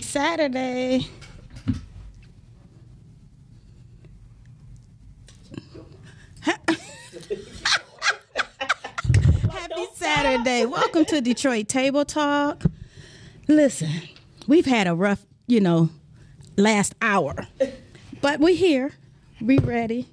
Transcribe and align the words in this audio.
Happy 0.00 0.08
Saturday. 0.08 1.06
Happy 9.50 9.86
Saturday. 9.94 10.64
Welcome 10.64 11.04
to 11.06 11.20
Detroit 11.20 11.68
Table 11.68 12.04
Talk. 12.06 12.64
Listen, 13.46 13.90
we've 14.46 14.64
had 14.64 14.86
a 14.86 14.94
rough, 14.94 15.26
you 15.46 15.60
know, 15.60 15.90
last 16.56 16.94
hour. 17.02 17.46
But 18.22 18.40
we're 18.40 18.56
here. 18.56 18.92
We 19.40 19.58
ready. 19.58 20.08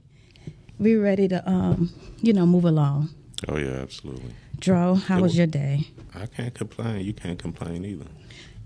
We 0.80 0.96
ready 0.96 1.28
to 1.30 1.50
um, 1.50 1.92
you 2.22 2.34
know, 2.34 2.46
move 2.46 2.66
along. 2.66 3.10
Oh 3.48 3.58
yeah, 3.58 3.70
absolutely. 3.82 4.34
Dro, 4.60 4.96
how 4.96 5.16
was 5.16 5.24
was- 5.24 5.38
your 5.38 5.48
day? 5.48 5.88
I 6.14 6.26
can't 6.26 6.54
complain. 6.54 7.06
You 7.06 7.14
can't 7.14 7.38
complain 7.40 7.86
either. 7.86 8.08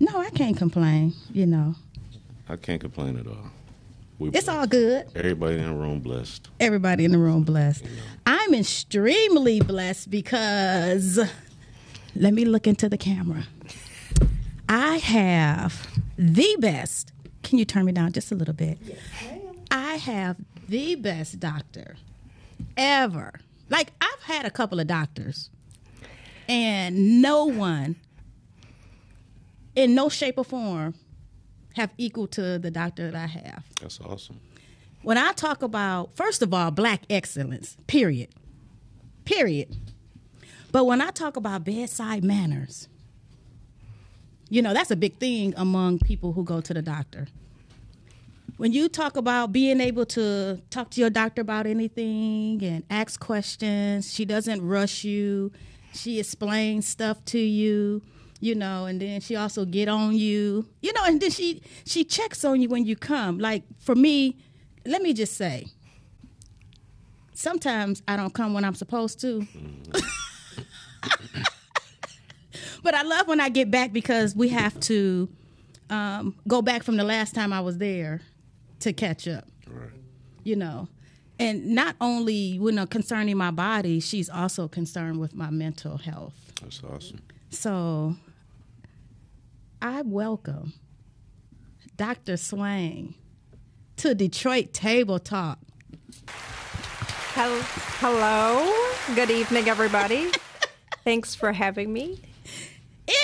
No, 0.02 0.20
I 0.20 0.30
can't 0.32 0.58
complain, 0.58 1.14
you 1.32 1.46
know. 1.46 1.76
I 2.50 2.56
can't 2.56 2.82
complain 2.82 3.18
at 3.20 3.28
all. 3.28 3.52
We 4.18 4.30
It's 4.30 4.46
blessed. 4.46 4.50
all 4.50 4.66
good. 4.68 5.06
Everybody 5.16 5.58
in 5.58 5.66
the 5.66 5.74
room 5.74 6.00
blessed. 6.00 6.50
everybody 6.60 7.06
in 7.06 7.12
the 7.12 7.18
room 7.20 7.44
blessed. 7.44 7.86
I'm 8.26 8.54
extremely 8.56 9.60
blessed 9.62 10.10
because 10.10 11.20
let 12.16 12.34
me 12.34 12.46
look 12.46 12.66
into 12.68 12.90
the 12.90 12.98
camera. 12.98 13.46
I 14.68 14.98
have 14.98 15.88
the 16.18 16.56
best. 16.60 17.12
Can 17.44 17.60
you 17.60 17.66
turn 17.66 17.86
me 17.86 17.92
down 17.92 18.12
just 18.12 18.32
a 18.32 18.36
little 18.36 18.54
bit? 18.56 18.80
Yes, 18.84 18.98
I 19.70 19.96
have 19.98 20.38
the 20.68 20.96
best 20.96 21.40
doctor 21.40 21.96
ever. 22.76 23.34
Like 23.70 23.92
I've 24.02 24.24
had 24.24 24.46
a 24.46 24.52
couple 24.52 24.80
of 24.80 24.88
doctors 24.88 25.50
and 26.50 27.22
no 27.22 27.46
one 27.46 27.98
in 29.76 29.96
no 29.96 30.10
shape 30.10 30.38
or 30.38 30.44
form 30.44 30.94
have 31.76 31.92
equal 31.98 32.28
to 32.28 32.60
the 32.60 32.70
doctor 32.72 33.12
that 33.12 33.16
I 33.16 33.28
have 33.28 33.64
That's 33.80 34.00
awesome. 34.02 34.40
when 35.04 35.18
I 35.18 35.32
talk 35.34 35.62
about, 35.64 36.16
first 36.16 36.42
of 36.42 36.54
all, 36.54 36.72
black 36.72 37.04
excellence, 37.10 37.78
period. 37.88 38.30
Period. 39.26 39.76
But 40.72 40.86
when 40.86 41.00
I 41.02 41.12
talk 41.12 41.38
about 41.38 41.64
bedside 41.64 42.24
manners, 42.24 42.88
you 44.50 44.62
know, 44.62 44.74
that's 44.74 44.92
a 44.92 44.96
big 44.96 45.18
thing 45.18 45.54
among 45.56 46.00
people 46.00 46.34
who 46.34 46.44
go 46.44 46.60
to 46.60 46.74
the 46.74 46.82
doctor. 46.82 47.28
When 48.58 48.74
you 48.74 48.90
talk 48.90 49.16
about 49.16 49.52
being 49.52 49.80
able 49.80 50.06
to 50.08 50.62
talk 50.70 50.92
to 50.92 51.02
your 51.02 51.10
doctor 51.10 51.42
about 51.42 51.66
anything 51.66 52.62
and 52.64 52.84
ask 52.90 53.20
questions, 53.20 54.14
she 54.14 54.26
doesn't 54.26 54.62
rush 54.62 55.04
you. 55.04 55.52
She 55.94 56.20
explains 56.20 56.88
stuff 56.88 57.24
to 57.26 57.40
you, 57.40 58.02
you 58.42 58.56
know, 58.56 58.86
and 58.86 59.00
then 59.02 59.22
she 59.22 59.36
also 59.38 59.64
get 59.64 59.88
on 59.88 60.16
you. 60.18 60.66
You 60.82 60.92
know, 60.94 61.04
and 61.06 61.22
then 61.22 61.30
she 61.32 61.62
she 61.86 62.04
checks 62.04 62.44
on 62.44 62.60
you 62.60 62.68
when 62.68 62.86
you 62.86 62.96
come. 62.98 63.38
Like 63.40 63.64
for 63.80 63.96
me, 63.96 64.36
let 64.86 65.02
me 65.02 65.14
just 65.14 65.38
say, 65.38 65.68
sometimes 67.34 68.02
I 68.08 68.18
don't 68.18 68.34
come 68.34 68.54
when 68.54 68.66
I'm 68.66 68.76
supposed 68.76 69.22
to. 69.22 69.48
but 72.84 72.94
I 72.96 73.04
love 73.04 73.28
when 73.28 73.40
I 73.40 73.50
get 73.50 73.70
back 73.72 73.94
because 73.94 74.36
we 74.36 74.50
have 74.50 74.80
to 74.82 75.30
um, 75.90 76.36
go 76.48 76.62
back 76.62 76.84
from 76.84 76.98
the 76.98 77.04
last 77.04 77.36
time 77.36 77.54
I 77.54 77.62
was 77.62 77.78
there 77.78 78.22
to 78.80 78.94
catch 78.94 79.28
up, 79.28 79.48
Right. 79.68 79.90
you 80.44 80.56
know. 80.56 80.88
And 81.40 81.68
not 81.76 81.96
only, 82.00 82.34
you 82.34 82.72
know, 82.72 82.86
concerning 82.86 83.36
my 83.38 83.52
body, 83.52 84.00
she's 84.00 84.30
also 84.30 84.68
concerned 84.68 85.20
with 85.20 85.34
my 85.36 85.50
mental 85.50 85.98
health. 85.98 86.34
That's 86.62 86.82
awesome. 86.84 87.22
So 87.50 88.16
I 89.82 90.02
welcome 90.04 90.74
Dr. 91.98 92.38
Swain 92.38 93.16
to 93.98 94.14
Detroit 94.16 94.74
Table 94.74 95.20
Talk. 95.20 95.60
Hel- 97.34 97.62
Hello. 98.00 98.72
Good 99.16 99.32
evening, 99.32 99.68
everybody. 99.70 100.28
Thanks 101.04 101.34
for 101.36 101.52
having 101.54 101.92
me. 101.92 102.20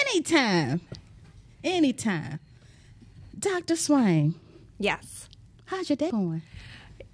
Anytime. 0.08 0.82
Anytime. 1.64 2.40
Dr. 3.38 3.76
Swain, 3.76 4.34
Yes. 4.80 5.30
how's 5.66 5.90
your 5.90 5.96
day 5.98 6.10
going? 6.10 6.42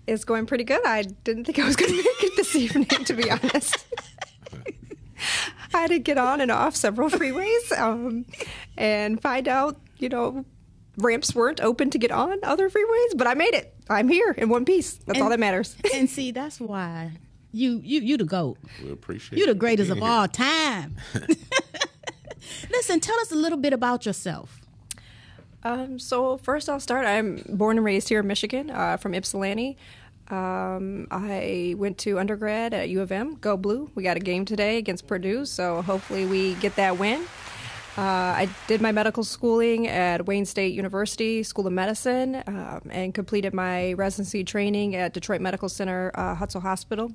It's 0.07 0.23
going 0.23 0.45
pretty 0.45 0.63
good. 0.63 0.85
I 0.85 1.01
didn't 1.03 1.45
think 1.45 1.59
I 1.59 1.65
was 1.65 1.75
going 1.75 1.91
to 1.91 1.97
make 1.97 2.05
it 2.23 2.35
this 2.37 2.55
evening, 2.55 2.85
to 2.87 3.13
be 3.13 3.29
honest. 3.29 3.85
I 5.73 5.77
had 5.81 5.89
to 5.91 5.99
get 5.99 6.17
on 6.17 6.41
and 6.41 6.51
off 6.51 6.75
several 6.75 7.09
freeways 7.19 7.77
um, 7.79 8.25
and 8.77 9.21
find 9.21 9.47
out, 9.47 9.79
you 9.97 10.09
know, 10.09 10.45
ramps 10.97 11.33
weren't 11.35 11.61
open 11.61 11.89
to 11.89 11.97
get 11.97 12.11
on 12.11 12.39
other 12.43 12.69
freeways, 12.69 13.15
but 13.17 13.27
I 13.27 13.33
made 13.33 13.53
it. 13.53 13.73
I'm 13.89 14.07
here 14.07 14.31
in 14.37 14.49
one 14.49 14.65
piece. 14.65 14.93
That's 14.93 15.19
all 15.19 15.29
that 15.29 15.39
matters. 15.39 15.75
and 15.93 16.09
see, 16.09 16.31
that's 16.31 16.59
why 16.59 17.11
you 17.51 17.79
you 17.83 18.01
you 18.01 18.17
the 18.17 18.23
goat. 18.25 18.57
We 18.83 18.91
appreciate 18.91 19.37
You 19.37 19.45
the 19.45 19.53
greatest 19.53 19.91
of 19.91 19.97
here. 19.97 20.07
all 20.07 20.27
time. 20.27 20.95
Listen, 22.71 22.99
tell 22.99 23.19
us 23.19 23.31
a 23.31 23.35
little 23.35 23.57
bit 23.57 23.73
about 23.73 24.05
yourself. 24.05 24.59
Um, 25.63 25.97
so 25.97 26.37
first, 26.37 26.67
I'll 26.69 26.79
start. 26.79 27.05
I'm 27.05 27.43
born 27.49 27.77
and 27.77 27.85
raised 27.85 28.09
here 28.09 28.19
in 28.19 28.27
Michigan, 28.27 28.69
uh, 28.69 28.97
from 28.97 29.13
Ypsilanti. 29.13 29.77
Um, 30.33 31.07
I 31.11 31.75
went 31.77 31.99
to 31.99 32.17
undergrad 32.17 32.73
at 32.73 32.89
U 32.89 33.01
of 33.01 33.11
M. 33.11 33.35
Go 33.35 33.55
Blue! 33.55 33.91
We 33.93 34.01
got 34.01 34.17
a 34.17 34.19
game 34.19 34.45
today 34.45 34.77
against 34.77 35.05
Purdue, 35.05 35.45
so 35.45 35.83
hopefully 35.83 36.25
we 36.25 36.55
get 36.55 36.75
that 36.77 36.97
win. 36.97 37.21
Uh, 37.95 38.01
I 38.01 38.49
did 38.65 38.81
my 38.81 38.91
medical 38.91 39.23
schooling 39.23 39.87
at 39.87 40.25
Wayne 40.25 40.45
State 40.45 40.73
University 40.73 41.43
School 41.43 41.67
of 41.67 41.73
Medicine 41.73 42.41
um, 42.47 42.81
and 42.89 43.13
completed 43.13 43.53
my 43.53 43.93
residency 43.93 44.43
training 44.43 44.95
at 44.95 45.13
Detroit 45.13 45.39
Medical 45.39 45.69
Center 45.69 46.11
uh, 46.15 46.35
Hutzel 46.35 46.63
Hospital 46.63 47.11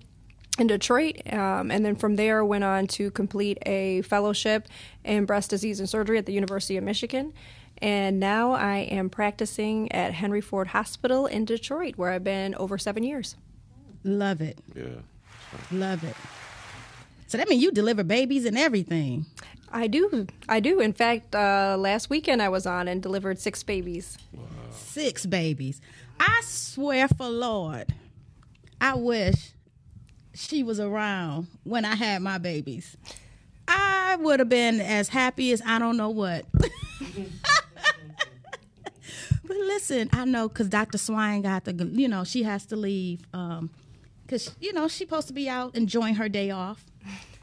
in 0.56 0.69
Detroit, 0.69 1.20
um, 1.32 1.73
and 1.73 1.85
then 1.85 1.97
from 1.97 2.15
there 2.15 2.44
went 2.44 2.62
on 2.62 2.87
to 2.87 3.11
complete 3.11 3.59
a 3.67 4.03
fellowship 4.03 4.69
in 5.05 5.25
breast 5.25 5.50
disease 5.50 5.81
and 5.81 5.88
surgery 5.88 6.19
at 6.19 6.26
the 6.26 6.32
University 6.32 6.76
of 6.76 6.85
Michigan. 6.85 7.32
And 7.81 8.19
now 8.19 8.53
I 8.53 8.79
am 8.79 9.09
practicing 9.09 9.91
at 9.93 10.15
Henry 10.15 10.41
Ford 10.41 10.69
Hospital 10.69 11.27
in 11.27 11.45
Detroit, 11.45 11.95
where 11.97 12.11
I've 12.11 12.25
been 12.25 12.55
over 12.57 12.79
seven 12.79 13.03
years. 13.03 13.37
Love 14.05 14.41
it. 14.41 14.59
Yeah. 14.75 14.85
Love 15.71 16.03
it. 16.05 16.17
So 17.27 17.39
that 17.39 17.49
means 17.49 17.63
you 17.63 17.71
deliver 17.71 18.03
babies 18.03 18.45
and 18.45 18.57
everything. 18.59 19.27
I 19.71 19.87
do, 19.87 20.27
I 20.49 20.61
do. 20.61 20.81
In 20.81 20.93
fact, 20.95 21.35
uh, 21.35 21.77
last 21.79 22.09
weekend 22.09 22.41
I 22.41 22.49
was 22.49 22.67
on 22.67 22.89
and 22.89 23.03
delivered 23.03 23.39
six 23.39 23.63
babies. 23.63 24.17
Six 24.71 25.27
babies. 25.27 25.81
I 26.19 26.41
swear 26.43 27.07
for 27.09 27.29
Lord, 27.29 27.95
I 28.81 28.95
wish 28.95 29.53
she 30.35 30.63
was 30.63 30.81
around 30.81 31.49
when 31.65 31.85
I 31.85 31.97
had 31.97 32.23
my 32.23 32.39
babies. 32.39 32.97
I 33.67 34.17
would 34.17 34.41
have 34.41 34.49
been 34.49 34.81
as 34.81 35.11
happy 35.11 35.53
as 35.53 35.61
I 35.67 35.79
don't 35.79 35.97
know 35.97 36.11
what. 36.11 36.47
but 39.49 39.56
listen, 39.56 40.11
I 40.12 40.27
know 40.27 40.49
because 40.49 40.69
Dr. 40.69 40.99
Swain 40.99 41.43
got 41.43 41.65
the, 41.65 41.73
you 41.73 42.06
know, 42.06 42.23
she 42.23 42.43
has 42.43 42.67
to 42.67 42.77
leave 42.77 43.23
because, 43.33 44.55
you 44.61 44.75
know, 44.75 44.89
she's 44.89 45.09
supposed 45.09 45.29
to 45.29 45.33
be 45.35 45.49
out 45.49 45.75
enjoying 45.75 46.17
her 46.17 46.29
day 46.29 46.50
off. 46.50 46.85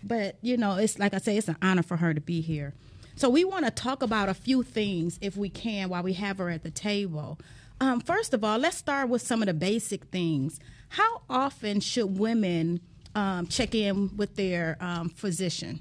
But, 0.03 0.37
you 0.41 0.55
know, 0.55 0.75
it's 0.75 0.99
like 0.99 1.15
I 1.15 1.17
say, 1.17 1.35
it's 1.35 1.47
an 1.47 1.57
honor 1.63 1.81
for 1.81 1.97
her 1.97 2.13
to 2.13 2.21
be 2.21 2.41
here. 2.41 2.75
So 3.15 3.27
we 3.27 3.43
want 3.43 3.65
to 3.65 3.71
talk 3.71 4.03
about 4.03 4.29
a 4.29 4.35
few 4.35 4.61
things, 4.61 5.17
if 5.19 5.35
we 5.35 5.49
can, 5.49 5.89
while 5.89 6.03
we 6.03 6.13
have 6.13 6.37
her 6.37 6.49
at 6.51 6.61
the 6.61 6.69
table. 6.69 7.39
Um, 7.81 7.99
first 8.01 8.33
of 8.33 8.43
all, 8.43 8.59
let's 8.59 8.77
start 8.77 9.09
with 9.09 9.23
some 9.23 9.41
of 9.41 9.47
the 9.47 9.53
basic 9.53 10.05
things. 10.05 10.59
How 10.89 11.23
often 11.27 11.79
should 11.79 12.19
women 12.19 12.81
um, 13.15 13.47
check 13.47 13.73
in 13.73 14.15
with 14.15 14.35
their 14.35 14.77
um, 14.79 15.09
physician? 15.09 15.79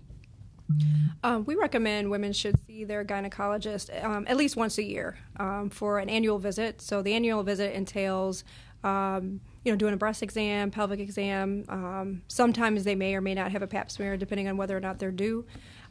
Um, 1.23 1.45
we 1.47 1.55
recommend 1.55 2.11
women 2.11 2.33
should 2.33 2.57
see 2.67 2.85
their 2.85 3.05
gynecologist 3.05 4.05
um, 4.05 4.27
at 4.29 4.37
least 4.37 4.57
once 4.57 4.77
a 4.79 4.83
year 4.83 5.17
um, 5.39 5.71
for 5.71 5.99
an 5.99 6.11
annual 6.11 6.39
visit. 6.39 6.83
So 6.83 7.01
the 7.01 7.15
annual 7.15 7.43
visit 7.43 7.75
entails, 7.75 8.45
um, 8.83 9.41
you 9.65 9.73
know, 9.73 9.77
doing 9.77 9.95
a 9.95 9.97
breast 9.97 10.23
exam, 10.23 10.71
pelvic 10.71 11.01
exam. 11.01 11.65
Um, 11.69 12.23
sometimes 12.29 12.85
they 12.85 12.95
may 12.95 13.15
or 13.15 13.23
may 13.23 13.35
not 13.35 13.53
have 13.53 13.63
a 13.63 13.67
Pap 13.67 13.91
smear, 13.91 14.17
depending 14.19 14.49
on 14.49 14.57
whether 14.59 14.77
or 14.77 14.81
not 14.81 14.99
they're 14.99 15.11
due. 15.11 15.47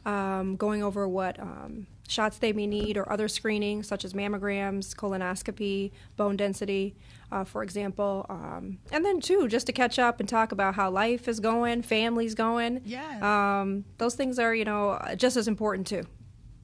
Um, 0.06 0.56
going 0.56 0.82
over 0.82 1.08
what 1.08 1.38
shots 2.08 2.38
they 2.38 2.52
may 2.52 2.66
need 2.66 2.96
or 2.96 3.10
other 3.10 3.28
screening, 3.28 3.82
such 3.82 4.04
as 4.04 4.12
mammograms, 4.12 4.94
colonoscopy, 4.94 5.90
bone 6.16 6.36
density, 6.36 6.94
uh, 7.32 7.44
for 7.44 7.62
example. 7.62 8.26
Um, 8.28 8.78
and 8.92 9.04
then, 9.04 9.20
too, 9.20 9.48
just 9.48 9.66
to 9.66 9.72
catch 9.72 9.98
up 9.98 10.20
and 10.20 10.28
talk 10.28 10.52
about 10.52 10.74
how 10.74 10.90
life 10.90 11.28
is 11.28 11.40
going, 11.40 11.82
family's 11.82 12.34
going. 12.34 12.80
Yeah. 12.84 13.60
Um, 13.60 13.84
those 13.98 14.14
things 14.14 14.38
are, 14.38 14.54
you 14.54 14.64
know, 14.64 15.00
just 15.16 15.36
as 15.36 15.48
important, 15.48 15.86
too. 15.86 16.04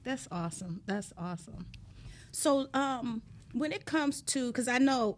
That's 0.03 0.27
awesome. 0.31 0.81
That's 0.85 1.13
awesome. 1.17 1.65
So, 2.31 2.67
um, 2.73 3.21
when 3.53 3.71
it 3.71 3.85
comes 3.85 4.21
to, 4.21 4.47
because 4.47 4.67
I 4.67 4.77
know 4.77 5.17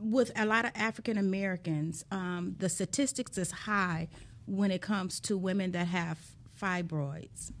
with 0.00 0.30
a 0.36 0.44
lot 0.44 0.64
of 0.64 0.72
African 0.74 1.16
Americans, 1.16 2.04
um, 2.10 2.56
the 2.58 2.68
statistics 2.68 3.38
is 3.38 3.50
high 3.50 4.08
when 4.46 4.70
it 4.70 4.82
comes 4.82 5.20
to 5.20 5.38
women 5.38 5.72
that 5.72 5.86
have 5.86 6.18
fibroids. 6.60 7.52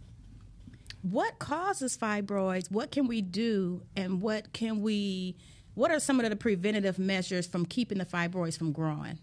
what 1.02 1.38
causes 1.38 1.96
fibroids? 1.98 2.70
What 2.70 2.90
can 2.90 3.06
we 3.06 3.20
do, 3.20 3.82
and 3.94 4.22
what 4.22 4.52
can 4.52 4.80
we? 4.80 5.36
What 5.74 5.90
are 5.90 5.98
some 5.98 6.20
of 6.20 6.28
the 6.28 6.36
preventative 6.36 6.98
measures 6.98 7.46
from 7.46 7.66
keeping 7.66 7.98
the 7.98 8.04
fibroids 8.04 8.56
from 8.56 8.72
growing? 8.72 9.18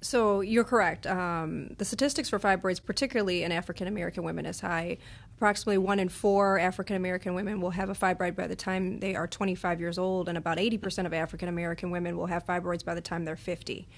So 0.00 0.40
you're 0.40 0.64
correct. 0.64 1.06
Um, 1.06 1.74
the 1.78 1.84
statistics 1.84 2.28
for 2.28 2.38
fibroids, 2.38 2.84
particularly 2.84 3.42
in 3.42 3.50
African 3.50 3.88
American 3.88 4.22
women, 4.22 4.46
is 4.46 4.60
high. 4.60 4.98
Approximately 5.36 5.78
one 5.78 5.98
in 5.98 6.08
four 6.08 6.58
African 6.58 6.96
American 6.96 7.34
women 7.34 7.60
will 7.60 7.70
have 7.70 7.90
a 7.90 7.94
fibroid 7.94 8.36
by 8.36 8.46
the 8.46 8.54
time 8.54 9.00
they 9.00 9.16
are 9.16 9.26
25 9.26 9.80
years 9.80 9.98
old, 9.98 10.28
and 10.28 10.38
about 10.38 10.58
80% 10.58 11.06
of 11.06 11.12
African 11.12 11.48
American 11.48 11.90
women 11.90 12.16
will 12.16 12.26
have 12.26 12.46
fibroids 12.46 12.84
by 12.84 12.94
the 12.94 13.00
time 13.00 13.24
they're 13.24 13.36
50, 13.36 13.88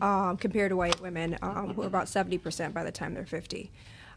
um, 0.00 0.36
compared 0.36 0.70
to 0.70 0.76
white 0.76 1.00
women, 1.00 1.36
um, 1.42 1.74
who 1.74 1.82
are 1.82 1.86
about 1.86 2.06
70% 2.06 2.72
by 2.72 2.82
the 2.82 2.92
time 2.92 3.14
they're 3.14 3.26
50. 3.26 3.70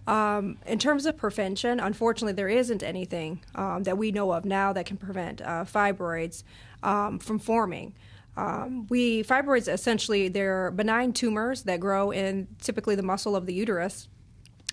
Um, 0.07 0.57
in 0.65 0.79
terms 0.79 1.05
of 1.05 1.17
prevention, 1.17 1.79
unfortunately, 1.79 2.33
there 2.33 2.49
isn't 2.49 2.81
anything 2.81 3.41
um, 3.53 3.83
that 3.83 3.97
we 3.97 4.11
know 4.11 4.31
of 4.31 4.45
now 4.45 4.73
that 4.73 4.85
can 4.85 4.97
prevent 4.97 5.41
uh, 5.41 5.65
fibroids 5.65 6.43
um, 6.83 7.19
from 7.19 7.39
forming. 7.39 7.95
Um, 8.37 8.87
we 8.87 9.23
fibroids 9.23 9.71
essentially 9.71 10.29
they're 10.29 10.71
benign 10.71 11.11
tumors 11.11 11.63
that 11.63 11.79
grow 11.79 12.11
in 12.11 12.47
typically 12.61 12.95
the 12.95 13.03
muscle 13.03 13.35
of 13.35 13.45
the 13.45 13.53
uterus, 13.53 14.07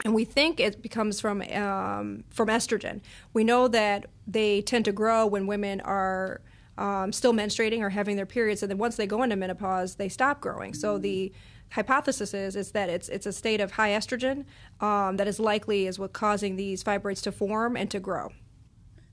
and 0.04 0.14
we 0.14 0.24
think 0.24 0.60
it 0.60 0.80
becomes 0.80 1.20
from 1.20 1.42
um, 1.42 2.24
from 2.30 2.48
estrogen. 2.48 3.00
We 3.32 3.42
know 3.42 3.66
that 3.68 4.06
they 4.26 4.62
tend 4.62 4.84
to 4.84 4.92
grow 4.92 5.26
when 5.26 5.46
women 5.46 5.80
are 5.80 6.40
um, 6.76 7.12
still 7.12 7.32
menstruating 7.32 7.80
or 7.80 7.90
having 7.90 8.14
their 8.14 8.26
periods, 8.26 8.62
and 8.62 8.70
then 8.70 8.78
once 8.78 8.96
they 8.96 9.06
go 9.06 9.22
into 9.24 9.34
menopause, 9.34 9.96
they 9.96 10.08
stop 10.08 10.40
growing. 10.40 10.72
So 10.72 10.98
the 10.98 11.32
hypothesis 11.70 12.32
is 12.34 12.54
is 12.54 12.70
that 12.72 12.88
it's 12.88 13.08
it's 13.08 13.26
a 13.26 13.32
state 13.32 13.60
of 13.60 13.72
high 13.72 13.90
estrogen 13.90 14.44
um, 14.80 15.16
that 15.16 15.26
is 15.26 15.40
likely 15.40 15.86
is 15.86 15.98
what 15.98 16.12
causing 16.12 16.54
these 16.54 16.82
fibroids 16.84 17.22
to 17.22 17.32
form 17.32 17.76
and 17.76 17.90
to 17.90 17.98
grow. 17.98 18.30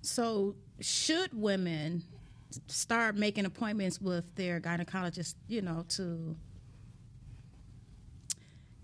So, 0.01 0.55
should 0.79 1.33
women 1.33 2.03
start 2.67 3.15
making 3.15 3.45
appointments 3.45 3.99
with 4.01 4.23
their 4.35 4.59
gynecologist, 4.59 5.35
you 5.47 5.61
know, 5.61 5.85
to 5.89 6.35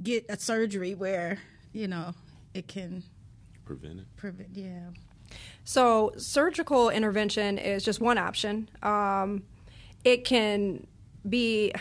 get 0.03 0.25
a 0.29 0.37
surgery 0.37 0.95
where, 0.95 1.37
you 1.73 1.87
know, 1.87 2.13
it 2.53 2.67
can 2.67 3.03
Prevent 3.65 3.99
it. 3.99 4.05
prevent, 4.17 4.49
yeah. 4.53 4.89
So, 5.63 6.11
surgical 6.17 6.89
intervention 6.89 7.57
is 7.57 7.83
just 7.83 8.01
one 8.01 8.17
option. 8.17 8.69
Um, 8.83 9.43
it 10.03 10.25
can 10.25 10.85
be 11.29 11.71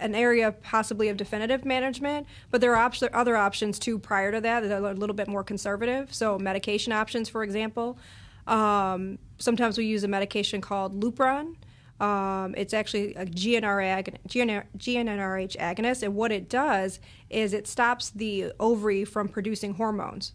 an 0.00 0.14
area 0.14 0.52
possibly 0.52 1.08
of 1.08 1.16
definitive 1.16 1.64
management, 1.64 2.26
but 2.50 2.60
there 2.60 2.74
are 2.74 2.86
op- 2.86 2.94
other 3.12 3.36
options 3.36 3.78
too 3.78 3.98
prior 3.98 4.32
to 4.32 4.40
that 4.40 4.60
that 4.62 4.72
are 4.82 4.90
a 4.90 4.94
little 4.94 5.14
bit 5.14 5.28
more 5.28 5.44
conservative. 5.44 6.14
So, 6.14 6.38
medication 6.38 6.92
options, 6.92 7.28
for 7.28 7.42
example. 7.42 7.98
Um, 8.46 9.18
sometimes 9.38 9.78
we 9.78 9.86
use 9.86 10.04
a 10.04 10.08
medication 10.08 10.60
called 10.60 11.00
Lupron. 11.02 11.56
Um, 12.00 12.54
it's 12.56 12.74
actually 12.74 13.14
a 13.14 13.24
GNR 13.24 13.84
agon- 13.84 14.18
GNR, 14.28 14.64
GnRH 14.76 15.56
agonist, 15.56 16.02
and 16.02 16.14
what 16.14 16.32
it 16.32 16.48
does 16.48 17.00
is 17.30 17.52
it 17.52 17.66
stops 17.66 18.10
the 18.10 18.52
ovary 18.58 19.04
from 19.04 19.28
producing 19.28 19.74
hormones 19.74 20.32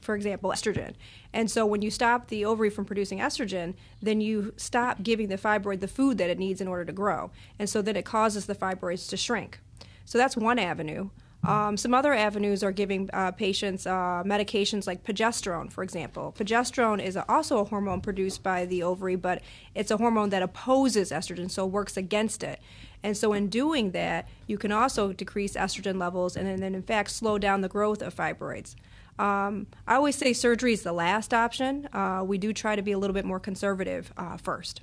for 0.00 0.14
example, 0.14 0.50
estrogen. 0.50 0.94
And 1.32 1.50
so 1.50 1.66
when 1.66 1.82
you 1.82 1.90
stop 1.90 2.28
the 2.28 2.44
ovary 2.44 2.70
from 2.70 2.84
producing 2.84 3.18
estrogen, 3.18 3.74
then 4.02 4.20
you 4.20 4.52
stop 4.56 5.02
giving 5.02 5.28
the 5.28 5.36
fibroid 5.36 5.80
the 5.80 5.88
food 5.88 6.18
that 6.18 6.30
it 6.30 6.38
needs 6.38 6.60
in 6.60 6.68
order 6.68 6.84
to 6.84 6.92
grow. 6.92 7.30
And 7.58 7.68
so 7.68 7.82
then 7.82 7.96
it 7.96 8.04
causes 8.04 8.46
the 8.46 8.54
fibroids 8.54 9.08
to 9.10 9.16
shrink. 9.16 9.60
So 10.04 10.18
that's 10.18 10.36
one 10.36 10.58
avenue. 10.58 11.10
Um, 11.42 11.76
some 11.76 11.94
other 11.94 12.12
avenues 12.12 12.62
are 12.62 12.72
giving 12.72 13.08
uh, 13.12 13.30
patients 13.32 13.86
uh, 13.86 14.22
medications 14.26 14.86
like 14.86 15.04
progesterone, 15.04 15.72
for 15.72 15.82
example. 15.82 16.34
Progesterone 16.38 17.02
is 17.02 17.16
also 17.28 17.58
a 17.58 17.64
hormone 17.64 18.02
produced 18.02 18.42
by 18.42 18.66
the 18.66 18.82
ovary, 18.82 19.16
but 19.16 19.40
it's 19.74 19.90
a 19.90 19.96
hormone 19.96 20.28
that 20.30 20.42
opposes 20.42 21.10
estrogen, 21.10 21.50
so 21.50 21.64
works 21.64 21.96
against 21.96 22.42
it. 22.42 22.60
And 23.02 23.16
so, 23.16 23.32
in 23.32 23.48
doing 23.48 23.92
that, 23.92 24.28
you 24.46 24.58
can 24.58 24.70
also 24.70 25.14
decrease 25.14 25.54
estrogen 25.54 25.98
levels 25.98 26.36
and 26.36 26.60
then, 26.60 26.74
in 26.74 26.82
fact, 26.82 27.10
slow 27.10 27.38
down 27.38 27.62
the 27.62 27.68
growth 27.68 28.02
of 28.02 28.14
fibroids. 28.14 28.74
Um, 29.18 29.66
I 29.86 29.96
always 29.96 30.16
say 30.16 30.32
surgery 30.32 30.74
is 30.74 30.82
the 30.82 30.92
last 30.92 31.32
option. 31.32 31.88
Uh, 31.92 32.22
we 32.24 32.36
do 32.38 32.52
try 32.52 32.76
to 32.76 32.82
be 32.82 32.92
a 32.92 32.98
little 32.98 33.14
bit 33.14 33.24
more 33.24 33.40
conservative 33.40 34.12
uh, 34.16 34.36
first. 34.36 34.82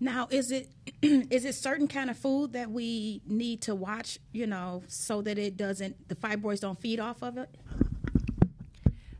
Now, 0.00 0.28
is 0.30 0.52
it 0.52 0.68
is 1.02 1.44
it 1.44 1.54
certain 1.54 1.88
kind 1.88 2.10
of 2.10 2.16
food 2.16 2.52
that 2.52 2.70
we 2.70 3.20
need 3.26 3.62
to 3.62 3.74
watch, 3.74 4.18
you 4.32 4.46
know, 4.46 4.82
so 4.86 5.22
that 5.22 5.38
it 5.38 5.56
doesn't 5.56 6.08
the 6.08 6.14
fibroids 6.14 6.60
don't 6.60 6.80
feed 6.80 7.00
off 7.00 7.22
of 7.22 7.36
it? 7.38 7.50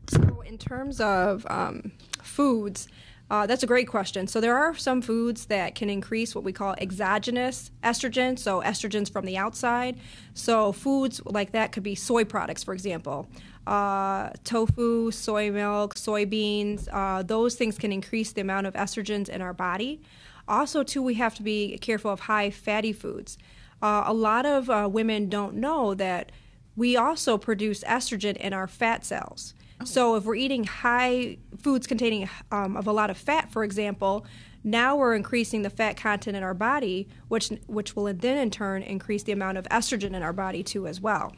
So, 0.09 0.41
in 0.41 0.57
terms 0.57 0.99
of 1.01 1.45
um, 1.49 1.91
foods, 2.23 2.87
uh, 3.29 3.45
that's 3.45 3.61
a 3.61 3.67
great 3.67 3.87
question. 3.87 4.25
So, 4.27 4.39
there 4.39 4.57
are 4.57 4.73
some 4.73 5.01
foods 5.01 5.45
that 5.47 5.75
can 5.75 5.89
increase 5.89 6.33
what 6.33 6.43
we 6.43 6.53
call 6.53 6.75
exogenous 6.79 7.71
estrogen, 7.83 8.39
so 8.39 8.61
estrogens 8.61 9.11
from 9.11 9.25
the 9.25 9.37
outside. 9.37 9.99
So, 10.33 10.71
foods 10.71 11.21
like 11.25 11.51
that 11.51 11.73
could 11.73 11.83
be 11.83 11.95
soy 11.95 12.23
products, 12.23 12.63
for 12.63 12.73
example. 12.73 13.27
Uh, 13.67 14.29
tofu, 14.45 15.11
soy 15.11 15.51
milk, 15.51 15.95
soybeans, 15.95 16.87
uh, 16.91 17.21
those 17.21 17.55
things 17.55 17.77
can 17.77 17.91
increase 17.91 18.31
the 18.31 18.41
amount 18.41 18.65
of 18.65 18.73
estrogens 18.73 19.29
in 19.29 19.41
our 19.41 19.53
body. 19.53 20.01
Also, 20.49 20.83
too, 20.83 21.01
we 21.01 21.13
have 21.13 21.35
to 21.35 21.43
be 21.43 21.77
careful 21.77 22.11
of 22.11 22.21
high 22.21 22.49
fatty 22.49 22.91
foods. 22.91 23.37
Uh, 23.81 24.03
a 24.05 24.13
lot 24.13 24.45
of 24.45 24.69
uh, 24.69 24.89
women 24.91 25.29
don't 25.29 25.55
know 25.55 25.93
that 25.93 26.31
we 26.75 26.97
also 26.97 27.37
produce 27.37 27.83
estrogen 27.83 28.35
in 28.37 28.51
our 28.51 28.67
fat 28.67 29.05
cells. 29.05 29.53
So 29.85 30.15
if 30.15 30.25
we're 30.25 30.35
eating 30.35 30.65
high 30.65 31.37
foods 31.57 31.87
containing 31.87 32.29
um, 32.51 32.75
of 32.75 32.85
a 32.87 32.91
lot 32.91 33.09
of 33.09 33.17
fat, 33.17 33.49
for 33.49 33.63
example, 33.63 34.25
now 34.63 34.97
we're 34.97 35.15
increasing 35.15 35.61
the 35.61 35.69
fat 35.69 35.95
content 35.95 36.35
in 36.35 36.43
our 36.43 36.53
body, 36.53 37.07
which 37.29 37.49
which 37.67 37.95
will 37.95 38.13
then 38.13 38.37
in 38.37 38.51
turn 38.51 38.83
increase 38.83 39.23
the 39.23 39.31
amount 39.31 39.57
of 39.57 39.65
estrogen 39.69 40.13
in 40.13 40.21
our 40.21 40.33
body 40.33 40.63
too 40.63 40.85
as 40.85 40.99
well. 40.99 41.33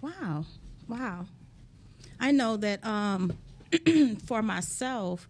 Wow, 0.00 0.46
wow. 0.88 1.26
I 2.18 2.32
know 2.32 2.56
that 2.56 2.84
um, 2.84 3.36
for 4.26 4.42
myself, 4.42 5.28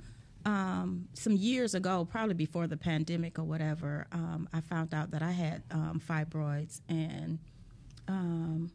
um, 0.48 1.08
some 1.12 1.36
years 1.36 1.74
ago, 1.74 2.08
probably 2.10 2.32
before 2.32 2.66
the 2.66 2.78
pandemic 2.78 3.38
or 3.38 3.44
whatever, 3.44 4.06
um, 4.12 4.48
I 4.50 4.62
found 4.62 4.94
out 4.94 5.10
that 5.10 5.22
I 5.22 5.30
had 5.30 5.62
um, 5.70 6.00
fibroids, 6.00 6.80
and 6.88 7.38
um, 8.08 8.70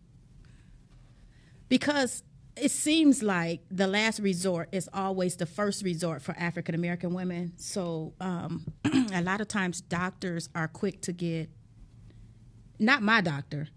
because 1.70 2.22
it 2.56 2.70
seems 2.70 3.24
like 3.24 3.62
the 3.72 3.88
last 3.88 4.20
resort 4.20 4.70
is 4.72 4.88
always 4.94 5.38
the 5.38 5.48
first 5.48 5.84
resort 5.84 6.22
for 6.22 6.36
African 6.38 6.76
American 6.76 7.12
women. 7.12 7.54
So 7.56 8.14
um, 8.22 8.72
a 9.12 9.24
lot 9.24 9.42
of 9.42 9.48
times 9.48 9.82
doctors 9.82 10.50
are 10.54 10.68
quick 10.68 11.02
to 11.02 11.12
get, 11.12 11.50
not 12.78 13.02
my 13.02 13.22
doctor, 13.22 13.70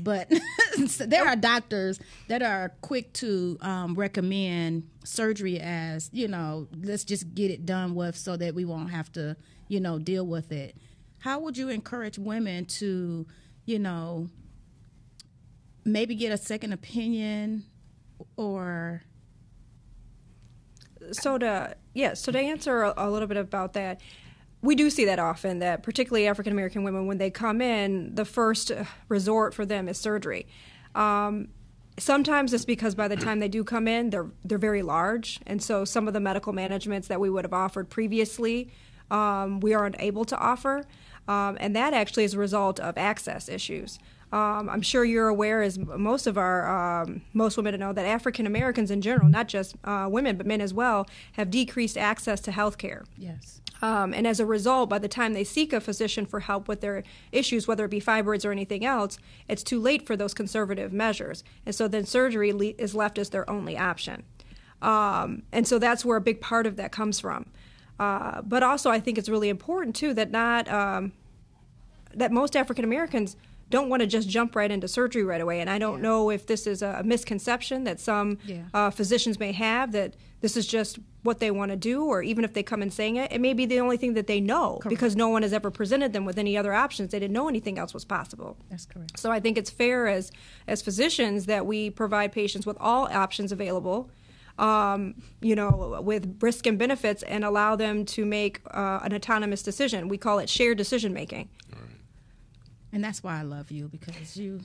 but 0.00 0.30
there 0.98 1.26
are 1.26 1.36
doctors 1.36 2.00
that 2.28 2.42
are 2.42 2.72
quick 2.80 3.12
to 3.14 3.58
um, 3.60 3.94
recommend 3.94 4.88
surgery 5.04 5.58
as, 5.60 6.10
you 6.12 6.28
know, 6.28 6.68
let's 6.82 7.04
just 7.04 7.34
get 7.34 7.50
it 7.50 7.66
done 7.66 7.94
with 7.94 8.16
so 8.16 8.36
that 8.36 8.54
we 8.54 8.64
won't 8.64 8.90
have 8.90 9.10
to, 9.12 9.36
you 9.68 9.80
know, 9.80 9.98
deal 9.98 10.26
with 10.26 10.52
it. 10.52 10.76
How 11.18 11.38
would 11.40 11.56
you 11.56 11.68
encourage 11.68 12.18
women 12.18 12.64
to, 12.66 13.26
you 13.64 13.78
know, 13.78 14.28
maybe 15.84 16.14
get 16.14 16.32
a 16.32 16.36
second 16.36 16.72
opinion 16.72 17.64
or 18.36 19.02
so 21.10 21.36
to 21.36 21.76
yeah 21.94 22.14
so 22.14 22.30
to 22.30 22.38
answer 22.38 22.82
a, 22.82 22.94
a, 22.96 23.10
little 23.10 23.26
bit 23.26 23.36
about 23.36 23.72
that 23.72 24.00
we 24.62 24.74
do 24.74 24.88
see 24.88 25.04
that 25.04 25.18
often 25.18 25.58
that 25.58 25.82
particularly 25.82 26.26
african 26.26 26.52
american 26.52 26.82
women 26.82 27.06
when 27.06 27.18
they 27.18 27.30
come 27.30 27.60
in 27.60 28.14
the 28.14 28.24
first 28.24 28.72
resort 29.08 29.54
for 29.54 29.66
them 29.66 29.88
is 29.88 29.98
surgery 29.98 30.46
um, 30.94 31.48
sometimes 31.98 32.52
it's 32.52 32.64
because 32.64 32.94
by 32.94 33.08
the 33.08 33.16
time 33.16 33.40
they 33.40 33.48
do 33.48 33.64
come 33.64 33.86
in 33.86 34.10
they're 34.10 34.30
they're 34.44 34.58
very 34.58 34.82
large 34.82 35.40
and 35.46 35.62
so 35.62 35.84
some 35.84 36.08
of 36.08 36.14
the 36.14 36.20
medical 36.20 36.52
managements 36.52 37.08
that 37.08 37.20
we 37.20 37.28
would 37.28 37.44
have 37.44 37.52
offered 37.52 37.90
previously 37.90 38.72
um, 39.10 39.60
we 39.60 39.74
aren't 39.74 39.96
able 39.98 40.24
to 40.24 40.36
offer 40.38 40.84
um, 41.28 41.56
and 41.60 41.76
that 41.76 41.92
actually 41.92 42.24
is 42.24 42.34
a 42.34 42.38
result 42.38 42.80
of 42.80 42.96
access 42.96 43.48
issues 43.48 43.98
um, 44.32 44.70
I'm 44.70 44.80
sure 44.80 45.04
you're 45.04 45.28
aware, 45.28 45.60
as 45.60 45.78
most 45.78 46.26
of 46.26 46.38
our 46.38 47.02
um, 47.02 47.20
most 47.34 47.58
women 47.58 47.78
know, 47.78 47.92
that 47.92 48.06
African 48.06 48.46
Americans 48.46 48.90
in 48.90 49.02
general, 49.02 49.28
not 49.28 49.46
just 49.46 49.76
uh, 49.84 50.08
women 50.10 50.36
but 50.38 50.46
men 50.46 50.62
as 50.62 50.72
well, 50.72 51.06
have 51.32 51.50
decreased 51.50 51.98
access 51.98 52.40
to 52.42 52.50
health 52.52 52.78
care. 52.78 53.04
Yes. 53.18 53.61
Um, 53.82 54.14
and 54.14 54.26
as 54.28 54.38
a 54.38 54.46
result, 54.46 54.88
by 54.88 55.00
the 55.00 55.08
time 55.08 55.32
they 55.32 55.42
seek 55.44 55.72
a 55.72 55.80
physician 55.80 56.24
for 56.24 56.40
help 56.40 56.68
with 56.68 56.80
their 56.80 57.02
issues, 57.32 57.66
whether 57.66 57.84
it 57.84 57.90
be 57.90 58.00
fibroids 58.00 58.44
or 58.46 58.52
anything 58.52 58.84
else, 58.84 59.18
it's 59.48 59.64
too 59.64 59.80
late 59.80 60.06
for 60.06 60.16
those 60.16 60.32
conservative 60.34 60.92
measures. 60.92 61.42
And 61.66 61.74
so 61.74 61.88
then 61.88 62.06
surgery 62.06 62.52
le- 62.52 62.74
is 62.78 62.94
left 62.94 63.18
as 63.18 63.30
their 63.30 63.48
only 63.50 63.76
option. 63.76 64.22
Um, 64.80 65.42
and 65.52 65.66
so 65.66 65.78
that's 65.80 66.04
where 66.04 66.16
a 66.16 66.20
big 66.20 66.40
part 66.40 66.66
of 66.66 66.76
that 66.76 66.92
comes 66.92 67.18
from. 67.20 67.46
Uh, 67.98 68.40
but 68.42 68.62
also, 68.62 68.88
I 68.90 69.00
think 69.00 69.18
it's 69.18 69.28
really 69.28 69.48
important 69.48 69.96
too 69.96 70.14
that 70.14 70.30
not 70.30 70.68
um, 70.68 71.12
that 72.14 72.30
most 72.32 72.56
African 72.56 72.84
Americans 72.84 73.36
don't 73.70 73.88
want 73.88 74.00
to 74.00 74.06
just 74.06 74.28
jump 74.28 74.54
right 74.54 74.70
into 74.70 74.86
surgery 74.86 75.22
right 75.24 75.40
away. 75.40 75.60
And 75.60 75.70
I 75.70 75.78
don't 75.78 76.02
know 76.02 76.30
if 76.30 76.46
this 76.46 76.66
is 76.66 76.82
a 76.82 77.02
misconception 77.04 77.84
that 77.84 77.98
some 78.00 78.38
Yeah. 78.44 78.62
uh, 78.74 78.90
physicians 78.90 79.40
may 79.40 79.52
have 79.52 79.92
that 79.92 80.14
this 80.40 80.56
is 80.56 80.66
just 80.66 80.98
what 81.22 81.38
they 81.38 81.50
want 81.50 81.70
to 81.70 81.76
do, 81.76 82.04
or 82.04 82.22
even 82.22 82.44
if 82.44 82.52
they 82.52 82.62
come 82.62 82.82
in 82.82 82.90
saying 82.90 83.16
it, 83.16 83.30
it 83.32 83.40
may 83.40 83.54
be 83.54 83.64
the 83.64 83.78
only 83.78 83.96
thing 83.96 84.14
that 84.14 84.26
they 84.26 84.40
know 84.40 84.80
because 84.88 85.14
no 85.14 85.28
one 85.28 85.42
has 85.42 85.52
ever 85.52 85.70
presented 85.70 86.12
them 86.12 86.24
with 86.24 86.36
any 86.36 86.56
other 86.56 86.72
options. 86.72 87.12
They 87.12 87.20
didn't 87.20 87.32
know 87.32 87.48
anything 87.48 87.78
else 87.78 87.94
was 87.94 88.04
possible. 88.04 88.56
That's 88.70 88.86
correct. 88.86 89.18
So 89.18 89.30
I 89.30 89.38
think 89.38 89.56
it's 89.56 89.70
fair 89.70 90.08
as 90.08 90.32
as 90.66 90.82
physicians 90.82 91.46
that 91.46 91.64
we 91.64 91.90
provide 91.90 92.32
patients 92.32 92.66
with 92.66 92.76
all 92.80 93.06
options 93.06 93.52
available, 93.52 94.10
um, 94.58 95.14
you 95.40 95.54
know, 95.54 96.00
with 96.02 96.38
risk 96.42 96.66
and 96.66 96.78
benefits, 96.78 97.22
and 97.22 97.44
allow 97.44 97.76
them 97.76 98.04
to 98.06 98.24
make 98.24 98.60
uh, 98.72 99.00
an 99.04 99.14
autonomous 99.14 99.62
decision. 99.62 100.08
We 100.08 100.18
call 100.18 100.40
it 100.40 100.48
shared 100.48 100.76
decision 100.76 101.12
making. 101.12 101.48
And 102.92 103.02
that's 103.02 103.22
why 103.22 103.38
I 103.38 103.42
love 103.42 103.70
you 103.70 103.88
because 103.88 104.36
you 104.36 104.60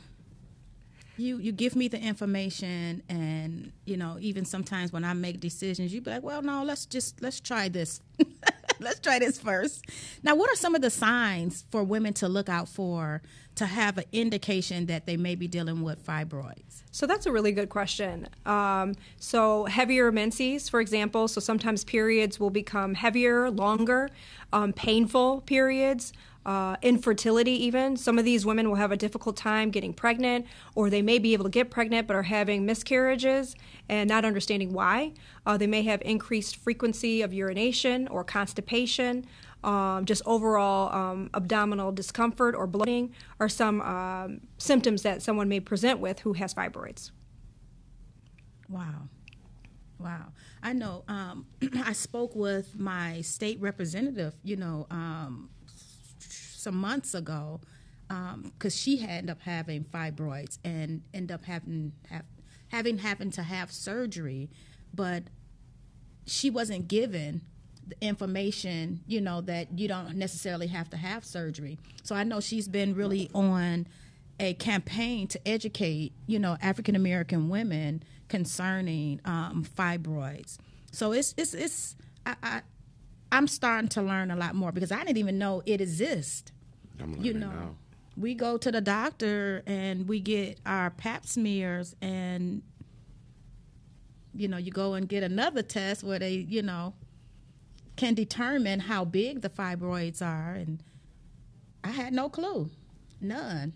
you 1.18 1.38
you 1.40 1.52
give 1.52 1.76
me 1.76 1.88
the 1.88 2.00
information 2.00 3.02
and 3.10 3.72
you 3.86 3.98
know 3.98 4.18
even 4.20 4.46
sometimes 4.46 4.92
when 4.94 5.04
I 5.04 5.14
make 5.14 5.40
decisions 5.40 5.94
you 5.94 6.02
be 6.02 6.12
like 6.12 6.24
well 6.24 6.42
no 6.42 6.64
let's 6.64 6.86
just 6.86 7.22
let's 7.22 7.40
try 7.40 7.70
this 7.70 8.02
let's 8.80 9.00
try 9.00 9.20
this 9.20 9.40
first 9.40 9.86
now 10.24 10.36
what 10.36 10.50
are 10.52 10.56
some 10.56 10.76
of 10.76 10.82
the 10.82 10.90
signs 10.90 11.66
for 11.72 11.84
women 11.84 12.14
to 12.14 12.28
look 12.28 12.50
out 12.50 12.68
for 12.70 13.22
to 13.56 13.66
have 13.66 13.98
an 13.98 14.04
indication 14.12 14.86
that 14.86 15.08
they 15.08 15.18
may 15.18 15.34
be 15.34 15.48
dealing 15.48 15.82
with 15.82 16.06
fibroids 16.06 16.84
So 16.92 17.06
that's 17.08 17.26
a 17.26 17.32
really 17.32 17.52
good 17.52 17.70
question. 17.70 18.28
Um, 18.46 18.94
so 19.20 19.66
heavier 19.66 20.12
menses, 20.12 20.70
for 20.70 20.80
example, 20.80 21.28
so 21.28 21.40
sometimes 21.42 21.84
periods 21.84 22.40
will 22.40 22.50
become 22.50 22.94
heavier, 22.96 23.50
longer, 23.52 24.10
um, 24.52 24.74
painful 24.74 25.42
periods. 25.42 26.14
Uh, 26.48 26.78
infertility, 26.82 27.52
even. 27.66 27.98
Some 27.98 28.18
of 28.18 28.24
these 28.24 28.46
women 28.46 28.70
will 28.70 28.78
have 28.78 28.94
a 28.94 28.96
difficult 28.96 29.36
time 29.36 29.70
getting 29.70 29.94
pregnant, 29.94 30.46
or 30.76 30.90
they 30.90 31.02
may 31.02 31.20
be 31.20 31.34
able 31.34 31.44
to 31.44 31.50
get 31.50 31.70
pregnant 31.70 32.08
but 32.08 32.16
are 32.16 32.24
having 32.24 32.66
miscarriages 32.66 33.54
and 33.90 34.08
not 34.08 34.24
understanding 34.24 34.72
why. 34.72 35.12
Uh, 35.46 35.58
they 35.58 35.68
may 35.68 35.82
have 35.84 36.02
increased 36.04 36.56
frequency 36.56 37.22
of 37.22 37.34
urination 37.34 38.08
or 38.08 38.24
constipation. 38.24 39.26
Um, 39.66 40.06
just 40.06 40.22
overall 40.26 40.96
um, 40.96 41.30
abdominal 41.34 41.92
discomfort 41.92 42.56
or 42.56 42.66
bloating 42.66 43.14
are 43.42 43.50
some 43.50 43.82
um, 43.82 44.40
symptoms 44.58 45.02
that 45.02 45.22
someone 45.22 45.50
may 45.50 45.60
present 45.60 46.00
with 46.00 46.20
who 46.20 46.32
has 46.32 46.54
fibroids. 46.54 47.12
Wow. 48.70 49.10
Wow. 50.00 50.28
I 50.64 50.72
know 50.72 51.04
um, 51.10 51.48
I 51.84 51.92
spoke 51.92 52.38
with 52.38 52.80
my 52.80 53.20
state 53.20 53.60
representative, 53.60 54.36
you 54.44 54.56
know, 54.56 54.88
um, 54.90 55.50
some 56.58 56.76
months 56.76 57.14
ago 57.14 57.62
because 58.08 58.76
she 58.76 59.06
ended 59.06 59.30
up 59.30 59.42
having 59.42 59.84
fibroids 59.84 60.58
and 60.64 61.02
end 61.14 61.32
up 61.32 61.46
having 61.46 61.92
have, 62.10 62.26
having 62.70 62.98
having 62.98 63.32
to 63.32 63.44
have 63.44 63.72
surgery, 63.72 64.50
but 64.94 65.24
she 66.26 66.50
wasn't 66.50 66.88
given 66.88 67.42
the 67.86 67.96
information, 68.02 69.02
you 69.08 69.22
know, 69.22 69.42
that 69.42 69.78
you 69.78 69.88
don't 69.88 70.16
necessarily 70.16 70.68
have 70.68 70.90
to 70.90 70.98
have 70.98 71.24
surgery. 71.24 71.78
So 72.04 72.16
I 72.16 72.24
know 72.24 72.40
she's 72.40 72.68
been 72.68 72.96
really 72.96 73.30
on 73.34 73.88
a 74.40 74.54
campaign 74.56 75.28
to 75.28 75.48
educate, 75.48 76.14
you 76.26 76.40
know, 76.40 76.58
African 76.62 76.96
American 76.96 77.50
women 77.50 78.04
concerning 78.30 79.22
um, 79.26 79.66
fibroids. 79.78 80.58
So 80.92 81.12
it's 81.12 81.34
it's 81.38 81.54
it's 81.54 81.96
I, 82.26 82.36
I 82.42 82.62
I'm 83.32 83.48
starting 83.48 83.90
to 83.90 84.02
learn 84.02 84.32
a 84.32 84.36
lot 84.36 84.56
more 84.56 84.72
because 84.72 84.92
I 84.92 85.00
didn't 85.04 85.18
even 85.18 85.38
know 85.38 85.62
it 85.66 85.82
exists. 85.82 86.52
I'm 87.00 87.16
You 87.24 87.34
know, 87.34 87.50
now. 87.50 87.76
we 88.16 88.34
go 88.34 88.58
to 88.58 88.72
the 88.72 88.82
doctor 88.82 89.64
and 89.68 90.08
we 90.08 90.20
get 90.20 90.60
our 90.66 90.90
pap 90.92 91.26
smears 91.26 91.96
and 92.02 92.62
you 94.34 94.48
know, 94.48 94.58
you 94.58 94.72
go 94.72 94.94
and 94.94 95.10
get 95.10 95.24
another 95.24 95.64
test 95.64 96.04
where 96.04 96.20
they, 96.20 96.34
you 96.36 96.62
know, 96.62 96.94
can 97.96 98.14
determine 98.14 98.80
how 98.80 99.04
big 99.04 99.42
the 99.42 99.50
fibroids 99.50 100.22
are 100.22 100.54
and 100.54 100.84
I 101.84 101.90
had 101.90 102.14
no 102.14 102.30
clue. 102.30 102.70
None. 103.20 103.74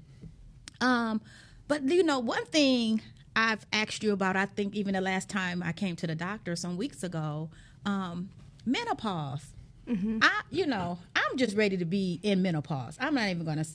Um, 0.79 1.22
but 1.67 1.84
you 1.84 2.03
know, 2.03 2.20
one 2.20 2.46
thing 2.46 3.01
I've 3.36 3.65
asked 3.74 4.03
you 4.03 4.13
about, 4.13 4.36
I 4.36 4.46
think 4.46 4.75
even 4.75 4.93
the 4.93 5.01
last 5.01 5.29
time 5.29 5.63
I 5.63 5.72
came 5.72 5.96
to 5.98 6.08
the 6.08 6.15
doctor 6.15 6.55
some 6.55 6.77
weeks 6.77 7.01
ago, 7.03 7.50
um, 7.86 8.29
menopause. 8.65 9.53
I, 9.89 10.41
you 10.50 10.68
know, 10.68 11.00
I'm 11.15 11.38
just 11.38 11.58
ready 11.58 11.75
to 11.75 11.84
be 11.84 12.20
in 12.24 12.41
menopause. 12.41 12.98
I'm 13.01 13.13
not 13.13 13.27
even 13.27 13.44
gonna, 13.46 13.65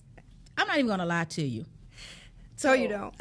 I'm 0.57 0.67
not 0.67 0.77
even 0.79 0.87
gonna 0.87 1.05
lie 1.05 1.25
to 1.25 1.43
you. 1.43 1.67
So 2.57 2.73
you 2.73 2.89
don't. 2.89 3.15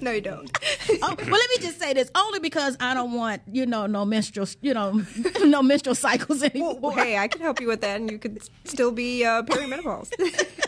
no, 0.00 0.12
you 0.12 0.20
don't. 0.20 0.48
oh, 0.90 0.98
well, 1.00 1.16
let 1.16 1.50
me 1.50 1.56
just 1.58 1.80
say 1.80 1.94
this 1.94 2.12
only 2.14 2.38
because 2.38 2.76
I 2.78 2.94
don't 2.94 3.12
want, 3.12 3.42
you 3.50 3.66
know, 3.66 3.86
no 3.86 4.04
menstrual, 4.04 4.46
you 4.60 4.72
know, 4.72 5.02
no 5.42 5.64
menstrual 5.64 5.96
cycles 5.96 6.44
anymore. 6.44 6.78
Well, 6.78 6.92
hey, 6.92 7.18
I 7.18 7.26
can 7.26 7.40
help 7.40 7.60
you 7.60 7.66
with 7.66 7.80
that, 7.80 8.00
and 8.00 8.08
you 8.08 8.18
could 8.18 8.40
still 8.64 8.92
be 8.92 9.24
uh, 9.24 9.42
perimenopause. 9.42 10.12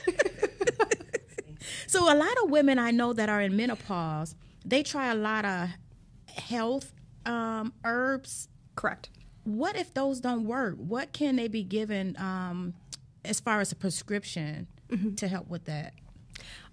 So 1.95 2.12
a 2.12 2.16
lot 2.16 2.37
of 2.43 2.50
women 2.50 2.81
I 2.81 2.90
know 2.90 3.12
that 3.12 3.28
are 3.28 3.40
in 3.40 3.54
menopause, 3.54 4.35
they 4.64 4.83
try 4.83 5.12
a 5.12 5.14
lot 5.14 5.45
of 5.45 5.69
health 6.26 6.93
um, 7.25 7.73
herbs. 7.85 8.49
Correct. 8.75 9.11
What 9.44 9.76
if 9.76 9.92
those 9.94 10.20
don't 10.20 10.44
work? 10.44 10.76
What 10.76 11.12
can 11.12 11.36
they 11.36 11.48
be 11.48 11.62
given 11.62 12.16
um, 12.18 12.74
as 13.24 13.40
far 13.40 13.60
as 13.60 13.72
a 13.72 13.76
prescription 13.76 14.66
to 15.16 15.28
help 15.28 15.48
with 15.48 15.64
that? 15.66 15.94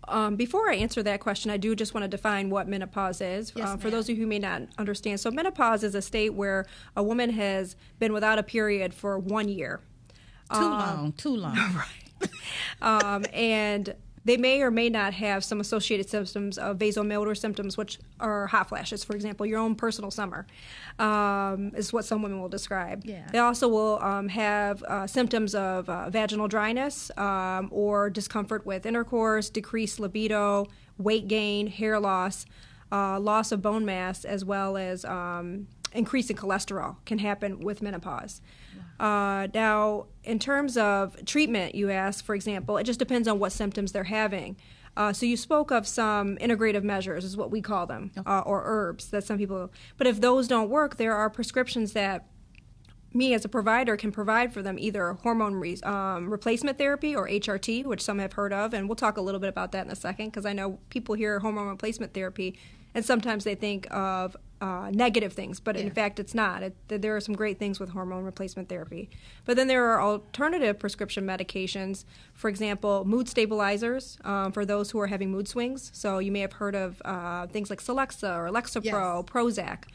Um, 0.07 0.35
before 0.35 0.69
I 0.69 0.75
answer 0.75 1.03
that 1.03 1.19
question, 1.19 1.51
I 1.51 1.57
do 1.57 1.75
just 1.75 1.93
want 1.93 2.03
to 2.03 2.07
define 2.07 2.49
what 2.49 2.67
menopause 2.67 3.21
is 3.21 3.53
Yes, 3.55 3.69
uh, 3.69 3.77
for 3.77 3.89
those 3.89 4.09
of 4.09 4.17
you 4.17 4.23
who 4.23 4.27
may 4.27 4.39
not 4.39 4.63
understand. 4.77 5.19
So, 5.19 5.29
menopause 5.29 5.83
is 5.83 5.93
a 5.93 6.01
state 6.01 6.33
where 6.33 6.65
a 6.95 7.03
woman 7.03 7.29
has 7.31 7.75
been 7.99 8.11
without 8.11 8.39
a 8.39 8.43
period 8.43 8.93
for 8.93 9.19
one 9.19 9.47
year. 9.47 9.79
Too 10.53 10.59
long, 10.59 11.13
too 11.13 11.35
long. 11.35 11.57
um, 12.81 13.25
and 13.33 13.95
they 14.23 14.37
may 14.37 14.61
or 14.61 14.69
may 14.69 14.89
not 14.89 15.13
have 15.13 15.43
some 15.43 15.59
associated 15.59 16.09
symptoms 16.09 16.57
of 16.57 16.77
vasomotor 16.77 17.35
symptoms, 17.35 17.77
which 17.77 17.99
are 18.19 18.47
hot 18.47 18.69
flashes, 18.69 19.03
for 19.03 19.15
example, 19.15 19.45
your 19.45 19.59
own 19.59 19.75
personal 19.75 20.11
summer, 20.11 20.45
um, 20.99 21.71
is 21.75 21.91
what 21.91 22.05
some 22.05 22.21
women 22.21 22.39
will 22.39 22.49
describe. 22.49 23.03
Yeah. 23.03 23.27
They 23.31 23.39
also 23.39 23.67
will 23.67 23.99
um, 24.01 24.29
have 24.29 24.83
uh, 24.83 25.07
symptoms 25.07 25.55
of 25.55 25.89
uh, 25.89 26.09
vaginal 26.09 26.47
dryness 26.47 27.09
um, 27.17 27.69
or 27.71 28.09
discomfort 28.09 28.65
with 28.65 28.85
intercourse, 28.85 29.49
decreased 29.49 29.99
libido, 29.99 30.67
weight 30.97 31.27
gain, 31.27 31.67
hair 31.67 31.99
loss, 31.99 32.45
uh, 32.91 33.19
loss 33.19 33.51
of 33.51 33.61
bone 33.61 33.85
mass, 33.85 34.23
as 34.23 34.45
well 34.45 34.77
as 34.77 35.03
um, 35.05 35.67
increasing 35.93 36.35
cholesterol 36.35 36.97
can 37.05 37.19
happen 37.19 37.59
with 37.59 37.81
menopause. 37.81 38.41
Uh, 39.01 39.47
now, 39.55 40.05
in 40.23 40.37
terms 40.37 40.77
of 40.77 41.25
treatment, 41.25 41.73
you 41.73 41.89
asked, 41.89 42.23
for 42.23 42.35
example, 42.35 42.77
it 42.77 42.83
just 42.83 42.99
depends 42.99 43.27
on 43.27 43.39
what 43.39 43.51
symptoms 43.51 43.91
they're 43.91 44.03
having. 44.03 44.55
Uh, 44.95 45.11
so 45.11 45.25
you 45.25 45.35
spoke 45.35 45.71
of 45.71 45.87
some 45.87 46.37
integrative 46.37 46.83
measures, 46.83 47.25
is 47.25 47.35
what 47.35 47.49
we 47.49 47.61
call 47.61 47.87
them, 47.87 48.11
uh, 48.27 48.41
or 48.45 48.61
herbs 48.63 49.09
that 49.09 49.23
some 49.23 49.39
people. 49.39 49.71
But 49.97 50.05
if 50.05 50.21
those 50.21 50.47
don't 50.47 50.69
work, 50.69 50.97
there 50.97 51.15
are 51.15 51.31
prescriptions 51.31 51.93
that 51.93 52.27
me 53.11 53.33
as 53.33 53.43
a 53.43 53.49
provider 53.49 53.97
can 53.97 54.11
provide 54.11 54.53
for 54.53 54.61
them 54.61 54.77
either 54.77 55.13
hormone 55.23 55.55
re- 55.55 55.81
um, 55.83 56.29
replacement 56.29 56.77
therapy 56.77 57.15
or 57.15 57.27
HRT, 57.27 57.85
which 57.85 58.01
some 58.01 58.19
have 58.19 58.33
heard 58.33 58.53
of, 58.53 58.71
and 58.71 58.87
we'll 58.87 58.95
talk 58.95 59.17
a 59.17 59.21
little 59.21 59.39
bit 59.39 59.49
about 59.49 59.71
that 59.71 59.83
in 59.85 59.91
a 59.91 59.95
second 59.95 60.27
because 60.27 60.45
I 60.45 60.53
know 60.53 60.77
people 60.89 61.15
hear 61.15 61.39
hormone 61.39 61.67
replacement 61.67 62.13
therapy 62.13 62.57
and 62.93 63.05
sometimes 63.05 63.43
they 63.43 63.55
think 63.55 63.87
of 63.91 64.35
uh, 64.61 64.91
negative 64.91 65.33
things, 65.33 65.59
but 65.59 65.75
in 65.75 65.89
fact 65.89 66.19
it's 66.19 66.35
not. 66.35 66.61
It, 66.61 66.75
there 66.87 67.15
are 67.15 67.19
some 67.19 67.35
great 67.35 67.57
things 67.57 67.79
with 67.79 67.89
hormone 67.89 68.23
replacement 68.23 68.69
therapy, 68.69 69.09
but 69.43 69.57
then 69.57 69.67
there 69.67 69.85
are 69.89 70.01
alternative 70.01 70.77
prescription 70.77 71.25
medications. 71.25 72.05
For 72.33 72.47
example, 72.47 73.03
mood 73.03 73.27
stabilizers 73.27 74.19
um, 74.23 74.51
for 74.51 74.63
those 74.63 74.91
who 74.91 74.99
are 74.99 75.07
having 75.07 75.31
mood 75.31 75.47
swings. 75.47 75.89
So 75.93 76.19
you 76.19 76.31
may 76.31 76.41
have 76.41 76.53
heard 76.53 76.75
of 76.75 77.01
uh, 77.03 77.47
things 77.47 77.69
like 77.71 77.81
Celexa 77.81 78.37
or 78.37 78.49
Lexapro, 78.51 79.25
Prozac. 79.25 79.85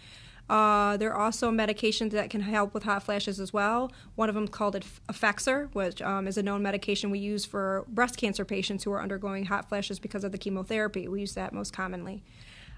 Uh, 0.49 0.97
there 0.97 1.13
are 1.13 1.21
also 1.21 1.51
medications 1.51 2.13
that 2.13 2.31
can 2.31 2.41
help 2.41 2.73
with 2.73 2.85
hot 2.85 3.03
flashes 3.03 3.41
as 3.41 3.53
well. 3.53 3.91
One 4.15 4.29
of 4.29 4.35
them 4.35 4.47
called 4.47 4.77
it 4.77 4.85
Effexor, 5.09 5.75
which 5.75 6.01
um, 6.03 6.29
is 6.29 6.39
a 6.39 6.43
known 6.43 6.63
medication 6.63 7.11
we 7.11 7.19
use 7.19 7.45
for 7.45 7.85
breast 7.89 8.17
cancer 8.17 8.45
patients 8.45 8.85
who 8.85 8.93
are 8.93 9.03
undergoing 9.03 9.47
hot 9.47 9.69
flashes 9.69 9.99
because 9.99 10.23
of 10.23 10.31
the 10.31 10.39
chemotherapy. 10.39 11.09
We 11.09 11.21
use 11.21 11.35
that 11.35 11.53
most 11.53 11.73
commonly. 11.73 12.23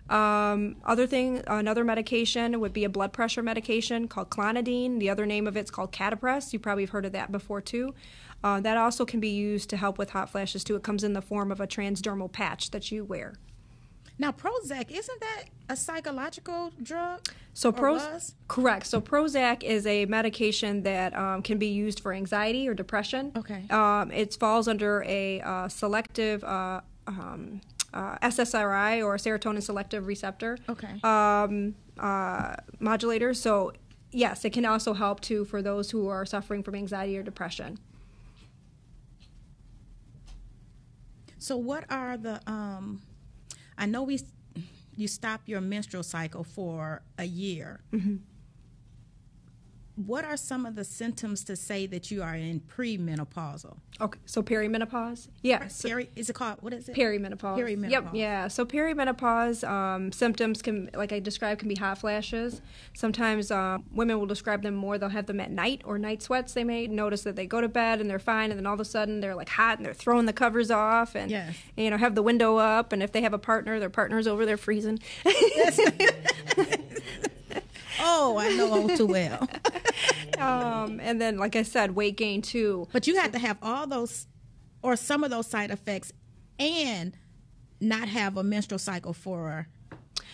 Um, 0.09 0.77
other 0.85 1.07
thing, 1.07 1.43
another 1.47 1.85
medication 1.85 2.59
would 2.61 2.73
be 2.73 2.85
a 2.85 2.89
blood 2.89 3.13
pressure 3.13 3.43
medication 3.43 4.09
called 4.09 4.31
clonidine. 4.31 4.99
The 5.01 5.11
other 5.11 5.27
name 5.27 5.47
of 5.47 5.57
it's 5.57 5.71
called 5.71 5.93
Catapres. 5.93 6.53
You 6.53 6.59
probably 6.59 6.85
have 6.85 6.91
heard 6.91 7.05
of 7.05 7.13
that 7.13 7.31
before 7.31 7.61
too. 7.61 7.95
Uh, 8.43 8.61
that 8.61 8.77
also 8.77 9.05
can 9.05 9.21
be 9.21 9.29
used 9.29 9.69
to 9.71 9.77
help 9.77 9.99
with 9.99 10.11
hot 10.11 10.31
flashes 10.31 10.65
too. 10.65 10.77
It 10.77 10.83
comes 10.83 11.05
in 11.05 11.13
the 11.13 11.23
form 11.23 11.51
of 11.51 11.61
a 11.61 11.67
transdermal 11.67 12.31
patch 12.31 12.71
that 12.71 12.91
you 12.91 13.05
wear. 13.05 13.35
Now, 14.21 14.33
Prozac 14.33 14.91
isn't 14.91 15.21
that 15.21 15.45
a 15.69 15.77
psychological 15.77 16.73
drug? 16.83 17.29
So 17.55 17.71
Prozac, 17.71 18.35
correct. 18.49 18.87
So 18.87 19.01
Prozac 19.01 19.63
is 19.63 19.87
a 19.87 20.07
medication 20.07 20.83
that 20.83 21.17
um, 21.17 21.43
can 21.43 21.59
be 21.59 21.69
used 21.69 22.01
for 22.01 22.13
anxiety 22.13 22.69
or 22.69 22.75
depression. 22.75 23.33
Okay. 23.37 23.65
Um, 23.71 24.11
it 24.11 24.35
falls 24.35 24.67
under 24.67 25.05
a 25.07 25.41
uh, 25.41 25.69
selective 25.69 26.43
uh, 26.43 26.81
um, 27.07 27.61
uh, 27.95 28.19
SSRI 28.19 29.05
or 29.05 29.17
serotonin 29.17 29.63
selective 29.63 30.07
receptor 30.07 30.59
Okay. 30.69 31.01
um, 31.03 31.75
uh, 31.99 32.55
modulators. 32.81 33.37
So, 33.37 33.73
yes, 34.13 34.45
it 34.45 34.53
can 34.53 34.65
also 34.65 34.93
help 34.95 35.21
too 35.21 35.45
for 35.45 35.63
those 35.63 35.91
who 35.91 36.09
are 36.09 36.25
suffering 36.27 36.63
from 36.63 36.75
anxiety 36.75 37.17
or 37.19 37.23
depression. 37.23 37.79
So 41.39 41.57
what 41.57 41.85
are 41.91 42.17
the 42.17 42.41
um 42.51 43.01
I 43.77 43.87
know 43.87 44.03
we 44.03 44.21
you 44.97 45.07
stop 45.07 45.43
your 45.47 45.61
menstrual 45.61 46.03
cycle 46.03 46.43
for 46.45 47.03
a 47.19 47.25
year. 47.25 47.81
What 50.07 50.25
are 50.25 50.37
some 50.37 50.65
of 50.65 50.77
the 50.77 50.85
symptoms 50.85 51.43
to 51.45 51.57
say 51.57 51.85
that 51.87 52.11
you 52.13 52.23
are 52.23 52.37
in 52.37 52.61
premenopausal? 52.61 53.79
Okay, 54.01 54.21
so 54.27 54.45
perimenopause. 54.45 55.27
Yes. 55.43 55.83
Peri, 55.83 56.09
is 56.15 56.31
it 56.31 56.35
called 56.35 56.59
what 56.61 56.73
is 56.73 56.89
it? 56.89 56.95
Perimenopause. 56.95 57.59
Perimenopause. 57.59 57.91
Yep. 57.91 58.05
Yeah. 58.13 58.47
So 58.47 58.65
perimenopause 58.65 59.69
um, 59.69 60.13
symptoms 60.13 60.63
can, 60.63 60.89
like 60.95 61.13
I 61.13 61.19
described, 61.19 61.59
can 61.59 61.69
be 61.69 61.75
hot 61.75 61.99
flashes. 61.99 62.61
Sometimes 62.95 63.51
um, 63.51 63.87
women 63.93 64.21
will 64.21 64.27
describe 64.27 64.63
them 64.63 64.77
more. 64.77 64.99
They'll 64.99 65.09
have 65.09 65.27
them 65.27 65.41
at 65.41 65.51
night 65.51 65.83
or 65.85 65.99
night 65.99 66.23
sweats. 66.23 66.53
They 66.53 66.63
may 66.63 66.87
notice 66.87 67.23
that 67.23 67.35
they 67.35 67.47
go 67.47 67.61
to 67.61 67.69
bed 67.69 68.01
and 68.01 68.09
they're 68.09 68.21
fine, 68.21 68.51
and 68.53 68.59
then 68.59 68.67
all 68.67 68.75
of 68.75 68.81
a 68.81 68.85
sudden 68.85 69.19
they're 69.19 69.35
like 69.35 69.49
hot 69.49 69.79
and 69.79 69.85
they're 69.87 69.95
throwing 69.95 70.27
the 70.27 70.33
covers 70.33 70.71
off 70.71 71.17
and 71.17 71.29
Yes. 71.29 71.57
you 71.77 71.91
know 71.91 71.97
have 71.97 72.15
the 72.15 72.23
window 72.23 72.57
up. 72.57 72.93
And 72.93 73.03
if 73.03 73.11
they 73.11 73.23
have 73.23 73.33
a 73.35 73.39
partner, 73.39 73.81
their 73.81 73.91
partner's 73.91 74.29
over 74.29 74.47
there 74.47 74.57
freezing. 74.57 75.01
Oh, 78.01 78.39
I 78.39 78.51
know 78.51 78.73
all 78.73 78.89
too 78.97 79.07
well. 79.07 79.49
um, 80.39 81.01
and 81.01 81.21
then, 81.21 81.39
like 81.39 81.57
I 81.57 81.63
said, 81.63 81.95
weight 81.95 82.17
gain 82.17 82.43
too. 82.43 82.89
But 82.93 83.07
you 83.07 83.17
have 83.17 83.33
to 83.33 83.39
have 83.39 83.59
all 83.63 83.87
those 83.87 84.27
or 84.83 84.97
some 84.97 85.25
of 85.25 85.31
those 85.31 85.47
side 85.47 85.71
effects 85.71 86.13
and 86.59 87.17
not 87.81 88.09
have 88.09 88.37
a 88.37 88.43
menstrual 88.43 88.79
cycle 88.79 89.13
for 89.13 89.69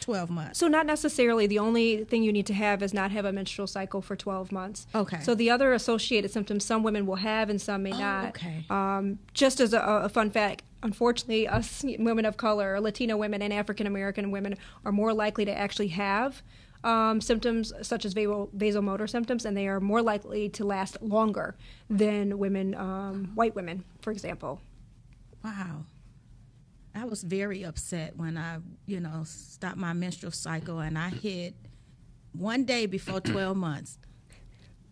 12 0.01 0.31
months. 0.31 0.59
So 0.59 0.69
not 0.69 0.87
necessarily. 0.87 1.47
The 1.47 1.59
only 1.59 2.05
thing 2.05 2.23
you 2.23 2.33
need 2.33 2.47
to 2.47 2.55
have 2.55 2.83
is 2.83 2.93
not 2.93 3.11
have 3.11 3.25
a 3.25 3.33
menstrual 3.33 3.67
cycle 3.67 4.03
for 4.03 4.17
12 4.17 4.53
months. 4.53 4.87
Okay. 4.95 5.21
So 5.21 5.35
the 5.35 5.51
other 5.51 5.73
associated 5.73 6.31
symptoms 6.31 6.65
some 6.65 6.83
women 6.83 7.07
will 7.07 7.17
have 7.17 7.49
and 7.49 7.61
some 7.61 7.83
may 7.83 7.91
not. 7.91 8.25
Oh, 8.25 8.29
okay. 8.29 8.67
Um, 8.69 9.19
just 9.33 9.61
as 9.61 9.73
a, 9.73 9.81
a 9.81 10.09
fun 10.09 10.31
fact, 10.31 10.63
unfortunately, 10.83 11.49
us 11.49 11.83
women 11.99 12.27
of 12.27 12.37
color, 12.37 12.81
Latino 12.81 13.17
women, 13.17 13.41
and 13.41 13.53
African 13.53 13.87
American 13.87 14.31
women 14.31 14.57
are 14.85 14.93
more 14.93 15.15
likely 15.15 15.45
to 15.47 15.57
actually 15.57 15.89
have. 15.89 16.43
Um, 16.85 17.21
symptoms 17.23 17.73
such 17.81 18.05
as 18.05 18.13
vaso- 18.13 18.51
vasomotor 18.55 19.09
symptoms, 19.09 19.47
and 19.47 19.57
they 19.57 19.67
are 19.69 19.81
more 19.81 20.03
likely 20.03 20.51
to 20.51 20.65
last 20.65 21.01
longer 21.01 21.57
than 21.89 22.39
women, 22.39 22.75
um, 22.75 23.33
white 23.35 23.55
women, 23.55 23.85
for 24.03 24.11
example. 24.11 24.61
Wow. 25.43 25.87
I 26.95 27.07
was 27.07 27.23
very 27.23 27.65
upset 27.65 28.17
when 28.17 28.37
I, 28.37 28.59
you 28.87 29.01
know, 29.01 29.23
stopped 29.25 29.79
my 29.79 29.93
menstrual 29.95 30.31
cycle 30.33 30.79
and 30.79 30.97
I 30.99 31.09
hit 31.09 31.55
one 32.33 32.65
day 32.65 32.87
before 32.87 33.21
12 33.21 33.57
months. 33.57 33.99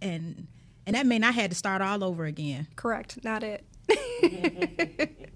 And 0.00 0.48
and 0.86 0.96
that 0.96 1.06
meant 1.06 1.24
I 1.24 1.30
had 1.30 1.50
to 1.50 1.56
start 1.56 1.80
all 1.80 2.02
over 2.02 2.24
again. 2.24 2.66
Correct, 2.74 3.22
not 3.22 3.44
it. 3.44 3.64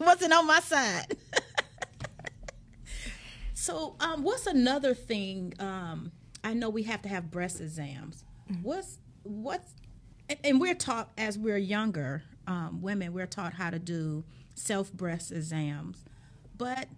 Wasn't 0.00 0.32
on 0.32 0.46
my 0.46 0.60
side. 0.60 1.16
so, 3.60 3.94
um, 4.00 4.22
what's 4.22 4.46
another 4.46 4.94
thing? 4.94 5.52
Um, 5.58 6.12
I 6.42 6.54
know 6.54 6.70
we 6.70 6.84
have 6.84 7.02
to 7.02 7.10
have 7.10 7.30
breast 7.30 7.60
exams. 7.60 8.24
What's 8.62 8.98
what's 9.22 9.74
and, 10.30 10.38
and 10.42 10.60
we're 10.62 10.74
taught 10.74 11.10
as 11.18 11.36
we're 11.36 11.58
younger 11.58 12.22
um, 12.46 12.80
women, 12.80 13.12
we're 13.12 13.26
taught 13.26 13.52
how 13.52 13.68
to 13.68 13.78
do 13.78 14.24
self 14.54 14.90
breast 14.94 15.30
exams, 15.30 16.06
but 16.56 16.88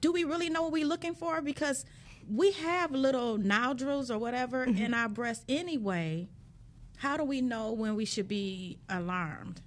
do 0.00 0.10
we 0.10 0.24
really 0.24 0.50
know 0.50 0.62
what 0.62 0.72
we're 0.72 0.84
looking 0.84 1.14
for? 1.14 1.40
Because 1.40 1.84
we 2.28 2.50
have 2.50 2.90
little 2.90 3.38
nodules 3.38 4.10
or 4.10 4.18
whatever 4.18 4.64
in 4.64 4.92
our 4.92 5.08
breast 5.08 5.44
anyway. 5.48 6.28
How 6.96 7.16
do 7.16 7.22
we 7.22 7.40
know 7.40 7.70
when 7.70 7.94
we 7.94 8.04
should 8.06 8.26
be 8.26 8.78
alarmed? 8.88 9.60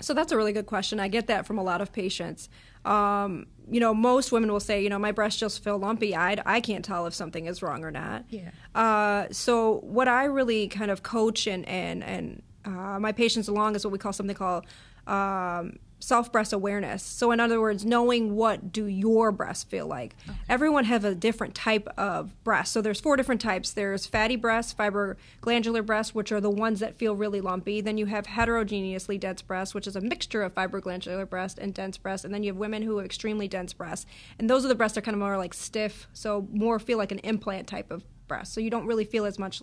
So 0.00 0.14
that's 0.14 0.32
a 0.32 0.36
really 0.36 0.52
good 0.52 0.66
question. 0.66 1.00
I 1.00 1.08
get 1.08 1.26
that 1.26 1.46
from 1.46 1.58
a 1.58 1.62
lot 1.62 1.80
of 1.80 1.92
patients. 1.92 2.48
Um, 2.84 3.46
you 3.70 3.80
know, 3.80 3.92
most 3.92 4.32
women 4.32 4.50
will 4.52 4.60
say, 4.60 4.82
you 4.82 4.88
know, 4.88 4.98
my 4.98 5.12
breasts 5.12 5.40
just 5.40 5.62
feel 5.62 5.78
lumpy. 5.78 6.14
I, 6.14 6.36
I 6.46 6.60
can't 6.60 6.84
tell 6.84 7.06
if 7.06 7.14
something 7.14 7.46
is 7.46 7.62
wrong 7.62 7.84
or 7.84 7.90
not. 7.90 8.24
Yeah. 8.30 8.50
Uh, 8.74 9.26
so 9.30 9.80
what 9.80 10.08
I 10.08 10.24
really 10.24 10.68
kind 10.68 10.90
of 10.90 11.02
coach 11.02 11.46
and 11.46 11.66
and 11.66 12.04
and 12.04 12.42
uh, 12.64 12.98
my 13.00 13.12
patients 13.12 13.48
along 13.48 13.74
is 13.76 13.84
what 13.84 13.92
we 13.92 13.98
call 13.98 14.12
something 14.12 14.36
called 14.36 14.66
um, 15.06 15.78
self 16.00 16.30
breast 16.30 16.52
awareness. 16.52 17.02
So 17.02 17.32
in 17.32 17.40
other 17.40 17.60
words, 17.60 17.84
knowing 17.84 18.36
what 18.36 18.72
do 18.72 18.86
your 18.86 19.32
breasts 19.32 19.64
feel 19.64 19.86
like. 19.86 20.16
Everyone 20.48 20.84
have 20.84 21.04
a 21.04 21.14
different 21.14 21.54
type 21.54 21.88
of 21.96 22.42
breast. 22.44 22.72
So 22.72 22.80
there's 22.80 23.00
four 23.00 23.16
different 23.16 23.40
types. 23.40 23.72
There's 23.72 24.06
fatty 24.06 24.36
breasts, 24.36 24.72
fiber 24.72 25.16
glandular 25.40 25.82
breasts, 25.82 26.14
which 26.14 26.32
are 26.32 26.40
the 26.40 26.50
ones 26.50 26.80
that 26.80 26.96
feel 26.96 27.16
really 27.16 27.40
lumpy. 27.40 27.80
Then 27.80 27.98
you 27.98 28.06
have 28.06 28.26
heterogeneously 28.26 29.18
dense 29.18 29.42
breasts, 29.42 29.74
which 29.74 29.86
is 29.86 29.96
a 29.96 30.00
mixture 30.00 30.42
of 30.42 30.54
fibroglandular 30.54 31.28
breast 31.28 31.58
and 31.58 31.74
dense 31.74 31.98
breast. 31.98 32.24
And 32.24 32.32
then 32.32 32.42
you 32.42 32.52
have 32.52 32.58
women 32.58 32.82
who 32.82 32.96
have 32.98 33.04
extremely 33.04 33.48
dense 33.48 33.72
breasts. 33.72 34.06
And 34.38 34.48
those 34.48 34.64
are 34.64 34.68
the 34.68 34.74
breasts 34.74 34.94
that 34.94 35.02
are 35.02 35.04
kind 35.04 35.14
of 35.14 35.20
more 35.20 35.36
like 35.36 35.54
stiff, 35.54 36.08
so 36.12 36.46
more 36.52 36.78
feel 36.78 36.98
like 36.98 37.12
an 37.12 37.18
implant 37.20 37.66
type 37.66 37.90
of 37.90 38.04
breast. 38.28 38.52
So 38.52 38.60
you 38.60 38.70
don't 38.70 38.86
really 38.86 39.04
feel 39.04 39.24
as 39.24 39.38
much, 39.38 39.62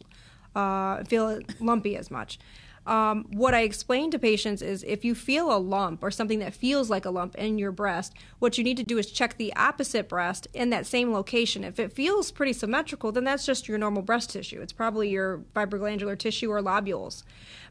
uh, 0.55 1.03
feel 1.03 1.39
lumpy 1.59 1.95
as 1.95 2.11
much. 2.11 2.39
Um, 2.85 3.25
what 3.31 3.55
I 3.55 3.61
explain 3.61 4.11
to 4.11 4.19
patients 4.19 4.61
is 4.61 4.83
if 4.83 5.03
you 5.03 5.15
feel 5.15 5.55
a 5.55 5.57
lump 5.57 6.03
or 6.03 6.11
something 6.11 6.39
that 6.39 6.53
feels 6.53 6.89
like 6.89 7.05
a 7.05 7.09
lump 7.09 7.35
in 7.35 7.57
your 7.57 7.71
breast, 7.71 8.13
what 8.39 8.57
you 8.57 8.63
need 8.63 8.77
to 8.77 8.83
do 8.83 8.97
is 8.99 9.11
check 9.11 9.37
the 9.37 9.55
opposite 9.55 10.07
breast 10.07 10.47
in 10.53 10.69
that 10.69 10.85
same 10.85 11.11
location. 11.11 11.63
If 11.63 11.79
it 11.79 11.91
feels 11.91 12.31
pretty 12.31 12.53
symmetrical, 12.53 13.11
then 13.11 13.23
that's 13.23 13.45
just 13.45 13.67
your 13.67 13.79
normal 13.79 14.03
breast 14.03 14.29
tissue. 14.29 14.61
It's 14.61 14.73
probably 14.73 15.09
your 15.09 15.39
fibroglandular 15.55 16.17
tissue 16.17 16.51
or 16.51 16.61
lobules. 16.61 17.23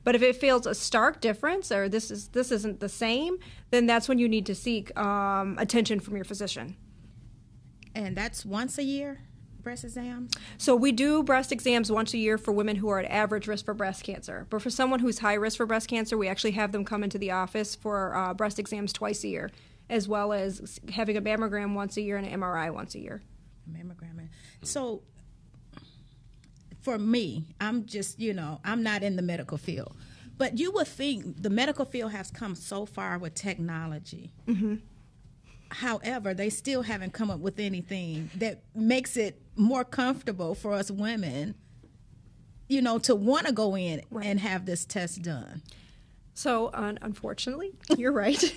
But 0.03 0.17
if 0.17 0.23
it 0.23 0.37
feels 0.37 0.67
a 0.67 0.75
stark 0.75 1.21
difference 1.21 1.71
or 1.71 1.89
this 1.89 2.11
is 2.11 2.29
this 2.29 2.51
isn't 2.51 2.81
the 2.81 2.89
same, 2.89 3.39
then 3.71 3.87
that's 3.87 4.09
when 4.09 4.19
you 4.19 4.29
need 4.29 4.47
to 4.47 4.55
seek 4.55 4.97
um, 4.99 5.57
attention 5.59 6.01
from 6.01 6.17
your 6.17 6.25
physician. 6.25 6.77
And 7.95 8.17
that's 8.17 8.45
once 8.45 8.77
a 8.79 8.83
year, 8.83 9.21
breast 9.65 9.85
exams? 9.85 10.33
So 10.59 10.77
we 10.77 10.93
do 10.93 11.23
breast 11.23 11.51
exams 11.51 11.91
once 11.91 12.15
a 12.15 12.19
year 12.19 12.39
for 12.39 12.53
women 12.53 12.77
who 12.77 12.89
are 12.91 13.01
at 13.01 13.11
average 13.11 13.49
risk 13.49 13.65
for 13.65 13.75
breast 13.75 14.05
cancer. 14.05 14.47
But 14.51 14.63
for 14.63 14.71
someone 14.71 15.01
who's 15.01 15.19
high 15.19 15.35
risk 15.35 15.57
for 15.57 15.67
breast 15.67 15.89
cancer, 15.89 16.17
we 16.17 16.29
actually 16.29 16.53
have 16.53 16.71
them 16.73 16.85
come 16.85 17.03
into 17.03 17.19
the 17.19 17.33
office 17.33 17.75
for 17.75 18.15
uh, 18.15 18.35
breast 18.35 18.59
exams 18.59 18.93
twice 18.93 19.25
a 19.25 19.29
year, 19.29 19.51
as 19.91 20.07
well 20.07 20.33
as 20.33 20.79
having 20.93 21.17
a 21.17 21.23
mammogram 21.23 21.75
once 21.75 21.97
a 21.97 22.03
year 22.03 22.17
and 22.17 22.27
an 22.27 22.41
MRI 22.41 22.73
once 22.73 22.95
a 22.95 23.01
year. 23.01 23.23
Mammogram. 23.69 24.29
So 24.63 25.03
for 26.83 26.99
me, 26.99 27.47
I'm 27.61 27.87
just, 27.87 28.21
you 28.21 28.35
know, 28.35 28.61
I'm 28.65 28.83
not 28.83 29.03
in 29.03 29.17
the 29.17 29.23
medical 29.23 29.57
field. 29.59 29.97
But 30.37 30.59
you 30.59 30.71
would 30.73 30.89
think 30.89 31.43
the 31.43 31.51
medical 31.51 31.85
field 31.85 32.13
has 32.13 32.31
come 32.31 32.55
so 32.55 32.85
far 32.87 33.19
with 33.19 33.35
technology. 33.35 34.33
However, 35.71 36.35
they 36.35 36.51
still 36.51 36.83
haven't 36.83 37.13
come 37.13 37.31
up 37.31 37.41
with 37.41 37.59
anything 37.59 38.31
that 38.37 38.63
makes 38.75 39.17
it 39.17 39.41
more 39.57 39.85
comfortable 39.85 40.55
for 40.55 40.73
us 40.73 40.91
women, 40.91 41.55
you 42.69 42.83
know, 42.83 42.99
to 42.99 43.15
want 43.15 43.47
to 43.47 43.53
go 43.53 43.77
in 43.77 44.03
and 44.23 44.41
have 44.41 44.67
this 44.67 44.85
test 44.85 45.23
done. 45.23 45.63
So, 46.35 46.71
un- 46.75 46.99
unfortunately, 47.03 47.73
you're 47.97 48.13
right. 48.13 48.43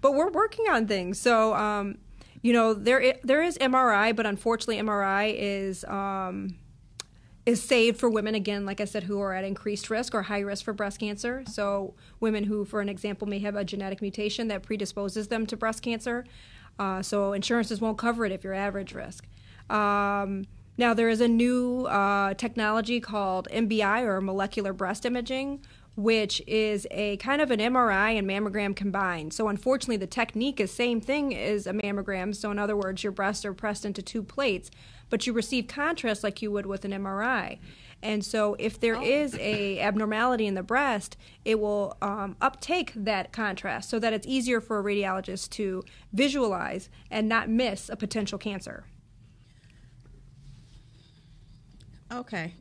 but 0.00 0.14
we're 0.14 0.30
working 0.30 0.66
on 0.68 0.86
things. 0.86 1.20
So, 1.20 1.54
um, 1.54 1.98
you 2.42 2.52
know, 2.52 2.74
there 2.74 3.02
i- 3.02 3.18
there 3.22 3.42
is 3.42 3.56
MRI, 3.58 4.14
but 4.14 4.26
unfortunately, 4.26 4.78
MRI 4.78 5.34
is 5.36 5.84
um, 5.84 6.56
is 7.44 7.62
saved 7.62 7.98
for 7.98 8.10
women 8.10 8.34
again, 8.34 8.66
like 8.66 8.80
I 8.80 8.84
said, 8.84 9.04
who 9.04 9.20
are 9.20 9.32
at 9.32 9.44
increased 9.44 9.88
risk 9.88 10.14
or 10.14 10.22
high 10.22 10.40
risk 10.40 10.64
for 10.64 10.72
breast 10.72 10.98
cancer. 10.98 11.44
So, 11.46 11.94
women 12.20 12.44
who, 12.44 12.64
for 12.64 12.80
an 12.80 12.88
example, 12.88 13.28
may 13.28 13.38
have 13.40 13.54
a 13.54 13.64
genetic 13.64 14.00
mutation 14.00 14.48
that 14.48 14.62
predisposes 14.64 15.28
them 15.28 15.46
to 15.46 15.56
breast 15.56 15.82
cancer. 15.82 16.24
Uh, 16.78 17.02
so, 17.02 17.32
insurances 17.32 17.80
won't 17.80 17.98
cover 17.98 18.26
it 18.26 18.32
if 18.32 18.44
you're 18.44 18.54
average 18.54 18.92
risk. 18.92 19.26
Um, 19.70 20.44
now, 20.78 20.92
there 20.92 21.08
is 21.08 21.20
a 21.20 21.28
new 21.28 21.86
uh, 21.86 22.34
technology 22.34 23.00
called 23.00 23.48
MBI 23.50 24.02
or 24.02 24.20
molecular 24.20 24.74
breast 24.74 25.06
imaging, 25.06 25.64
which 25.96 26.42
is 26.46 26.86
a 26.90 27.16
kind 27.16 27.40
of 27.40 27.50
an 27.50 27.60
MRI 27.60 28.18
and 28.18 28.28
mammogram 28.28 28.76
combined. 28.76 29.32
So, 29.32 29.48
unfortunately, 29.48 29.96
the 29.96 30.06
technique 30.06 30.60
is 30.60 30.70
same 30.70 31.00
thing 31.00 31.34
as 31.34 31.66
a 31.66 31.72
mammogram. 31.72 32.36
So, 32.36 32.50
in 32.50 32.58
other 32.58 32.76
words, 32.76 33.02
your 33.02 33.12
breasts 33.12 33.44
are 33.46 33.54
pressed 33.54 33.86
into 33.86 34.02
two 34.02 34.22
plates, 34.22 34.70
but 35.08 35.26
you 35.26 35.32
receive 35.32 35.66
contrast 35.66 36.22
like 36.22 36.42
you 36.42 36.50
would 36.50 36.66
with 36.66 36.84
an 36.84 36.92
MRI. 36.92 37.58
And 38.06 38.24
so, 38.24 38.54
if 38.60 38.78
there 38.78 39.02
is 39.02 39.36
a 39.40 39.80
abnormality 39.80 40.46
in 40.46 40.54
the 40.54 40.62
breast, 40.62 41.16
it 41.44 41.58
will 41.58 41.96
um, 42.00 42.36
uptake 42.40 42.92
that 42.94 43.32
contrast 43.32 43.90
so 43.90 43.98
that 43.98 44.12
it's 44.12 44.28
easier 44.28 44.60
for 44.60 44.78
a 44.78 44.82
radiologist 44.84 45.50
to 45.50 45.82
visualize 46.12 46.88
and 47.10 47.28
not 47.28 47.48
miss 47.48 47.88
a 47.88 47.96
potential 47.96 48.38
cancer. 48.38 48.84
Okay. 52.12 52.54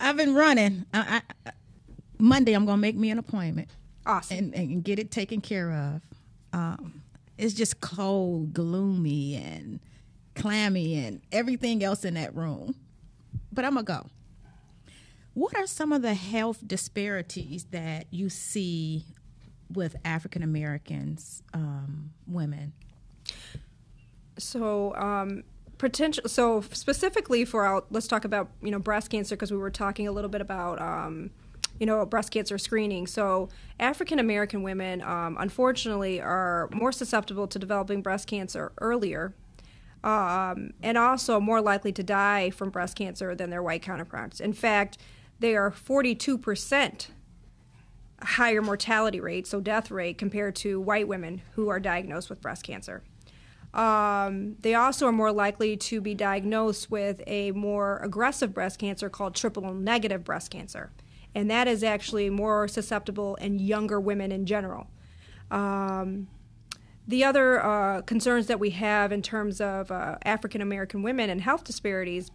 I've 0.00 0.16
been 0.16 0.34
running. 0.34 0.86
I, 0.94 1.20
I, 1.44 1.50
Monday 2.18 2.54
I'm 2.54 2.64
gonna 2.64 2.78
make 2.80 2.96
me 2.96 3.10
an 3.10 3.18
appointment 3.18 3.68
Awesome. 4.06 4.38
and, 4.38 4.54
and 4.54 4.82
get 4.82 4.98
it 4.98 5.10
taken 5.10 5.42
care 5.42 5.70
of. 5.70 6.00
Um, 6.54 7.02
it's 7.36 7.52
just 7.52 7.82
cold, 7.82 8.54
gloomy, 8.54 9.34
and 9.34 9.80
clammy, 10.36 11.04
and 11.04 11.20
everything 11.32 11.82
else 11.82 12.04
in 12.04 12.14
that 12.14 12.34
room. 12.34 12.76
But 13.52 13.64
I'm 13.64 13.74
gonna 13.74 13.84
go. 13.84 14.06
What 15.34 15.56
are 15.56 15.66
some 15.66 15.92
of 15.92 16.02
the 16.02 16.14
health 16.14 16.66
disparities 16.66 17.64
that 17.70 18.06
you 18.10 18.28
see 18.30 19.04
with 19.72 19.96
African 20.04 20.42
Americans 20.42 21.42
um, 21.52 22.12
women? 22.26 22.72
So, 24.38 24.94
um, 24.96 25.44
potential. 25.78 26.28
So 26.28 26.62
specifically 26.72 27.44
for 27.44 27.66
our, 27.66 27.84
let's 27.90 28.06
talk 28.06 28.24
about 28.24 28.50
you 28.62 28.70
know 28.70 28.78
breast 28.78 29.10
cancer 29.10 29.36
because 29.36 29.50
we 29.50 29.58
were 29.58 29.70
talking 29.70 30.08
a 30.08 30.12
little 30.12 30.30
bit 30.30 30.40
about 30.40 30.80
um, 30.80 31.30
you 31.78 31.86
know 31.86 32.04
breast 32.06 32.30
cancer 32.30 32.58
screening. 32.58 33.06
So 33.06 33.48
African 33.78 34.18
American 34.18 34.62
women, 34.62 35.02
um, 35.02 35.36
unfortunately, 35.38 36.20
are 36.20 36.68
more 36.72 36.92
susceptible 36.92 37.46
to 37.48 37.58
developing 37.58 38.02
breast 38.02 38.26
cancer 38.26 38.72
earlier. 38.80 39.34
Um, 40.04 40.70
and 40.82 40.96
also 40.96 41.40
more 41.40 41.60
likely 41.60 41.90
to 41.92 42.02
die 42.02 42.50
from 42.50 42.70
breast 42.70 42.96
cancer 42.96 43.34
than 43.34 43.50
their 43.50 43.62
white 43.62 43.82
counterparts. 43.82 44.40
In 44.40 44.52
fact, 44.52 44.98
they 45.40 45.56
are 45.56 45.70
42% 45.70 47.08
higher 48.22 48.62
mortality 48.62 49.20
rate, 49.20 49.46
so 49.46 49.60
death 49.60 49.90
rate, 49.90 50.16
compared 50.18 50.54
to 50.56 50.80
white 50.80 51.08
women 51.08 51.42
who 51.54 51.68
are 51.68 51.80
diagnosed 51.80 52.30
with 52.30 52.40
breast 52.40 52.62
cancer. 52.62 53.02
Um, 53.74 54.56
they 54.60 54.74
also 54.74 55.06
are 55.06 55.12
more 55.12 55.32
likely 55.32 55.76
to 55.76 56.00
be 56.00 56.14
diagnosed 56.14 56.90
with 56.90 57.20
a 57.26 57.50
more 57.52 57.98
aggressive 57.98 58.54
breast 58.54 58.78
cancer 58.78 59.10
called 59.10 59.34
triple 59.34 59.74
negative 59.74 60.24
breast 60.24 60.50
cancer. 60.50 60.92
And 61.34 61.50
that 61.50 61.68
is 61.68 61.84
actually 61.84 62.30
more 62.30 62.68
susceptible 62.68 63.34
in 63.34 63.58
younger 63.58 64.00
women 64.00 64.32
in 64.32 64.46
general. 64.46 64.86
Um, 65.50 66.28
the 67.06 67.24
other 67.24 67.64
uh, 67.64 68.02
concerns 68.02 68.46
that 68.48 68.58
we 68.58 68.70
have 68.70 69.12
in 69.12 69.22
terms 69.22 69.60
of 69.60 69.90
uh, 69.90 70.16
African 70.24 70.60
American 70.60 71.02
women 71.02 71.30
and 71.30 71.40
health 71.40 71.64
disparities 71.64 72.30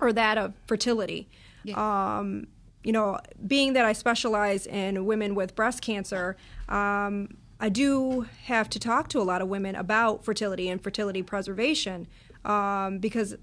are 0.00 0.12
that 0.12 0.38
of 0.38 0.54
fertility. 0.66 1.28
Um, 1.74 2.46
you 2.84 2.92
know, 2.92 3.18
being 3.46 3.72
that 3.72 3.84
I 3.84 3.92
specialize 3.92 4.66
in 4.66 5.04
women 5.06 5.34
with 5.34 5.56
breast 5.56 5.82
cancer, 5.82 6.36
um, 6.68 7.36
I 7.58 7.68
do 7.68 8.28
have 8.44 8.70
to 8.70 8.78
talk 8.78 9.08
to 9.08 9.20
a 9.20 9.24
lot 9.24 9.42
of 9.42 9.48
women 9.48 9.74
about 9.74 10.24
fertility 10.24 10.68
and 10.68 10.80
fertility 10.80 11.22
preservation 11.22 12.06
um, 12.44 12.98
because 12.98 13.34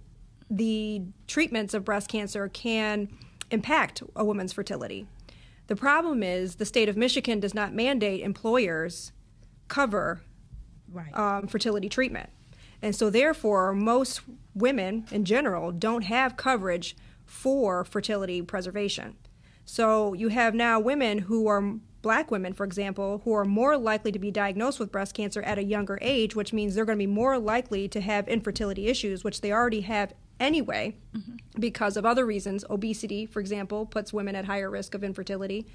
the 0.49 1.01
treatments 1.27 1.73
of 1.73 1.83
breast 1.83 2.07
cancer 2.07 2.47
can 2.47 3.09
impact 3.51 4.01
a 4.15 4.23
woman's 4.23 4.53
fertility. 4.53 5.07
The 5.67 5.75
problem 5.75 6.23
is 6.23 6.55
the 6.55 6.65
state 6.65 6.87
of 6.87 6.95
Michigan 6.95 7.39
does 7.39 7.53
not 7.53 7.73
mandate 7.73 8.21
employers 8.21 9.11
cover 9.67 10.21
Right. 10.93 11.17
um, 11.17 11.47
fertility 11.47 11.89
treatment. 11.89 12.29
And 12.81 12.95
so, 12.95 13.09
therefore, 13.09 13.73
most 13.73 14.21
women 14.53 15.05
in 15.11 15.25
general 15.25 15.71
don't 15.71 16.03
have 16.03 16.37
coverage 16.37 16.95
for 17.25 17.83
fertility 17.83 18.41
preservation. 18.41 19.15
So, 19.65 20.13
you 20.13 20.27
have 20.27 20.53
now 20.53 20.79
women 20.79 21.19
who 21.19 21.47
are 21.47 21.75
black 22.01 22.29
women, 22.29 22.53
for 22.53 22.65
example, 22.65 23.21
who 23.23 23.33
are 23.33 23.45
more 23.45 23.77
likely 23.77 24.11
to 24.11 24.19
be 24.19 24.29
diagnosed 24.29 24.79
with 24.79 24.91
breast 24.91 25.15
cancer 25.15 25.41
at 25.41 25.57
a 25.57 25.63
younger 25.63 25.97
age, 26.01 26.35
which 26.35 26.51
means 26.53 26.75
they're 26.75 26.85
going 26.85 26.97
to 26.97 27.01
be 27.01 27.07
more 27.07 27.39
likely 27.39 27.87
to 27.87 28.01
have 28.01 28.27
infertility 28.27 28.87
issues, 28.87 29.23
which 29.23 29.39
they 29.41 29.51
already 29.51 29.81
have 29.81 30.13
anyway 30.39 30.95
because 31.59 31.95
of 31.95 32.05
other 32.05 32.25
reasons. 32.25 32.65
Obesity, 32.69 33.25
for 33.25 33.39
example, 33.39 33.85
puts 33.85 34.11
women 34.11 34.35
at 34.35 34.45
higher 34.45 34.69
risk 34.69 34.93
of 34.93 35.03
infertility. 35.03 35.65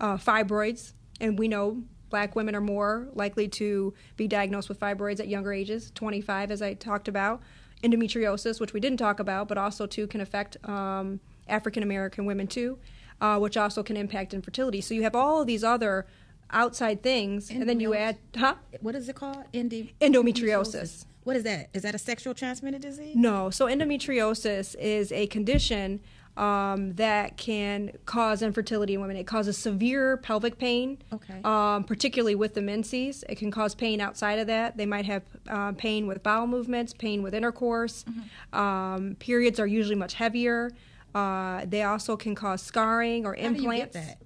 Uh, 0.00 0.16
fibroids, 0.16 0.92
and 1.20 1.38
we 1.38 1.48
know 1.48 1.82
black 2.10 2.34
women 2.36 2.54
are 2.54 2.60
more 2.60 3.08
likely 3.14 3.48
to 3.48 3.94
be 4.16 4.26
diagnosed 4.28 4.68
with 4.68 4.80
fibroids 4.80 5.20
at 5.20 5.28
younger 5.28 5.52
ages, 5.52 5.90
25, 5.94 6.50
as 6.50 6.62
I 6.62 6.74
talked 6.74 7.08
about. 7.08 7.40
Endometriosis, 7.82 8.60
which 8.60 8.72
we 8.72 8.80
didn't 8.80 8.98
talk 8.98 9.20
about, 9.20 9.48
but 9.48 9.56
also 9.56 9.86
too 9.86 10.06
can 10.06 10.20
affect 10.20 10.56
um, 10.68 11.20
African 11.48 11.82
American 11.82 12.24
women 12.24 12.46
too, 12.46 12.78
uh, 13.20 13.38
which 13.38 13.56
also 13.56 13.82
can 13.82 13.96
impact 13.96 14.34
infertility. 14.34 14.80
So 14.80 14.94
you 14.94 15.02
have 15.02 15.14
all 15.14 15.40
of 15.40 15.46
these 15.46 15.62
other 15.62 16.06
outside 16.50 17.02
things, 17.02 17.50
and 17.50 17.68
then 17.68 17.78
you 17.78 17.94
add, 17.94 18.18
huh? 18.36 18.54
what 18.80 18.94
is 18.94 19.08
it 19.08 19.16
called? 19.16 19.44
Endi- 19.52 19.92
Endometriosis. 20.00 21.04
What 21.24 21.36
is 21.36 21.42
that? 21.42 21.68
Is 21.74 21.82
that 21.82 21.94
a 21.94 21.98
sexual 21.98 22.32
transmitted 22.32 22.80
disease? 22.80 23.14
No. 23.14 23.50
So 23.50 23.66
endometriosis 23.66 24.74
is 24.78 25.12
a 25.12 25.26
condition 25.26 26.00
um, 26.38 26.94
that 26.94 27.36
can 27.36 27.90
cause 28.06 28.42
infertility 28.42 28.94
in 28.94 29.00
women. 29.00 29.16
It 29.16 29.26
causes 29.26 29.58
severe 29.58 30.16
pelvic 30.18 30.56
pain, 30.58 30.98
Okay. 31.12 31.40
um, 31.44 31.84
particularly 31.84 32.34
with 32.36 32.54
the 32.54 32.62
menses. 32.62 33.24
It 33.28 33.36
can 33.38 33.50
cause 33.50 33.74
pain 33.74 34.00
outside 34.00 34.38
of 34.38 34.46
that. 34.46 34.76
They 34.76 34.86
might 34.86 35.04
have 35.06 35.22
uh, 35.48 35.72
pain 35.72 36.06
with 36.06 36.22
bowel 36.22 36.46
movements, 36.46 36.94
pain 36.94 37.22
with 37.22 37.34
intercourse. 37.34 38.04
Um, 38.52 39.16
periods 39.18 39.58
are 39.58 39.66
usually 39.66 39.96
much 39.96 40.14
heavier. 40.14 40.70
Uh, 41.14 41.64
they 41.66 41.82
also 41.82 42.16
can 42.16 42.34
cause 42.34 42.62
scarring 42.62 43.26
or 43.26 43.34
How 43.34 43.42
implants. 43.46 43.94
that? 43.94 44.18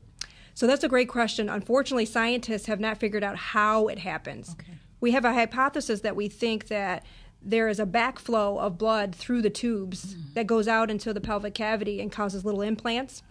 So 0.55 0.66
that's 0.66 0.85
a 0.85 0.88
great 0.88 1.09
question. 1.09 1.48
Unfortunately, 1.48 2.05
scientists 2.05 2.66
have 2.66 2.79
not 2.79 2.98
figured 2.98 3.25
out 3.25 3.37
how 3.37 3.88
it 3.88 3.98
happens. 4.01 4.51
Okay. 4.61 4.75
We 5.01 5.12
have 5.12 5.25
a 5.25 5.33
hypothesis 5.33 6.03
that 6.03 6.14
we 6.14 6.29
think 6.29 6.68
that 6.68 7.05
there 7.44 7.68
is 7.68 7.81
a 7.81 7.87
backflow 7.87 8.59
of 8.59 8.78
blood 8.78 9.14
through 9.14 9.42
the 9.42 9.50
tubes 9.50 10.16
that 10.35 10.46
goes 10.46 10.68
out 10.68 10.90
into 10.90 11.12
the 11.12 11.20
pelvic 11.20 11.55
cavity 11.55 12.00
and 12.00 12.12
causes 12.12 12.44
little 12.44 12.62
implants 12.62 13.22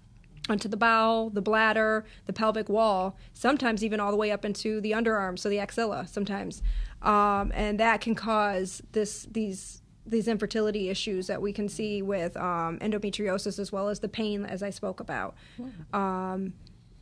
onto 0.49 0.67
the 0.67 0.77
bowel, 0.77 1.29
the 1.29 1.41
bladder, 1.41 2.03
the 2.25 2.33
pelvic 2.33 2.67
wall, 2.67 3.15
sometimes 3.33 3.83
even 3.83 3.99
all 3.99 4.11
the 4.11 4.17
way 4.17 4.31
up 4.31 4.43
into 4.43 4.81
the 4.81 4.91
underarm, 4.91 5.37
so 5.37 5.49
the 5.49 5.59
axilla 5.59 6.07
sometimes. 6.07 6.61
Um, 7.01 7.51
and 7.55 7.79
that 7.79 8.01
can 8.01 8.15
cause 8.15 8.81
this 8.91 9.27
these 9.31 9.81
these 10.05 10.27
infertility 10.27 10.89
issues 10.89 11.27
that 11.27 11.41
we 11.41 11.53
can 11.53 11.69
see 11.69 12.01
with 12.01 12.35
um, 12.35 12.79
endometriosis 12.79 13.59
as 13.59 13.71
well 13.71 13.87
as 13.87 13.99
the 13.99 14.09
pain 14.09 14.45
as 14.45 14.63
I 14.63 14.71
spoke 14.71 14.99
about. 14.99 15.35
Um, 15.93 16.53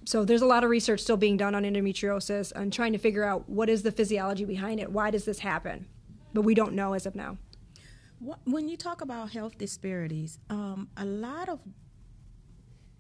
so 0.06 0.26
there's 0.26 0.42
a 0.42 0.46
lot 0.46 0.64
of 0.64 0.70
research 0.70 1.00
still 1.02 1.18
being 1.18 1.38
done 1.38 1.56
on 1.56 1.64
endometriosis 1.64 2.52
and 2.54 2.74
trying 2.74 2.92
to 2.92 2.98
figure 2.98 3.24
out 3.24 3.48
what 3.50 3.70
is 3.70 3.84
the 3.84 3.92
physiology 3.92 4.44
behind 4.44 4.80
it. 4.80 4.92
Why 4.92 5.12
does 5.12 5.24
this 5.26 5.40
happen? 5.40 5.88
But 6.34 6.42
we 6.42 6.54
don't 6.54 6.74
know 6.74 6.94
as 6.94 7.06
of 7.06 7.16
now. 7.16 7.38
When 8.44 8.68
you 8.68 8.76
talk 8.76 9.02
about 9.02 9.32
health 9.32 9.58
disparities, 9.58 10.40
um, 10.50 10.90
a 10.98 11.06
lot 11.06 11.48
of, 11.48 11.60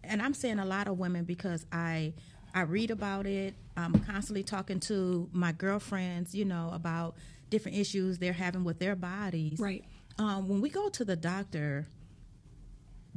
and 0.04 0.22
I'm 0.22 0.34
saying 0.34 0.60
a 0.60 0.65
lot 0.65 0.88
of 0.88 0.98
women 0.98 1.26
because 1.26 1.65
I, 1.72 2.13
I 2.56 2.62
read 2.62 2.89
about 2.89 3.26
it. 3.28 3.54
I'm 3.76 3.94
constantly 4.00 4.44
talking 4.44 4.80
to 4.82 5.30
my 5.34 5.52
girlfriends, 5.52 6.34
you 6.34 6.46
know, 6.46 6.72
about 6.74 7.15
different 7.50 7.78
issues 7.78 8.18
they're 8.18 8.32
having 8.32 8.63
with 8.63 8.80
their 8.80 8.96
bodies. 8.96 9.60
Right. 9.60 9.84
Um, 10.18 10.48
when 10.48 10.62
we 10.62 10.70
go 10.70 10.89
to 10.89 11.04
the 11.04 11.15
doctor, 11.15 11.86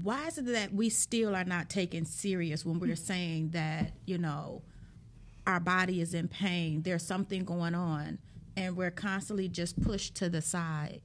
why 0.02 0.26
is 0.26 0.38
it 0.38 0.46
that 0.46 0.72
we 0.72 0.88
still 0.88 1.34
are 1.34 1.44
not 1.44 1.68
taken 1.68 2.04
serious 2.04 2.64
when 2.64 2.78
we're 2.80 2.96
saying 2.96 3.50
that 3.50 3.92
you 4.06 4.18
know 4.18 4.62
our 5.46 5.60
body 5.60 6.00
is 6.00 6.14
in 6.14 6.28
pain 6.28 6.82
there's 6.82 7.04
something 7.04 7.44
going 7.44 7.74
on 7.74 8.18
and 8.56 8.76
we're 8.76 8.90
constantly 8.90 9.48
just 9.48 9.80
pushed 9.82 10.14
to 10.14 10.28
the 10.28 10.42
side 10.42 11.00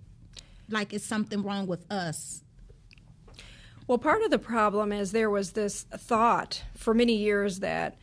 like 0.70 0.94
it's 0.94 1.06
something 1.06 1.44
wrong 1.44 1.66
with 1.68 1.90
us 1.92 2.44
Well, 3.88 3.98
part 3.98 4.22
of 4.22 4.32
the 4.32 4.40
problem 4.40 4.92
is 4.92 5.12
there 5.14 5.30
was 5.30 5.52
this 5.54 5.84
thought 5.84 6.64
for 6.76 6.94
many 6.94 7.16
years 7.16 7.60
that 7.60 7.96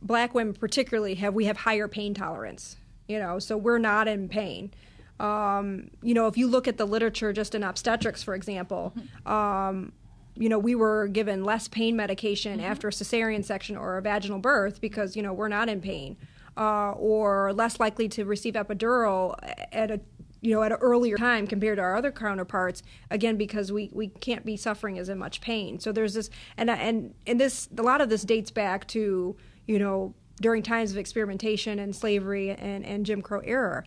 black 0.00 0.34
women, 0.34 0.54
particularly, 0.54 1.14
have 1.16 1.34
we 1.34 1.44
have 1.44 1.58
higher 1.58 1.86
pain 1.88 2.14
tolerance. 2.14 2.76
You 3.08 3.18
know, 3.18 3.38
so 3.38 3.58
we're 3.58 3.78
not 3.78 4.08
in 4.08 4.28
pain. 4.28 4.72
Um, 5.20 5.90
you 6.02 6.14
know, 6.14 6.28
if 6.28 6.38
you 6.38 6.48
look 6.48 6.66
at 6.66 6.78
the 6.78 6.86
literature 6.86 7.32
just 7.32 7.54
in 7.54 7.62
obstetrics, 7.62 8.22
for 8.22 8.34
example, 8.34 8.94
um, 9.26 9.92
you 10.34 10.48
know, 10.48 10.58
we 10.58 10.74
were 10.74 11.08
given 11.08 11.44
less 11.44 11.68
pain 11.68 11.94
medication 11.94 12.58
after 12.58 12.88
a 12.88 12.90
cesarean 12.90 13.44
section 13.44 13.76
or 13.76 13.98
a 13.98 14.02
vaginal 14.02 14.38
birth 14.38 14.80
because, 14.80 15.14
you 15.14 15.22
know, 15.22 15.32
we're 15.34 15.48
not 15.48 15.68
in 15.68 15.80
pain. 15.82 16.16
Uh, 16.54 16.92
or 16.92 17.50
less 17.54 17.80
likely 17.80 18.08
to 18.10 18.26
receive 18.26 18.52
epidural 18.52 19.34
at 19.72 19.90
a 19.90 19.98
you 20.42 20.52
know 20.52 20.62
at 20.62 20.72
an 20.72 20.78
earlier 20.82 21.16
time 21.16 21.46
compared 21.46 21.78
to 21.78 21.82
our 21.82 21.96
other 21.96 22.12
counterparts 22.12 22.82
again 23.10 23.36
because 23.36 23.72
we, 23.72 23.88
we 23.92 24.08
can't 24.08 24.44
be 24.44 24.56
suffering 24.56 24.98
as 24.98 25.08
in 25.08 25.16
much 25.16 25.40
pain. 25.40 25.78
So 25.80 25.92
there's 25.92 26.14
this 26.14 26.28
and 26.58 26.68
and 26.68 27.14
and 27.26 27.40
this 27.40 27.68
a 27.78 27.82
lot 27.82 28.02
of 28.02 28.10
this 28.10 28.22
dates 28.24 28.50
back 28.50 28.86
to 28.88 29.34
you 29.66 29.78
know 29.78 30.14
during 30.40 30.62
times 30.62 30.90
of 30.90 30.98
experimentation 30.98 31.78
and 31.78 31.94
slavery 31.94 32.50
and, 32.50 32.84
and 32.84 33.06
Jim 33.06 33.22
Crow 33.22 33.40
era. 33.44 33.84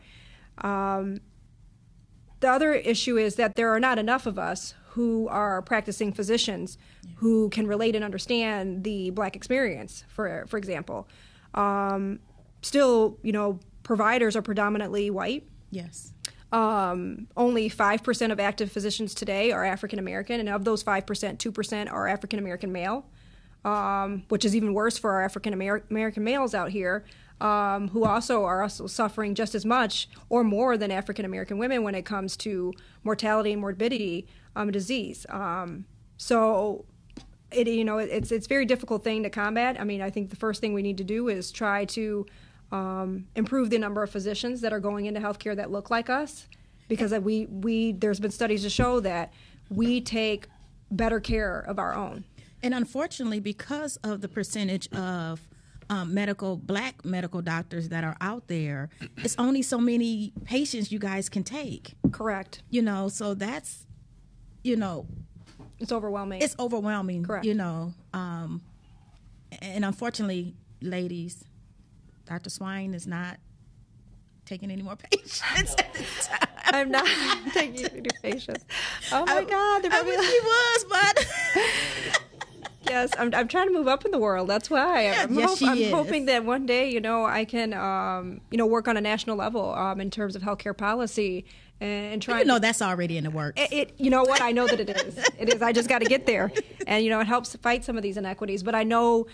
Um, 0.59 1.19
the 2.39 2.49
other 2.49 2.73
issue 2.73 3.17
is 3.17 3.35
that 3.35 3.55
there 3.55 3.69
are 3.69 3.79
not 3.79 3.99
enough 3.99 4.25
of 4.25 4.39
us 4.39 4.73
who 4.91 5.27
are 5.27 5.61
practicing 5.61 6.13
physicians 6.13 6.77
who 7.17 7.49
can 7.49 7.67
relate 7.67 7.95
and 7.95 8.05
understand 8.05 8.85
the 8.85 9.09
black 9.09 9.35
experience 9.35 10.05
for 10.07 10.45
for 10.47 10.57
example. 10.57 11.07
Um, 11.53 12.19
still 12.65 13.17
you 13.21 13.31
know 13.31 13.59
providers 13.83 14.35
are 14.35 14.41
predominantly 14.41 15.09
white 15.09 15.43
yes 15.71 16.11
um, 16.51 17.27
only 17.35 17.69
5% 17.69 18.31
of 18.31 18.39
active 18.39 18.71
physicians 18.71 19.13
today 19.13 19.51
are 19.51 19.65
African 19.65 19.99
American, 19.99 20.39
and 20.39 20.47
of 20.47 20.63
those 20.63 20.83
5%, 20.85 21.03
2% 21.03 21.91
are 21.91 22.07
African 22.07 22.39
American 22.39 22.71
male. 22.71 23.05
um, 23.65 24.23
which 24.29 24.45
is 24.45 24.55
even 24.55 24.73
worse 24.73 24.97
for 24.97 25.11
our 25.11 25.23
African 25.23 25.51
American 25.51 26.23
males 26.23 26.53
out 26.53 26.69
here. 26.69 27.03
Um, 27.41 27.89
who 27.89 28.05
also 28.05 28.45
are 28.45 28.61
also 28.63 28.87
suffering 28.87 29.35
just 29.35 29.55
as 29.55 29.65
much 29.65 30.07
or 30.29 30.41
more 30.45 30.77
than 30.77 30.89
African 30.89 31.25
American 31.25 31.57
women 31.57 31.83
when 31.83 31.93
it 31.93 32.05
comes 32.05 32.37
to 32.37 32.71
mortality 33.03 33.51
and 33.51 33.59
morbidity 33.59 34.25
um, 34.55 34.71
disease. 34.71 35.25
Um, 35.27 35.83
so 36.15 36.85
it 37.51 37.67
you 37.67 37.83
know 37.83 37.97
it's 37.97 38.31
it's 38.31 38.45
a 38.45 38.49
very 38.49 38.65
difficult 38.65 39.03
thing 39.03 39.23
to 39.23 39.29
combat. 39.29 39.75
I 39.77 39.83
mean, 39.83 40.01
I 40.01 40.09
think 40.09 40.29
the 40.29 40.37
first 40.37 40.61
thing 40.61 40.73
we 40.73 40.81
need 40.81 40.97
to 40.99 41.03
do 41.03 41.27
is 41.27 41.51
try 41.51 41.83
to 41.85 42.25
um, 42.75 43.27
improve 43.35 43.69
the 43.69 43.79
number 43.79 44.03
of 44.03 44.09
physicians 44.09 44.61
that 44.61 44.73
are 44.73 44.79
going 44.79 45.05
into 45.05 45.19
healthcare 45.19 45.55
that 45.55 45.71
look 45.71 45.89
like 45.89 46.09
us, 46.09 46.47
because 46.87 47.11
we 47.13 47.45
we 47.45 47.93
there's 47.93 48.19
been 48.19 48.31
studies 48.31 48.63
to 48.63 48.69
show 48.69 48.99
that 48.99 49.31
we 49.69 50.01
take 50.01 50.47
better 50.91 51.19
care 51.19 51.59
of 51.59 51.79
our 51.79 51.93
own. 51.95 52.25
And 52.61 52.73
unfortunately, 52.73 53.39
because 53.39 53.97
of 53.97 54.21
the 54.21 54.27
percentage 54.27 54.91
of 54.93 55.47
um, 55.89 56.13
medical 56.13 56.57
black 56.57 57.05
medical 57.05 57.41
doctors 57.41 57.89
that 57.89 58.03
are 58.03 58.17
out 58.19 58.47
there, 58.47 58.89
it's 59.17 59.35
only 59.37 59.61
so 59.61 59.77
many 59.77 60.33
patients 60.43 60.91
you 60.91 60.99
guys 60.99 61.29
can 61.29 61.43
take. 61.43 61.93
Correct. 62.11 62.63
You 62.69 62.81
know, 62.81 63.07
so 63.07 63.33
that's 63.35 63.85
you 64.63 64.75
know 64.75 65.07
it's 65.79 65.91
overwhelming. 65.91 66.41
It's 66.41 66.55
overwhelming. 66.59 67.23
Correct. 67.23 67.45
You 67.45 67.53
know, 67.53 67.93
um, 68.13 68.61
and 69.61 69.85
unfortunately, 69.85 70.55
ladies, 70.81 71.43
Dr. 72.25 72.49
Swain 72.49 72.93
is 72.93 73.07
not 73.07 73.37
taking 74.45 74.71
any 74.71 74.81
more 74.81 74.95
patients 75.11 75.41
at 75.79 75.93
this 75.93 76.27
time. 76.27 76.47
I'm 76.65 76.91
not 76.91 77.07
taking 77.53 77.85
any 77.85 78.09
patients. 78.21 78.65
Oh 79.11 79.25
my 79.25 79.37
I, 79.37 79.43
God! 79.43 79.85
I 79.91 80.01
wish 80.01 80.19
he 80.19 80.39
was, 80.39 80.85
but 80.89 82.21
yes, 82.87 83.11
I'm, 83.17 83.33
I'm 83.33 83.47
trying 83.47 83.67
to 83.67 83.73
move 83.73 83.87
up 83.87 84.05
in 84.05 84.11
the 84.11 84.19
world. 84.19 84.49
That's 84.49 84.69
why 84.69 85.09
I'm, 85.09 85.37
yes, 85.37 85.59
hope, 85.59 85.69
I'm 85.69 85.91
hoping 85.91 86.25
that 86.25 86.45
one 86.45 86.65
day, 86.65 86.89
you 86.89 87.01
know, 87.01 87.25
I 87.25 87.45
can, 87.45 87.73
um, 87.73 88.41
you 88.51 88.57
know, 88.57 88.65
work 88.65 88.87
on 88.87 88.97
a 88.97 89.01
national 89.01 89.35
level 89.35 89.73
um, 89.75 90.01
in 90.01 90.09
terms 90.09 90.35
of 90.35 90.41
healthcare 90.41 90.75
policy 90.75 91.45
and 91.79 92.21
try. 92.21 92.39
You 92.39 92.45
know, 92.45 92.59
that's 92.59 92.81
already 92.81 93.17
in 93.17 93.23
the 93.23 93.31
works. 93.31 93.61
It, 93.61 93.73
it, 93.73 93.93
you 93.97 94.09
know 94.09 94.23
what? 94.23 94.41
I 94.41 94.51
know 94.51 94.67
that 94.67 94.79
it 94.79 94.89
is. 94.89 95.17
It 95.37 95.53
is. 95.53 95.61
I 95.61 95.71
just 95.71 95.89
got 95.89 95.99
to 95.99 96.05
get 96.05 96.25
there, 96.25 96.51
and 96.87 97.03
you 97.03 97.09
know, 97.09 97.19
it 97.19 97.27
helps 97.27 97.55
fight 97.57 97.83
some 97.83 97.97
of 97.97 98.03
these 98.03 98.17
inequities. 98.17 98.63
But 98.63 98.75
I 98.75 98.83
know. 98.83 99.27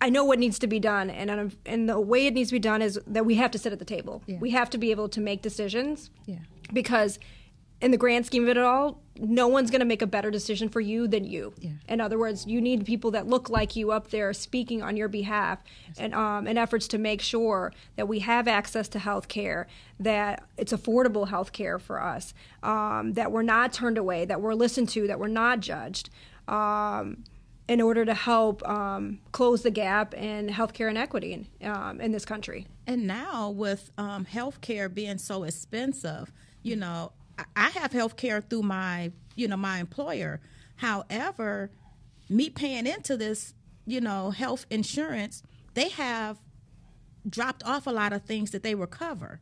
I 0.00 0.08
know 0.08 0.24
what 0.24 0.38
needs 0.38 0.58
to 0.60 0.66
be 0.66 0.80
done, 0.80 1.10
and 1.10 1.54
and 1.66 1.88
the 1.88 2.00
way 2.00 2.26
it 2.26 2.34
needs 2.34 2.50
to 2.50 2.54
be 2.54 2.60
done 2.60 2.80
is 2.80 2.98
that 3.06 3.26
we 3.26 3.34
have 3.34 3.50
to 3.50 3.58
sit 3.58 3.72
at 3.72 3.78
the 3.78 3.84
table. 3.84 4.22
Yeah. 4.26 4.38
We 4.38 4.50
have 4.50 4.70
to 4.70 4.78
be 4.78 4.90
able 4.90 5.08
to 5.10 5.20
make 5.20 5.42
decisions. 5.42 6.10
Yeah. 6.26 6.38
Because 6.72 7.18
in 7.80 7.90
the 7.90 7.96
grand 7.96 8.26
scheme 8.26 8.42
of 8.44 8.50
it 8.50 8.58
all, 8.58 9.00
no 9.16 9.48
one's 9.48 9.70
going 9.70 9.80
to 9.80 9.86
make 9.86 10.02
a 10.02 10.06
better 10.06 10.30
decision 10.30 10.68
for 10.68 10.80
you 10.80 11.08
than 11.08 11.24
you. 11.24 11.52
Yeah. 11.58 11.70
In 11.88 12.00
other 12.00 12.18
words, 12.18 12.46
you 12.46 12.60
need 12.60 12.84
people 12.84 13.10
that 13.12 13.26
look 13.26 13.48
like 13.48 13.74
you 13.74 13.90
up 13.90 14.10
there 14.10 14.32
speaking 14.32 14.82
on 14.82 14.96
your 14.96 15.08
behalf 15.08 15.62
and 15.98 16.14
um, 16.14 16.46
in 16.46 16.58
efforts 16.58 16.86
to 16.88 16.98
make 16.98 17.20
sure 17.20 17.72
that 17.96 18.06
we 18.06 18.20
have 18.20 18.46
access 18.48 18.88
to 18.88 18.98
health 18.98 19.28
care, 19.28 19.66
that 19.98 20.44
it's 20.56 20.72
affordable 20.72 21.28
health 21.28 21.52
care 21.52 21.78
for 21.78 22.02
us, 22.02 22.34
um, 22.62 23.14
that 23.14 23.32
we're 23.32 23.42
not 23.42 23.72
turned 23.72 23.98
away, 23.98 24.24
that 24.24 24.40
we're 24.40 24.54
listened 24.54 24.88
to, 24.90 25.06
that 25.06 25.18
we're 25.18 25.28
not 25.28 25.60
judged. 25.60 26.10
Um, 26.48 27.24
in 27.70 27.80
order 27.80 28.04
to 28.04 28.14
help 28.14 28.68
um, 28.68 29.20
close 29.30 29.62
the 29.62 29.70
gap 29.70 30.12
in 30.12 30.48
healthcare 30.48 30.90
inequity 30.90 31.46
in, 31.60 31.70
um, 31.70 32.00
in 32.00 32.10
this 32.10 32.24
country. 32.24 32.66
And 32.84 33.06
now, 33.06 33.50
with 33.50 33.92
um, 33.96 34.26
healthcare 34.26 34.92
being 34.92 35.18
so 35.18 35.44
expensive, 35.44 36.32
you 36.64 36.74
know, 36.74 37.12
I 37.54 37.70
have 37.70 37.92
healthcare 37.92 38.42
through 38.42 38.62
my, 38.62 39.12
you 39.36 39.46
know, 39.46 39.56
my 39.56 39.78
employer. 39.78 40.40
However, 40.76 41.70
me 42.28 42.50
paying 42.50 42.88
into 42.88 43.16
this, 43.16 43.54
you 43.86 44.00
know, 44.00 44.32
health 44.32 44.66
insurance, 44.68 45.44
they 45.74 45.90
have 45.90 46.38
dropped 47.28 47.62
off 47.64 47.86
a 47.86 47.90
lot 47.90 48.12
of 48.12 48.24
things 48.24 48.50
that 48.50 48.64
they 48.64 48.74
recover. 48.74 49.38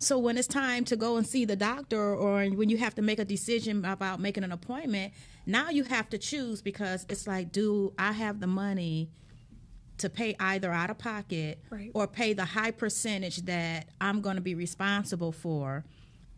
So 0.00 0.18
when 0.18 0.36
it's 0.36 0.48
time 0.48 0.84
to 0.86 0.96
go 0.96 1.16
and 1.16 1.24
see 1.24 1.44
the 1.44 1.54
doctor 1.54 2.12
or 2.12 2.44
when 2.46 2.68
you 2.68 2.78
have 2.78 2.96
to 2.96 3.02
make 3.02 3.20
a 3.20 3.24
decision 3.24 3.84
about 3.84 4.18
making 4.18 4.42
an 4.42 4.50
appointment, 4.50 5.12
now 5.46 5.70
you 5.70 5.84
have 5.84 6.08
to 6.10 6.18
choose 6.18 6.62
because 6.62 7.06
it's 7.08 7.26
like, 7.26 7.52
do 7.52 7.92
I 7.98 8.12
have 8.12 8.40
the 8.40 8.46
money 8.46 9.10
to 9.98 10.08
pay 10.08 10.34
either 10.40 10.72
out 10.72 10.90
of 10.90 10.98
pocket 10.98 11.62
right. 11.70 11.90
or 11.94 12.06
pay 12.06 12.32
the 12.32 12.44
high 12.44 12.70
percentage 12.70 13.38
that 13.46 13.88
I'm 14.00 14.20
going 14.20 14.36
to 14.36 14.42
be 14.42 14.54
responsible 14.54 15.32
for? 15.32 15.84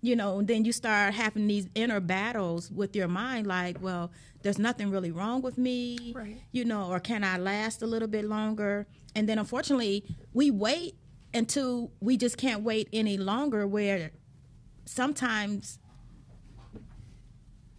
you 0.04 0.14
know, 0.14 0.38
and 0.38 0.46
then 0.46 0.66
you 0.66 0.72
start 0.72 1.14
having 1.14 1.46
these 1.46 1.66
inner 1.74 1.98
battles 1.98 2.70
with 2.70 2.94
your 2.94 3.08
mind 3.08 3.46
like, 3.46 3.80
well, 3.80 4.10
there's 4.42 4.58
nothing 4.58 4.90
really 4.90 5.10
wrong 5.10 5.40
with 5.40 5.56
me, 5.56 6.12
right. 6.14 6.36
you 6.52 6.62
know, 6.62 6.90
or 6.90 7.00
can 7.00 7.24
I 7.24 7.38
last 7.38 7.80
a 7.80 7.86
little 7.86 8.06
bit 8.06 8.26
longer? 8.26 8.86
And 9.16 9.26
then 9.26 9.38
unfortunately, 9.38 10.04
we 10.34 10.50
wait 10.50 10.96
until 11.32 11.90
we 12.00 12.18
just 12.18 12.36
can't 12.36 12.62
wait 12.62 12.86
any 12.92 13.16
longer 13.16 13.66
where 13.66 14.10
sometimes 14.84 15.78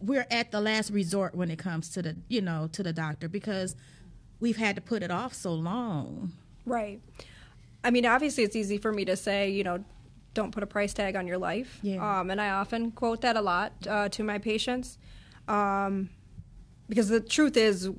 we're 0.06 0.28
at 0.30 0.52
the 0.52 0.62
last 0.62 0.92
resort 0.92 1.36
when 1.36 1.50
it 1.50 1.58
comes 1.58 1.90
to 1.92 2.02
the, 2.02 2.16
you 2.28 2.42
know, 2.42 2.70
to 2.72 2.84
the 2.84 2.94
doctor 2.94 3.28
because 3.28 3.76
we've 4.40 4.58
had 4.58 4.76
to 4.76 4.82
put 4.82 5.04
it 5.04 5.12
off 5.12 5.34
so 5.34 5.54
long. 5.54 6.34
Right. 6.66 7.02
I 7.84 7.92
mean, 7.92 8.06
obviously, 8.06 8.44
it's 8.44 8.56
easy 8.56 8.78
for 8.78 8.92
me 8.92 9.06
to 9.06 9.16
say, 9.16 9.50
you 9.50 9.64
know, 9.64 9.84
don't 10.34 10.52
put 10.52 10.64
a 10.64 10.68
price 10.68 10.94
tag 10.94 11.16
on 11.16 11.28
your 11.28 11.38
life. 11.38 11.80
Yeah. 11.82 12.20
Um, 12.20 12.30
and 12.30 12.42
I 12.42 12.50
often 12.50 12.92
quote 12.92 13.22
that 13.22 13.38
a 13.38 13.42
lot 13.42 13.74
uh, 13.88 14.10
to 14.10 14.24
my 14.24 14.38
patients 14.38 14.98
um, 15.48 16.10
because 16.90 17.10
the 17.10 17.22
truth 17.22 17.58
is, 17.58 17.90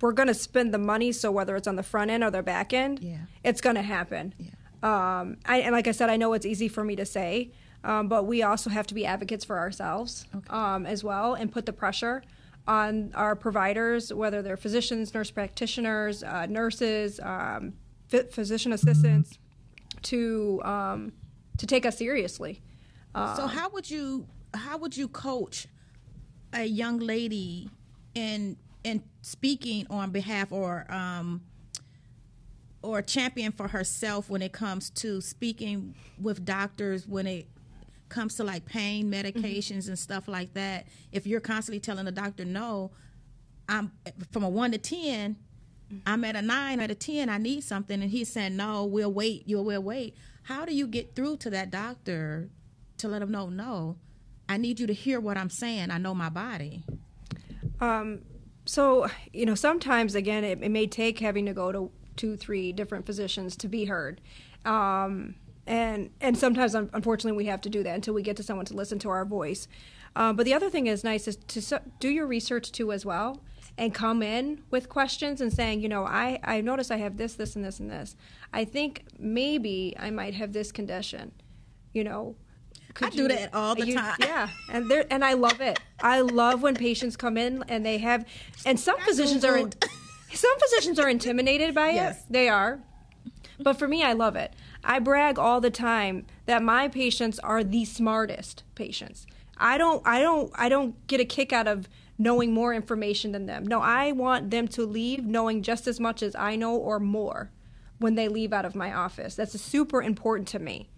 we're 0.00 0.12
going 0.12 0.26
to 0.26 0.34
spend 0.34 0.74
the 0.74 0.78
money. 0.78 1.12
So 1.12 1.30
whether 1.30 1.56
it's 1.56 1.68
on 1.68 1.76
the 1.76 1.82
front 1.82 2.10
end 2.10 2.22
or 2.22 2.30
the 2.30 2.42
back 2.42 2.72
end, 2.72 3.00
yeah. 3.00 3.18
it's 3.42 3.60
going 3.60 3.76
to 3.76 3.82
happen. 3.82 4.34
Yeah. 4.38 4.50
Um, 4.84 5.38
I, 5.46 5.60
and 5.60 5.72
like 5.72 5.88
I 5.88 5.92
said, 5.92 6.10
I 6.10 6.16
know 6.16 6.34
it's 6.34 6.44
easy 6.44 6.68
for 6.68 6.84
me 6.84 6.94
to 6.96 7.06
say, 7.06 7.50
um, 7.82 8.06
but 8.06 8.26
we 8.26 8.42
also 8.42 8.68
have 8.68 8.86
to 8.88 8.94
be 8.94 9.06
advocates 9.06 9.44
for 9.44 9.58
ourselves 9.58 10.26
okay. 10.36 10.46
um, 10.50 10.84
as 10.84 11.02
well 11.02 11.32
and 11.32 11.50
put 11.50 11.64
the 11.64 11.72
pressure 11.72 12.22
on 12.68 13.10
our 13.14 13.34
providers, 13.34 14.12
whether 14.12 14.42
they're 14.42 14.58
physicians, 14.58 15.14
nurse 15.14 15.30
practitioners, 15.30 16.22
uh, 16.22 16.46
nurses, 16.46 17.18
um, 17.20 17.72
physician 18.30 18.72
assistants, 18.72 19.38
to 20.02 20.60
um, 20.64 21.12
to 21.56 21.66
take 21.66 21.86
us 21.86 21.96
seriously. 21.96 22.60
Uh, 23.14 23.34
so 23.34 23.46
how 23.46 23.70
would 23.70 23.90
you 23.90 24.26
how 24.52 24.76
would 24.76 24.96
you 24.96 25.08
coach 25.08 25.66
a 26.52 26.64
young 26.64 26.98
lady 26.98 27.70
in 28.14 28.56
in 28.82 29.02
speaking 29.22 29.86
on 29.88 30.10
behalf 30.10 30.52
or 30.52 30.86
um, 30.92 31.40
or 32.84 33.02
champion 33.02 33.52
for 33.52 33.68
herself 33.68 34.28
when 34.28 34.42
it 34.42 34.52
comes 34.52 34.90
to 34.90 35.20
speaking 35.20 35.94
with 36.20 36.44
doctors 36.44 37.06
when 37.06 37.26
it 37.26 37.48
comes 38.08 38.36
to 38.36 38.44
like 38.44 38.64
pain 38.66 39.10
medications 39.10 39.78
mm-hmm. 39.78 39.90
and 39.90 39.98
stuff 39.98 40.28
like 40.28 40.52
that 40.54 40.86
if 41.10 41.26
you're 41.26 41.40
constantly 41.40 41.80
telling 41.80 42.04
the 42.04 42.12
doctor 42.12 42.44
no 42.44 42.90
i'm 43.68 43.90
from 44.30 44.44
a 44.44 44.48
1 44.48 44.72
to 44.72 44.78
10 44.78 45.34
mm-hmm. 45.34 45.96
i'm 46.06 46.24
at 46.24 46.36
a 46.36 46.42
9 46.42 46.80
at 46.80 46.90
a 46.90 46.94
10 46.94 47.28
i 47.28 47.38
need 47.38 47.64
something 47.64 48.02
and 48.02 48.10
he's 48.10 48.30
saying 48.30 48.56
no 48.56 48.84
we'll 48.84 49.12
wait 49.12 49.42
you'll 49.46 49.64
we'll 49.64 49.82
wait 49.82 50.14
how 50.44 50.64
do 50.64 50.74
you 50.74 50.86
get 50.86 51.16
through 51.16 51.38
to 51.38 51.50
that 51.50 51.70
doctor 51.70 52.50
to 52.98 53.08
let 53.08 53.20
them 53.20 53.30
know, 53.30 53.48
no, 53.48 53.96
I 54.48 54.56
need 54.56 54.80
you 54.80 54.86
to 54.86 54.92
hear 54.92 55.20
what 55.20 55.36
I'm 55.36 55.50
saying. 55.50 55.90
I 55.90 55.98
know 55.98 56.14
my 56.14 56.28
body. 56.28 56.84
Um, 57.80 58.20
so, 58.66 59.08
you 59.32 59.46
know, 59.46 59.54
sometimes, 59.54 60.14
again, 60.14 60.44
it, 60.44 60.62
it, 60.62 60.70
may 60.70 60.86
take 60.86 61.18
having 61.18 61.46
to 61.46 61.52
go 61.52 61.72
to 61.72 61.90
two, 62.16 62.36
three 62.36 62.72
different 62.72 63.06
physicians 63.06 63.56
to 63.56 63.68
be 63.68 63.86
heard. 63.86 64.20
Um, 64.64 65.34
and, 65.66 66.10
and 66.20 66.36
sometimes, 66.36 66.74
unfortunately, 66.74 67.36
we 67.36 67.46
have 67.46 67.60
to 67.62 67.70
do 67.70 67.82
that 67.82 67.94
until 67.94 68.14
we 68.14 68.22
get 68.22 68.36
to 68.36 68.42
someone 68.42 68.66
to 68.66 68.74
listen 68.74 68.98
to 69.00 69.08
our 69.08 69.24
voice. 69.24 69.66
Uh, 70.16 70.32
but 70.32 70.44
the 70.44 70.54
other 70.54 70.70
thing 70.70 70.86
is 70.86 71.02
nice 71.02 71.26
is 71.26 71.36
to 71.36 71.82
do 71.98 72.08
your 72.08 72.26
research 72.26 72.70
too 72.70 72.92
as 72.92 73.04
well 73.04 73.40
and 73.76 73.92
come 73.92 74.22
in 74.22 74.62
with 74.70 74.88
questions 74.88 75.40
and 75.40 75.52
saying, 75.52 75.80
you 75.80 75.88
know, 75.88 76.04
I, 76.04 76.38
I 76.44 76.60
notice 76.60 76.90
I 76.90 76.98
have 76.98 77.16
this, 77.16 77.34
this, 77.34 77.56
and 77.56 77.64
this, 77.64 77.80
and 77.80 77.90
this. 77.90 78.16
I 78.52 78.64
think 78.64 79.04
maybe 79.18 79.94
I 79.98 80.10
might 80.10 80.34
have 80.34 80.52
this 80.52 80.70
condition. 80.70 81.32
You 81.92 82.04
know, 82.04 82.36
I 83.00 83.10
do 83.10 83.28
that 83.28 83.52
all 83.54 83.74
the 83.74 83.86
you, 83.86 83.96
time. 83.96 84.16
Yeah, 84.20 84.48
and 84.70 84.88
there, 84.90 85.04
and 85.10 85.24
I 85.24 85.32
love 85.34 85.60
it. 85.60 85.80
I 86.00 86.20
love 86.20 86.62
when 86.62 86.74
patients 86.74 87.16
come 87.16 87.36
in 87.36 87.64
and 87.68 87.84
they 87.84 87.98
have, 87.98 88.24
and 88.64 88.78
some 88.78 88.96
I 89.00 89.04
physicians 89.04 89.44
are, 89.44 89.56
in, 89.56 89.72
some 90.32 90.58
physicians 90.58 90.98
are 90.98 91.08
intimidated 91.08 91.74
by 91.74 91.90
it. 91.90 91.96
Yes, 91.96 92.24
they 92.28 92.48
are. 92.48 92.80
But 93.58 93.74
for 93.74 93.86
me, 93.86 94.02
I 94.02 94.12
love 94.12 94.36
it. 94.36 94.52
I 94.82 94.98
brag 94.98 95.38
all 95.38 95.60
the 95.60 95.70
time 95.70 96.26
that 96.46 96.62
my 96.62 96.88
patients 96.88 97.38
are 97.38 97.62
the 97.62 97.84
smartest 97.84 98.64
patients. 98.74 99.26
I 99.56 99.78
don't, 99.78 100.02
I 100.06 100.20
don't, 100.20 100.52
I 100.56 100.68
don't 100.68 101.06
get 101.06 101.20
a 101.20 101.24
kick 101.24 101.52
out 101.52 101.68
of 101.68 101.88
knowing 102.18 102.52
more 102.52 102.74
information 102.74 103.32
than 103.32 103.46
them. 103.46 103.66
No, 103.66 103.80
I 103.80 104.12
want 104.12 104.50
them 104.50 104.68
to 104.68 104.84
leave 104.84 105.24
knowing 105.24 105.62
just 105.62 105.86
as 105.86 106.00
much 106.00 106.22
as 106.22 106.34
I 106.34 106.56
know 106.56 106.74
or 106.74 106.98
more 106.98 107.50
when 107.98 108.14
they 108.14 108.28
leave 108.28 108.52
out 108.52 108.64
of 108.64 108.74
my 108.74 108.92
office. 108.92 109.34
That's 109.34 109.58
super 109.60 110.02
important 110.02 110.48
to 110.48 110.58
me. 110.58 110.90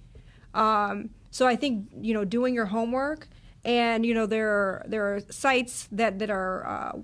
Um, 0.54 1.10
so 1.30 1.46
I 1.46 1.54
think 1.56 1.88
you 2.00 2.14
know 2.14 2.24
doing 2.24 2.54
your 2.54 2.66
homework, 2.66 3.28
and 3.64 4.06
you 4.06 4.14
know 4.14 4.24
there 4.24 4.48
are, 4.48 4.84
there 4.88 5.14
are 5.14 5.20
sites 5.30 5.88
that 5.92 6.18
that 6.18 6.30
are 6.30 6.66
uh, 6.66 6.98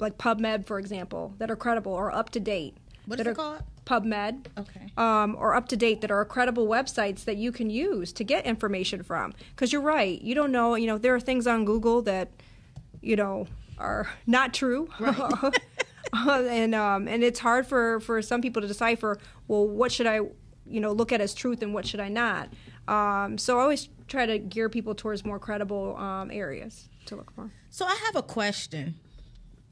like 0.00 0.18
PubMed, 0.18 0.66
for 0.66 0.78
example, 0.78 1.34
that 1.38 1.50
are 1.50 1.56
credible 1.56 1.92
or 1.92 2.12
up 2.14 2.30
to 2.30 2.40
date. 2.40 2.76
What 3.06 3.16
that 3.16 3.26
is 3.26 3.32
it 3.32 3.36
called? 3.36 3.62
PubMed. 3.86 4.46
Okay. 4.56 4.92
Um, 4.96 5.36
or 5.38 5.60
UpToDate 5.60 6.00
that 6.02 6.10
are 6.10 6.24
credible 6.24 6.68
websites 6.68 7.24
that 7.24 7.36
you 7.36 7.50
can 7.50 7.70
use 7.70 8.12
to 8.12 8.24
get 8.24 8.46
information 8.46 9.02
from. 9.02 9.34
Because 9.50 9.72
you're 9.72 9.82
right, 9.82 10.20
you 10.22 10.34
don't 10.34 10.52
know. 10.52 10.76
You 10.76 10.86
know, 10.86 10.98
there 10.98 11.14
are 11.14 11.20
things 11.20 11.46
on 11.46 11.64
Google 11.64 12.02
that, 12.02 12.30
you 13.00 13.16
know, 13.16 13.46
are 13.78 14.08
not 14.26 14.54
true. 14.54 14.88
and 16.12 16.74
um, 16.74 17.08
and 17.08 17.24
it's 17.24 17.40
hard 17.40 17.66
for 17.66 18.00
for 18.00 18.22
some 18.22 18.40
people 18.40 18.62
to 18.62 18.68
decipher. 18.68 19.18
Well, 19.48 19.66
what 19.66 19.90
should 19.90 20.06
I, 20.06 20.20
you 20.66 20.80
know, 20.80 20.92
look 20.92 21.10
at 21.12 21.20
as 21.20 21.34
truth 21.34 21.62
and 21.62 21.74
what 21.74 21.86
should 21.86 22.00
I 22.00 22.08
not? 22.08 22.48
Um, 22.86 23.38
so 23.38 23.58
I 23.58 23.62
always 23.62 23.88
try 24.06 24.26
to 24.26 24.38
gear 24.38 24.68
people 24.68 24.94
towards 24.94 25.24
more 25.24 25.38
credible 25.38 25.96
um, 25.96 26.30
areas 26.30 26.88
to 27.06 27.16
look 27.16 27.32
for. 27.32 27.50
So 27.70 27.86
I 27.86 27.94
have 28.06 28.16
a 28.16 28.22
question, 28.22 28.96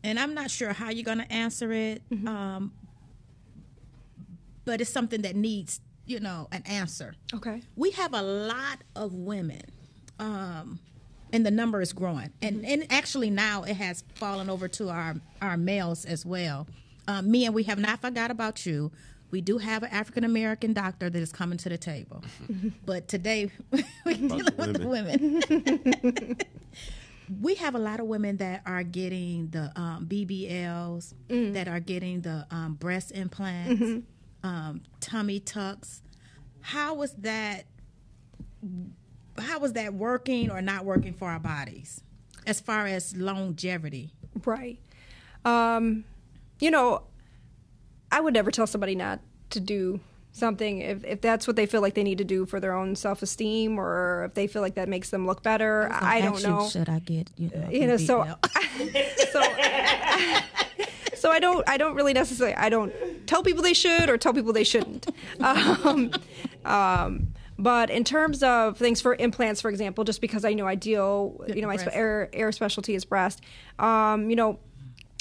and 0.05 0.19
I'm 0.19 0.35
not 0.35 0.51
sure 0.51 0.73
how 0.73 0.91
you're 0.91 1.05
going 1.05 1.19
to 1.19 1.33
answer 1.33 1.73
it, 1.73 2.03
um, 2.27 2.73
but 4.65 4.81
it's 4.81 4.91
something 4.91 5.23
that 5.23 5.35
needs, 5.37 5.81
you 6.07 6.21
know, 6.21 6.49
an 6.53 6.63
answer. 6.67 7.15
Okay. 7.35 7.63
We 7.77 7.91
have 7.93 8.15
a 8.15 8.23
lot 8.23 8.79
of 8.95 9.13
women, 9.13 9.63
um, 10.19 10.79
and 11.33 11.45
the 11.45 11.51
number 11.51 11.81
is 11.81 11.93
growing, 11.93 12.31
and 12.41 12.65
and 12.65 12.87
actually 12.91 13.31
now 13.31 13.63
it 13.65 13.77
has 13.77 14.05
fallen 14.15 14.49
over 14.49 14.69
to 14.69 14.89
our 14.89 15.17
our 15.43 15.57
males 15.57 16.05
as 16.05 16.25
well. 16.25 16.67
Um, 17.07 17.31
me 17.31 17.47
and 17.47 17.55
we 17.55 17.65
have 17.65 17.79
not 17.79 18.01
forgot 18.01 18.31
about 18.31 18.67
you. 18.67 18.93
We 19.31 19.41
do 19.43 19.59
have 19.59 19.83
an 19.83 19.91
African 19.91 20.25
American 20.25 20.73
doctor 20.73 21.11
that 21.11 21.19
is 21.19 21.33
coming 21.33 21.59
to 21.59 21.69
the 21.69 21.77
table, 21.77 22.23
but 22.87 23.09
today 23.09 23.51
we're 24.07 24.15
dealing 24.15 24.45
with 24.57 24.81
the 24.81 24.89
women. 24.89 26.37
we 27.41 27.55
have 27.57 27.75
a 27.75 27.79
lot 27.79 28.01
of 28.01 28.07
women 28.07 28.37
that 28.39 28.63
are 28.67 28.83
getting 28.83 29.49
the 29.49 29.73
um, 29.77 30.07
BBLs, 30.07 31.15
that 31.55 31.69
are 31.69 31.81
getting 31.81 32.21
the 32.23 32.47
um, 32.51 32.75
breast 32.75 33.13
implants, 33.13 34.05
um, 34.43 34.83
tummy 35.01 35.41
tucks. 35.41 36.03
How 36.61 36.95
was 36.95 37.13
that? 37.15 37.65
How 39.39 39.59
was 39.61 39.75
that 39.75 39.95
working 39.95 40.51
or 40.51 40.61
not 40.61 40.85
working 40.85 41.13
for 41.13 41.29
our 41.29 41.39
bodies, 41.39 42.03
as 42.47 42.61
far 42.61 42.87
as 42.87 43.17
longevity? 43.17 44.13
Right. 44.45 44.79
Um, 45.45 46.05
you 46.61 46.71
know, 46.71 47.03
I 48.11 48.21
would 48.21 48.35
never 48.35 48.51
tell 48.51 48.67
somebody 48.67 48.95
not 48.95 49.21
to 49.51 49.61
do 49.61 50.01
something 50.39 50.81
if, 50.81 51.05
if 51.05 51.21
that's 51.21 51.47
what 51.47 51.57
they 51.57 51.67
feel 51.67 51.81
like 51.81 51.95
they 51.95 52.03
need 52.03 52.19
to 52.19 52.25
do 52.25 52.47
for 52.47 52.61
their 52.61 52.73
own 52.73 52.97
self 52.97 53.23
esteem 53.23 53.79
or 53.79 54.25
if 54.27 54.35
they 54.35 54.47
feel 54.47 54.63
like 54.63 54.75
that 54.75 54.89
makes 54.89 55.11
them 55.11 55.27
look 55.27 55.43
better. 55.43 55.89
I, 55.93 56.21
don't 56.21 56.43
know. 56.43 56.69
Should 56.69 56.89
I 56.89 57.01
get 57.01 57.31
you 57.37 57.51
know? 57.55 57.69
You 57.71 57.87
know, 57.87 57.97
so 57.97 58.25
so 59.33 59.43
so 61.15 61.31
I 61.31 61.39
don't 61.41 61.69
I 61.69 61.77
don't 61.77 61.95
really 61.95 62.13
necessarily 62.13 62.55
I 62.55 62.69
don't 62.69 62.93
tell 63.27 63.43
people 63.43 63.63
they 63.63 63.75
should 63.75 64.09
or 64.09 64.17
tell 64.17 64.33
people 64.33 64.53
they 64.53 64.65
shouldn't. 64.65 65.07
Um, 65.41 66.11
um, 66.65 67.29
but 67.59 67.91
in 67.91 68.05
terms 68.05 68.43
of 68.43 68.79
things 68.79 69.01
for 69.01 69.17
implants, 69.17 69.61
for 69.61 69.69
example, 69.69 70.05
just 70.05 70.21
because 70.21 70.45
I 70.45 70.53
know 70.53 70.67
I 70.67 70.77
deal, 70.77 71.45
you 71.49 71.61
know, 71.61 71.69
my 71.69 71.77
breast. 71.77 71.91
air, 71.93 72.29
air 72.33 72.53
specialty 72.53 72.95
is 72.95 73.05
breast. 73.05 73.41
Um, 73.79 74.31
you 74.31 74.37
know, 74.37 74.61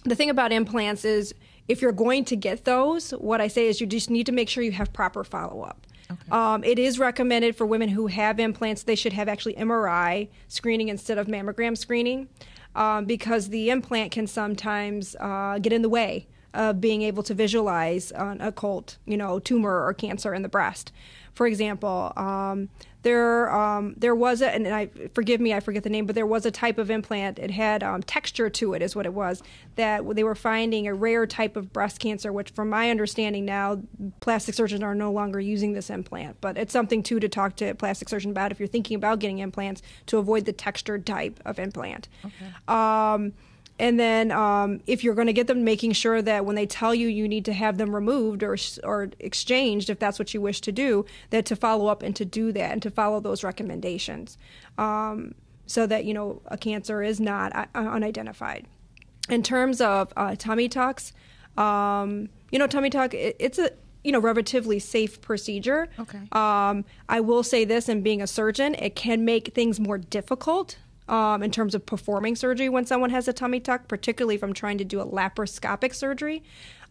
the 0.04 0.16
thing 0.16 0.30
about 0.30 0.52
implants 0.52 1.04
is 1.04 1.34
if 1.68 1.82
you're 1.82 1.92
going 1.92 2.26
to 2.26 2.36
get 2.36 2.66
those, 2.66 3.12
what 3.12 3.42
I 3.42 3.48
say 3.48 3.68
is 3.68 3.82
you 3.82 3.88
just 3.88 4.10
need 4.10 4.26
to 4.26 4.32
make 4.32 4.50
sure 4.50 4.64
you 4.64 4.72
have 4.72 4.94
proper 4.94 5.24
follow 5.24 5.62
up. 5.62 5.86
Um, 6.32 6.64
it 6.64 6.80
is 6.80 7.00
recommended 7.00 7.56
for 7.56 7.66
women 7.66 7.90
who 7.90 8.08
have 8.08 8.40
implants, 8.40 8.84
they 8.84 8.96
should 8.96 9.14
have 9.14 9.28
actually 9.28 9.56
MRI 9.56 10.30
screening 10.48 10.88
instead 10.88 11.18
of 11.18 11.28
mammogram 11.28 11.78
screening 11.78 12.30
um, 12.76 13.06
because 13.06 13.50
the 13.50 13.70
implant 13.70 14.12
can 14.12 14.28
sometimes 14.28 15.16
uh, 15.20 15.60
get 15.60 15.74
in 15.74 15.82
the 15.82 15.90
way 15.90 16.28
of 16.54 16.80
being 16.80 17.02
able 17.02 17.24
to 17.24 17.34
visualize 17.34 18.12
an 18.12 18.40
occult, 18.42 18.98
you 19.06 19.18
know, 19.18 19.40
tumor 19.40 19.84
or 19.84 19.94
cancer 19.94 20.34
in 20.34 20.44
the 20.44 20.50
breast. 20.50 20.92
For 21.34 21.46
example, 21.46 22.14
um, 22.16 22.70
there 23.04 23.54
um, 23.56 23.94
there 23.98 24.16
was 24.16 24.42
a, 24.42 24.54
and 24.54 24.68
I 24.68 24.88
forgive 25.14 25.40
me, 25.40 25.54
I 25.54 25.60
forget 25.60 25.84
the 25.84 25.90
name, 25.90 26.06
but 26.06 26.16
there 26.16 26.26
was 26.26 26.46
a 26.46 26.52
type 26.52 26.78
of 26.78 26.90
implant. 26.90 27.40
It 27.40 27.52
had 27.52 27.84
um, 27.84 28.02
texture 28.04 28.50
to 28.50 28.74
it, 28.74 28.82
is 28.82 28.96
what 28.96 29.06
it 29.06 29.14
was. 29.14 29.44
That 29.76 30.04
they 30.16 30.24
were 30.24 30.36
finding 30.36 30.88
a 30.88 30.94
rare 30.94 31.28
type 31.28 31.56
of 31.56 31.72
breast 31.72 32.00
cancer, 32.00 32.34
which, 32.34 32.50
from 32.50 32.70
my 32.70 32.90
understanding 32.90 33.46
now, 33.46 33.82
plastic 34.20 34.56
surgeons 34.56 34.82
are 34.82 34.96
no 34.96 35.12
longer 35.12 35.40
using 35.40 35.74
this 35.74 35.90
implant. 35.90 36.42
But 36.42 36.58
it's 36.58 36.74
something 36.74 37.04
too 37.04 37.20
to 37.20 37.30
talk 37.30 37.56
to 37.58 37.66
a 37.70 37.76
plastic 37.76 38.10
surgeon 38.10 38.32
about 38.32 38.52
if 38.52 38.60
you're 38.60 38.68
thinking 38.68 38.96
about 38.96 39.20
getting 39.20 39.40
implants 39.40 39.82
to 40.08 40.18
avoid 40.18 40.46
the 40.46 40.54
textured 40.54 41.06
type 41.06 41.40
of 41.46 41.60
implant. 41.60 42.10
Um, 42.68 43.34
and 43.80 44.00
then 44.00 44.32
um, 44.32 44.82
if 44.88 45.04
you're 45.04 45.14
going 45.14 45.28
to 45.28 45.34
get 45.34 45.48
them, 45.48 45.64
making 45.64 45.92
sure 45.92 46.22
that 46.22 46.46
when 46.46 46.56
they 46.56 46.66
tell 46.66 46.96
you 46.96 47.08
you 47.08 47.28
need 47.28 47.46
to 47.46 47.54
have 47.54 47.78
them 47.78 47.94
removed 47.94 48.44
or 48.44 48.58
or 48.84 49.10
exchanged, 49.20 49.90
if 49.90 50.00
that's 50.00 50.18
what 50.18 50.34
you 50.34 50.42
wish 50.42 50.62
to 50.62 50.72
do, 50.72 51.06
that 51.30 51.46
to 51.46 51.56
follow 51.56 51.88
up 51.88 52.02
and 52.02 52.16
to 52.16 52.26
do 52.26 52.52
that 52.52 52.72
and 52.72 52.82
to 52.82 52.90
follow 52.90 53.20
those 53.20 53.44
recommendations, 53.44 54.38
um, 54.78 55.36
so 55.68 55.86
that 55.86 56.06
you 56.06 56.14
know 56.14 56.42
a 56.48 56.58
cancer 56.58 57.04
is 57.04 57.20
not 57.20 57.56
uh, 57.56 57.66
unidentified. 57.76 58.68
In 59.30 59.44
terms 59.44 59.82
of 59.82 60.12
uh, 60.16 60.36
tummy 60.38 60.70
tucks, 60.70 61.14
um, 61.58 62.30
you 62.52 62.58
know, 62.58 62.68
tummy 62.68 62.90
tuck, 62.90 63.14
it, 63.14 63.36
it's 63.40 63.60
a 63.60 63.70
you 64.04 64.12
know 64.12 64.20
relatively 64.20 64.80
safe 64.80 65.22
procedure. 65.22 65.90
Okay. 66.00 66.22
Um, 66.32 66.84
I 67.10 67.20
will 67.20 67.44
say 67.44 67.64
this, 67.64 67.90
in 67.90 68.02
being 68.02 68.24
a 68.24 68.28
surgeon, 68.28 68.74
it 68.76 68.96
can 68.96 69.24
make 69.24 69.54
things 69.54 69.80
more 69.80 70.00
difficult 70.00 70.78
um, 71.08 71.44
in 71.44 71.52
terms 71.52 71.76
of 71.76 71.86
performing 71.86 72.36
surgery 72.36 72.70
when 72.70 72.86
someone 72.86 73.10
has 73.10 73.28
a 73.28 73.34
tummy 73.34 73.60
tuck, 73.60 73.88
particularly 73.88 74.40
I'm 74.42 74.54
trying 74.54 74.78
to 74.80 74.86
do 74.86 75.00
a 75.00 75.06
laparoscopic 75.06 75.94
surgery. 75.94 76.44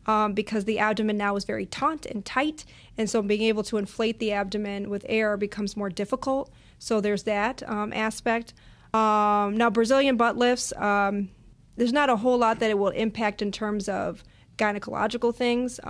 Um, 0.09 0.35
because 0.35 0.67
the 0.67 0.79
abdomen 0.79 1.17
now 1.17 1.35
is 1.35 1.45
very 1.45 1.67
taut 1.67 2.07
and 2.07 2.25
tight, 2.25 2.65
and 2.97 3.11
so 3.11 3.23
being 3.23 3.43
able 3.43 3.65
to 3.65 3.77
inflate 3.77 4.21
the 4.21 4.31
abdomen 4.31 4.89
with 4.89 5.05
air 5.09 5.37
becomes 5.37 5.77
more 5.77 5.91
difficult. 5.91 6.49
So 6.79 7.01
there's 7.01 7.25
that 7.25 7.69
um, 7.69 7.93
aspect. 7.93 8.55
Um, 8.95 9.57
now, 9.57 9.69
Brazilian 9.69 10.17
butt 10.17 10.37
lifts, 10.37 10.73
um, 10.77 11.31
there's 11.77 11.93
not 11.93 12.09
a 12.09 12.15
whole 12.15 12.39
lot 12.39 12.61
that 12.61 12.71
it 12.71 12.79
will 12.79 12.91
impact 12.91 13.43
in 13.43 13.51
terms 13.51 13.89
of 13.89 14.23
gynecological 14.59 15.35
things. 15.35 15.81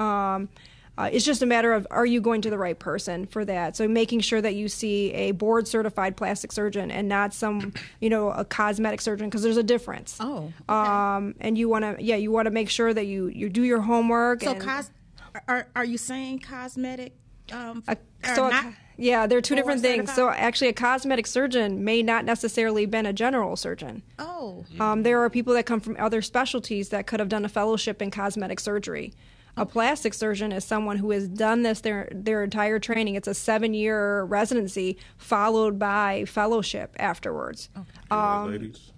Uh, 0.99 1.11
it's 1.12 1.24
just 1.24 1.42
a 1.42 1.47
matter 1.47 1.72
of 1.72 1.86
are 1.90 2.07
you 2.07 2.20
going 2.20 2.40
to 2.40 2.49
the 2.51 2.57
right 2.59 2.78
person 2.78 3.26
for 3.26 3.44
that? 3.44 3.76
So 3.76 3.86
making 3.86 4.20
sure 4.20 4.40
that 4.40 4.55
you 4.55 4.68
see 4.68 5.12
a 5.12 5.32
board 5.32 5.68
certified 5.68 6.16
plastic 6.16 6.53
surgeon 6.53 6.90
and 6.90 7.07
not 7.09 7.34
some, 7.34 7.74
you 8.01 8.09
know, 8.09 8.30
a 8.30 8.44
cosmetic 8.44 9.01
surgeon 9.03 9.28
because 9.28 9.42
there's 9.42 9.59
a 9.59 9.62
difference. 9.62 10.16
Oh, 10.20 10.44
okay. 10.47 10.53
Um, 10.68 11.34
and 11.40 11.59
you 11.59 11.68
want 11.68 11.84
to, 11.84 12.03
yeah, 12.03 12.16
you 12.16 12.32
want 12.32 12.47
to 12.47 12.51
make 12.51 12.70
sure 12.70 12.94
that 12.94 13.07
you 13.07 13.26
you 13.28 13.49
do 13.51 13.62
your 13.62 13.80
homework. 13.82 14.42
So, 14.42 14.53
and, 14.53 14.61
cos- 14.61 14.90
are 15.49 15.68
are 15.76 15.84
you 15.84 15.99
saying 15.99 16.38
cosmetic? 16.40 17.12
Um, 17.53 17.84
a- 17.86 17.97
so 18.34 18.49
not- 18.49 18.72
yeah, 18.99 19.26
they're 19.26 19.42
two 19.42 19.55
different 19.55 19.82
things. 19.82 20.11
So 20.14 20.30
actually, 20.30 20.68
a 20.68 20.72
cosmetic 20.72 21.26
surgeon 21.26 21.84
may 21.84 22.03
not 22.03 22.24
necessarily 22.24 22.86
been 22.86 23.05
a 23.05 23.12
general 23.12 23.55
surgeon. 23.57 24.03
oh, 24.18 24.64
Um, 24.80 25.03
there 25.03 25.20
are 25.20 25.28
people 25.28 25.53
that 25.53 25.66
come 25.66 25.80
from 25.80 25.97
other 25.99 26.22
specialties 26.22 26.88
that 26.88 27.07
could 27.07 27.20
have 27.20 27.28
done 27.28 27.44
a 27.44 27.49
fellowship 27.51 28.01
in 28.01 28.11
cosmetic 28.11 28.59
surgery. 28.61 29.12
A 29.59 29.65
plastic 29.65 30.13
surgeon 30.13 30.53
is 30.53 30.65
someone 30.65 30.99
who 30.99 31.11
has 31.13 31.29
done 31.29 31.63
this 31.63 31.81
their 31.81 32.09
their 32.13 32.45
entire 32.45 32.79
training. 32.79 33.15
It's 33.15 33.29
a 33.29 33.35
seven 33.35 33.73
year 33.73 34.25
residency 34.25 34.99
followed 35.17 35.79
by 35.79 36.25
fellowship 36.27 36.95
afterwards. 36.99 37.71
Right, 38.11 38.43
um, 38.43 38.51
ladies. 38.51 38.93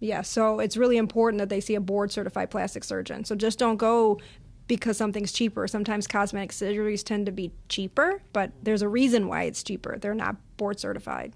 Yeah, 0.00 0.22
so 0.22 0.60
it's 0.60 0.76
really 0.76 0.96
important 0.96 1.38
that 1.38 1.48
they 1.48 1.60
see 1.60 1.74
a 1.74 1.80
board 1.80 2.10
certified 2.10 2.50
plastic 2.50 2.82
surgeon. 2.84 3.24
So 3.24 3.36
just 3.36 3.58
don't 3.58 3.76
go 3.76 4.18
because 4.66 4.96
something's 4.96 5.30
cheaper. 5.32 5.68
Sometimes 5.68 6.06
cosmetic 6.06 6.50
surgeries 6.52 7.04
tend 7.04 7.26
to 7.26 7.32
be 7.32 7.52
cheaper, 7.68 8.22
but 8.32 8.50
there's 8.62 8.82
a 8.82 8.88
reason 8.88 9.28
why 9.28 9.42
it's 9.44 9.62
cheaper. 9.62 9.98
They're 9.98 10.14
not 10.14 10.36
board 10.56 10.80
certified. 10.80 11.34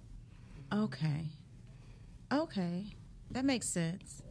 okay, 0.73 1.27
okay, 2.33 2.87
that 3.31 3.45
makes 3.45 3.69
sense. 3.69 4.23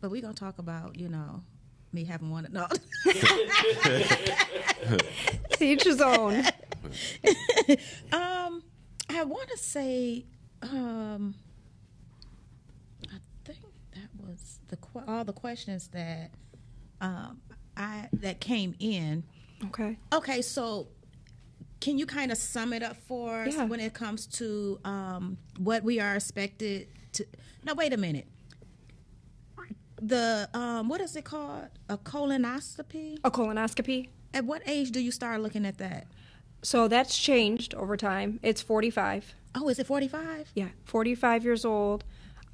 But 0.00 0.10
we're 0.10 0.20
gonna 0.20 0.34
talk 0.34 0.58
about 0.58 0.98
you 0.98 1.08
know 1.08 1.42
me 1.94 2.04
having 2.04 2.30
one. 2.30 2.46
No, 2.50 2.66
To 5.52 5.64
each 5.64 5.84
his 5.84 6.00
own. 6.00 6.44
um, 8.12 8.62
I 9.08 9.24
want 9.24 9.48
to 9.50 9.56
say, 9.58 10.24
um, 10.62 11.34
I 13.08 13.16
think 13.44 13.60
that 13.94 14.08
was 14.26 14.58
the 14.68 14.76
all 15.08 15.24
the 15.24 15.32
questions 15.32 15.88
that 15.88 16.30
um 17.00 17.40
I 17.76 18.08
that 18.14 18.40
came 18.40 18.74
in. 18.80 19.24
Okay. 19.66 19.96
Okay, 20.12 20.42
so 20.42 20.88
can 21.80 21.98
you 21.98 22.06
kind 22.06 22.30
of 22.32 22.38
sum 22.38 22.72
it 22.72 22.82
up 22.82 22.96
for 23.06 23.42
us 23.44 23.54
Yeah. 23.54 23.64
when 23.64 23.80
it 23.80 23.94
comes 23.94 24.26
to 24.26 24.78
um, 24.84 25.38
what 25.58 25.82
we 25.84 26.00
are 26.00 26.14
expected 26.16 26.88
to? 27.12 27.24
No, 27.64 27.74
wait 27.74 27.92
a 27.92 27.96
minute. 27.96 28.26
The 30.00 30.48
um, 30.54 30.88
what 30.88 31.00
is 31.00 31.16
it 31.16 31.24
called? 31.24 31.68
A 31.88 31.96
colonoscopy. 31.96 33.18
A 33.24 33.30
colonoscopy. 33.30 34.08
At 34.32 34.44
what 34.44 34.62
age 34.66 34.90
do 34.90 35.00
you 35.00 35.12
start 35.12 35.40
looking 35.40 35.64
at 35.64 35.78
that? 35.78 36.06
So 36.62 36.88
that's 36.88 37.18
changed 37.18 37.74
over 37.74 37.96
time. 37.96 38.40
It's 38.42 38.62
45. 38.62 39.34
Oh, 39.54 39.68
is 39.68 39.78
it 39.78 39.86
forty 39.86 40.08
five? 40.08 40.50
Yeah, 40.54 40.68
45 40.84 41.44
years 41.44 41.64
old. 41.64 42.02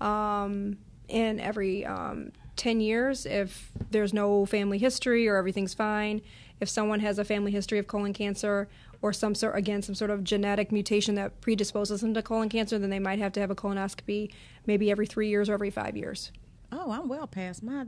Um, 0.00 0.78
and 1.08 1.40
every 1.40 1.84
um, 1.86 2.32
10 2.56 2.80
years 2.80 3.24
if 3.24 3.72
there's 3.90 4.12
no 4.12 4.44
family 4.44 4.76
history 4.78 5.26
or 5.26 5.36
everything's 5.36 5.72
fine. 5.72 6.20
If 6.60 6.68
someone 6.68 7.00
has 7.00 7.18
a 7.18 7.24
family 7.24 7.52
history 7.52 7.78
of 7.78 7.86
colon 7.86 8.12
cancer 8.12 8.68
or 9.00 9.14
some 9.14 9.34
sort, 9.34 9.56
again, 9.56 9.80
some 9.80 9.94
sort 9.94 10.10
of 10.10 10.22
genetic 10.22 10.70
mutation 10.70 11.14
that 11.14 11.40
predisposes 11.40 12.02
them 12.02 12.12
to 12.12 12.22
colon 12.22 12.50
cancer, 12.50 12.78
then 12.78 12.90
they 12.90 12.98
might 12.98 13.18
have 13.18 13.32
to 13.32 13.40
have 13.40 13.50
a 13.50 13.54
colonoscopy 13.54 14.30
maybe 14.66 14.90
every 14.90 15.06
three 15.06 15.28
years 15.28 15.48
or 15.48 15.54
every 15.54 15.70
five 15.70 15.96
years. 15.96 16.32
Oh, 16.72 16.90
I'm 16.90 17.08
well 17.08 17.26
past 17.26 17.62
my. 17.62 17.86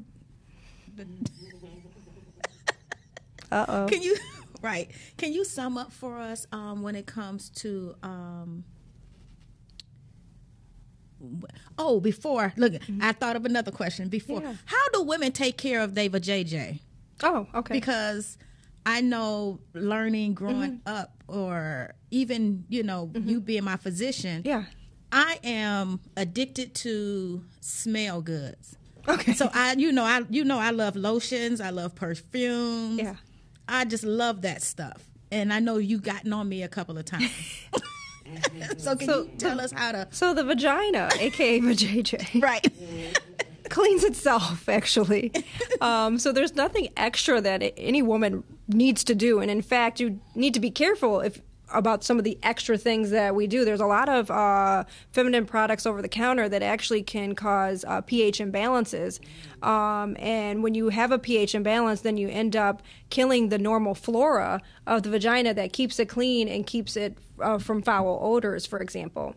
Uh 3.51 3.65
oh. 3.69 3.87
Can 3.89 4.03
you 4.03 4.17
right? 4.63 4.91
Can 5.17 5.33
you 5.33 5.45
sum 5.45 5.77
up 5.79 5.93
for 5.93 6.19
us 6.19 6.47
um, 6.53 6.83
when 6.83 6.95
it 6.97 7.07
comes 7.07 7.51
to? 7.51 7.95
Um, 8.03 8.65
oh, 11.79 12.01
before 12.01 12.53
look, 12.57 12.75
I 13.01 13.13
thought 13.13 13.37
of 13.37 13.45
another 13.45 13.71
question. 13.71 14.09
Before, 14.09 14.41
Yeah. 14.41 14.55
how 14.65 14.89
do 14.93 15.03
women 15.03 15.33
take 15.33 15.57
care 15.59 15.81
of 15.81 15.95
their 15.95 16.09
JJ? 16.09 16.81
Oh, 17.23 17.47
okay. 17.55 17.75
Because 17.75 18.39
I 18.85 19.01
know 19.01 19.61
learning 19.75 20.35
growing 20.35 20.81
up, 20.87 21.23
or 21.29 21.95
even 22.11 22.65
you 22.69 22.83
know 22.83 23.11
you 23.15 23.41
being 23.41 23.65
my 23.65 23.77
physician. 23.77 24.43
yeah. 24.45 24.65
I 25.13 25.39
am 25.45 26.01
addicted 26.17 26.75
to 26.77 27.45
smell 27.61 28.23
goods. 28.23 28.77
Okay. 29.07 29.35
So 29.35 29.51
I, 29.53 29.75
you 29.75 29.93
know, 29.93 30.05
I, 30.05 30.23
you 30.31 30.45
know, 30.45 30.59
I 30.59 30.71
love 30.71 30.97
lotions. 30.97 31.61
I 31.61 31.71
love 31.71 31.95
perfumes. 31.95 32.99
Yeah. 32.99 33.17
I 33.69 33.85
just 33.85 34.05
love 34.05 34.43
that 34.43 34.63
stuff, 34.63 35.09
and 35.31 35.53
I 35.53 35.61
know 35.61 35.77
you've 35.79 36.03
gotten 36.03 36.33
on 36.33 36.49
me 36.49 36.63
a 36.63 36.69
couple 36.69 36.99
of 36.99 37.05
times. 37.05 37.31
so 38.79 38.97
can 38.97 39.07
So 39.07 39.23
you 39.23 39.31
tell 39.39 39.61
us 39.61 39.73
how 39.73 39.93
to? 39.93 40.09
So 40.11 40.35
the 40.35 40.45
vagina, 40.45 41.09
aka 41.19 41.61
vajayjay, 41.69 42.43
Right. 42.43 42.67
cleans 43.71 44.05
itself 44.05 44.69
actually. 44.69 45.33
Um, 45.81 46.19
so 46.19 46.33
there's 46.33 46.55
nothing 46.55 46.89
extra 46.97 47.41
that 47.41 47.63
any 47.77 48.03
woman 48.03 48.45
needs 48.69 49.05
to 49.05 49.15
do, 49.15 49.39
and 49.41 49.51
in 49.51 49.63
fact, 49.63 50.01
you 50.01 50.21
need 50.35 50.55
to 50.55 50.61
be 50.61 50.71
careful 50.71 51.21
if 51.21 51.41
about 51.73 52.05
some 52.05 52.19
of 52.19 52.25
the 52.25 52.39
extra 52.43 52.79
things 52.79 53.11
that 53.11 53.35
we 53.35 53.47
do. 53.47 53.65
There's 53.65 53.81
a 53.81 53.87
lot 53.87 54.09
of 54.09 54.31
uh, 54.31 54.85
feminine 55.13 55.47
products 55.47 55.87
over 55.87 56.03
the 56.03 56.09
counter 56.09 56.49
that 56.49 56.63
actually 56.63 57.03
can 57.03 57.35
cause 57.35 57.85
uh, 57.87 58.01
pH 58.01 58.39
imbalances, 58.39 59.21
um, 59.63 60.17
and 60.19 60.63
when 60.63 60.75
you 60.75 60.89
have 60.89 61.13
a 61.13 61.19
pH 61.19 61.55
imbalance, 61.55 62.01
then 62.01 62.17
you 62.17 62.29
end 62.29 62.57
up 62.57 62.83
killing 63.11 63.49
the 63.49 63.59
normal 63.59 63.95
flora 63.95 64.61
of 64.87 65.03
the 65.03 65.11
vagina 65.11 65.55
that 65.55 65.73
keeps 65.73 65.99
it 65.99 66.09
clean 66.09 66.49
and 66.49 66.67
keeps 66.67 66.97
it 66.97 67.19
uh, 67.41 67.59
from 67.59 67.83
foul 67.83 68.19
odors, 68.23 68.67
for 68.67 68.81
example. 68.81 69.35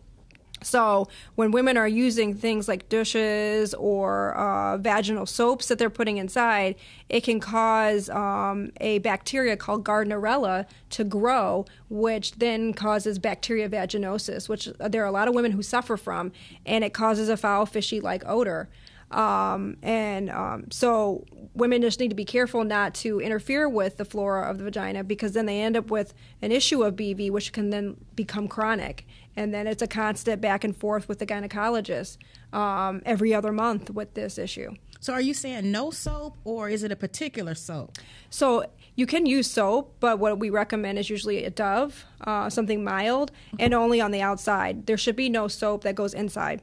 So 0.66 1.08
when 1.36 1.52
women 1.52 1.76
are 1.76 1.88
using 1.88 2.34
things 2.34 2.68
like 2.68 2.88
douches 2.88 3.72
or 3.74 4.34
uh, 4.34 4.78
vaginal 4.78 5.26
soaps 5.26 5.68
that 5.68 5.78
they're 5.78 5.90
putting 5.90 6.16
inside, 6.18 6.74
it 7.08 7.22
can 7.22 7.40
cause 7.40 8.10
um, 8.10 8.72
a 8.80 8.98
bacteria 8.98 9.56
called 9.56 9.84
Gardnerella 9.84 10.66
to 10.90 11.04
grow, 11.04 11.66
which 11.88 12.32
then 12.32 12.72
causes 12.72 13.18
bacteria 13.18 13.68
vaginosis, 13.68 14.48
which 14.48 14.68
there 14.78 15.02
are 15.02 15.06
a 15.06 15.12
lot 15.12 15.28
of 15.28 15.34
women 15.34 15.52
who 15.52 15.62
suffer 15.62 15.96
from, 15.96 16.32
and 16.64 16.84
it 16.84 16.92
causes 16.92 17.28
a 17.28 17.36
foul, 17.36 17.66
fishy-like 17.66 18.22
odor. 18.26 18.68
Um, 19.10 19.76
and 19.82 20.30
um, 20.30 20.70
so 20.70 21.24
women 21.54 21.80
just 21.80 22.00
need 22.00 22.08
to 22.08 22.16
be 22.16 22.24
careful 22.24 22.64
not 22.64 22.94
to 22.96 23.20
interfere 23.20 23.68
with 23.68 23.98
the 23.98 24.04
flora 24.04 24.50
of 24.50 24.58
the 24.58 24.64
vagina 24.64 25.04
because 25.04 25.32
then 25.32 25.46
they 25.46 25.60
end 25.60 25.76
up 25.76 25.90
with 25.90 26.12
an 26.42 26.50
issue 26.50 26.82
of 26.82 26.96
BV, 26.96 27.30
which 27.30 27.52
can 27.52 27.70
then 27.70 27.96
become 28.14 28.48
chronic. 28.48 29.06
And 29.36 29.52
then 29.52 29.66
it's 29.66 29.82
a 29.82 29.86
constant 29.86 30.40
back 30.40 30.64
and 30.64 30.74
forth 30.74 31.08
with 31.08 31.18
the 31.18 31.26
gynecologist 31.26 32.16
um, 32.52 33.02
every 33.04 33.34
other 33.34 33.52
month 33.52 33.90
with 33.90 34.14
this 34.14 34.38
issue. 34.38 34.74
So 34.98 35.12
are 35.12 35.20
you 35.20 35.34
saying 35.34 35.70
no 35.70 35.90
soap, 35.90 36.38
or 36.44 36.68
is 36.68 36.82
it 36.82 36.90
a 36.90 36.96
particular 36.96 37.54
soap? 37.54 37.98
So 38.30 38.64
you 38.94 39.06
can 39.06 39.26
use 39.26 39.48
soap, 39.48 39.96
but 40.00 40.18
what 40.18 40.38
we 40.38 40.48
recommend 40.48 40.98
is 40.98 41.10
usually 41.10 41.44
a 41.44 41.50
Dove, 41.50 42.06
uh, 42.22 42.48
something 42.48 42.82
mild, 42.82 43.30
and 43.58 43.74
only 43.74 44.00
on 44.00 44.10
the 44.10 44.22
outside. 44.22 44.86
There 44.86 44.96
should 44.96 45.16
be 45.16 45.28
no 45.28 45.48
soap 45.48 45.84
that 45.84 45.94
goes 45.94 46.14
inside 46.14 46.62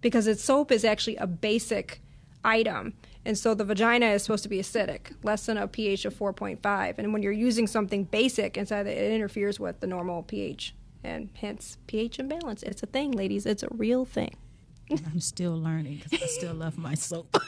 because 0.00 0.28
it's 0.28 0.42
soap 0.42 0.70
is 0.70 0.84
actually 0.84 1.16
a 1.16 1.26
basic 1.26 2.00
item. 2.44 2.94
And 3.24 3.36
so 3.36 3.54
the 3.54 3.64
vagina 3.64 4.06
is 4.06 4.22
supposed 4.22 4.44
to 4.44 4.48
be 4.48 4.60
acidic, 4.60 5.12
less 5.24 5.46
than 5.46 5.58
a 5.58 5.66
pH 5.66 6.04
of 6.04 6.14
4.5. 6.14 6.94
And 6.98 7.12
when 7.12 7.22
you're 7.22 7.32
using 7.32 7.66
something 7.66 8.04
basic 8.04 8.56
inside, 8.56 8.86
it 8.86 9.12
interferes 9.12 9.58
with 9.58 9.80
the 9.80 9.88
normal 9.88 10.22
pH, 10.22 10.74
and 11.06 11.30
hence 11.34 11.78
pH 11.86 12.18
imbalance. 12.18 12.62
It's 12.62 12.82
a 12.82 12.86
thing, 12.86 13.12
ladies. 13.12 13.46
It's 13.46 13.62
a 13.62 13.68
real 13.70 14.04
thing. 14.04 14.34
I'm 14.90 15.20
still 15.20 15.58
learning 15.58 16.02
because 16.04 16.22
I 16.22 16.26
still 16.26 16.54
love 16.54 16.76
my 16.76 16.94
soap. 16.94 17.36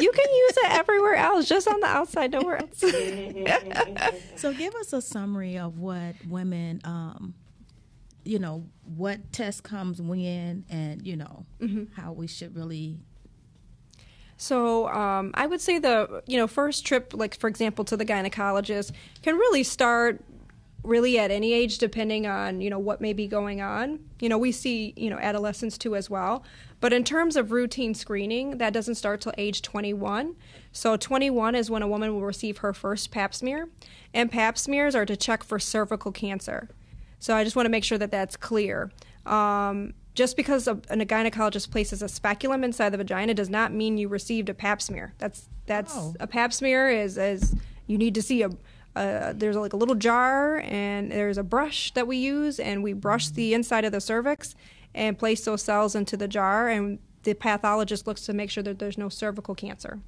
You 0.00 0.12
can 0.12 0.30
use 0.30 0.56
it 0.58 0.70
everywhere 0.70 1.16
else, 1.16 1.48
just 1.48 1.66
on 1.66 1.80
the 1.80 1.86
outside, 1.88 2.30
nowhere 2.30 2.58
else. 2.62 2.84
so 4.36 4.52
give 4.52 4.72
us 4.76 4.92
a 4.92 5.02
summary 5.02 5.58
of 5.58 5.78
what 5.78 6.14
women, 6.24 6.80
um, 6.84 7.34
you 8.24 8.38
know, 8.38 8.64
what 8.84 9.32
test 9.32 9.64
comes 9.64 10.00
when, 10.00 10.64
and 10.70 11.04
you 11.04 11.16
know 11.16 11.46
how 11.96 12.12
we 12.12 12.28
should 12.28 12.54
really. 12.54 12.96
So 14.36 14.86
um, 14.88 15.32
I 15.34 15.48
would 15.48 15.60
say 15.60 15.80
the 15.80 16.22
you 16.28 16.36
know 16.36 16.46
first 16.46 16.86
trip, 16.86 17.12
like 17.12 17.36
for 17.36 17.48
example, 17.48 17.84
to 17.86 17.96
the 17.96 18.06
gynecologist, 18.06 18.92
can 19.22 19.34
really 19.34 19.64
start 19.64 20.22
really 20.88 21.18
at 21.18 21.30
any 21.30 21.52
age, 21.52 21.78
depending 21.78 22.26
on 22.26 22.60
you 22.60 22.70
know 22.70 22.78
what 22.78 23.00
may 23.00 23.12
be 23.12 23.26
going 23.28 23.60
on. 23.60 24.00
You 24.20 24.28
know, 24.28 24.38
we 24.38 24.50
see 24.52 24.94
you 24.96 25.10
know 25.10 25.18
adolescents 25.18 25.78
too 25.78 25.94
as 25.94 26.08
well. 26.10 26.42
But 26.80 26.92
in 26.92 27.04
terms 27.04 27.36
of 27.36 27.50
routine 27.52 27.92
screening, 27.94 28.58
that 28.58 28.72
doesn't 28.72 28.94
start 28.94 29.20
till 29.20 29.32
age 29.36 29.62
21. 29.62 30.36
So 30.72 30.96
21 30.96 31.54
is 31.56 31.70
when 31.70 31.82
a 31.82 31.88
woman 31.88 32.12
will 32.14 32.22
receive 32.22 32.58
her 32.58 32.72
first 32.72 33.10
Pap 33.10 33.34
smear, 33.34 33.68
and 34.14 34.30
Pap 34.30 34.56
smears 34.56 34.94
are 34.94 35.04
to 35.06 35.16
check 35.16 35.42
for 35.44 35.58
cervical 35.58 36.12
cancer. 36.12 36.68
So 37.18 37.34
I 37.34 37.42
just 37.44 37.56
want 37.56 37.66
to 37.66 37.70
make 37.70 37.82
sure 37.84 37.98
that 37.98 38.12
that's 38.12 38.36
clear. 38.36 38.90
Um, 39.26 39.94
just 40.14 40.36
because 40.36 40.66
a, 40.68 40.72
a 40.88 40.96
gynecologist 41.04 41.70
places 41.70 42.02
a 42.02 42.08
speculum 42.08 42.64
inside 42.64 42.90
the 42.90 42.96
vagina 42.96 43.34
does 43.34 43.50
not 43.50 43.72
mean 43.72 43.98
you 43.98 44.08
received 44.08 44.48
a 44.48 44.54
Pap 44.54 44.80
smear. 44.82 45.14
That's 45.18 45.48
that's 45.66 45.92
Oh. 45.96 46.14
a 46.20 46.26
Pap 46.26 46.52
smear 46.52 46.88
is 46.88 47.18
is 47.18 47.54
you 47.86 47.98
need 47.98 48.14
to 48.14 48.22
see 48.22 48.42
a. 48.42 48.50
Uh, 48.98 49.32
there's 49.32 49.54
like 49.54 49.72
a 49.72 49.76
little 49.76 49.94
jar 49.94 50.58
and 50.64 51.12
there's 51.12 51.38
a 51.38 51.42
brush 51.44 51.92
that 51.92 52.08
we 52.08 52.16
use 52.16 52.58
and 52.58 52.82
we 52.82 52.92
brush 52.92 53.28
the 53.28 53.54
inside 53.54 53.84
of 53.84 53.92
the 53.92 54.00
cervix 54.00 54.56
and 54.92 55.16
place 55.16 55.44
those 55.44 55.62
cells 55.62 55.94
into 55.94 56.16
the 56.16 56.26
jar 56.26 56.68
and 56.68 56.98
the 57.22 57.32
pathologist 57.32 58.08
looks 58.08 58.26
to 58.26 58.32
make 58.32 58.50
sure 58.50 58.64
that 58.64 58.80
there's 58.80 58.98
no 58.98 59.08
cervical 59.08 59.54
cancer. 59.54 60.00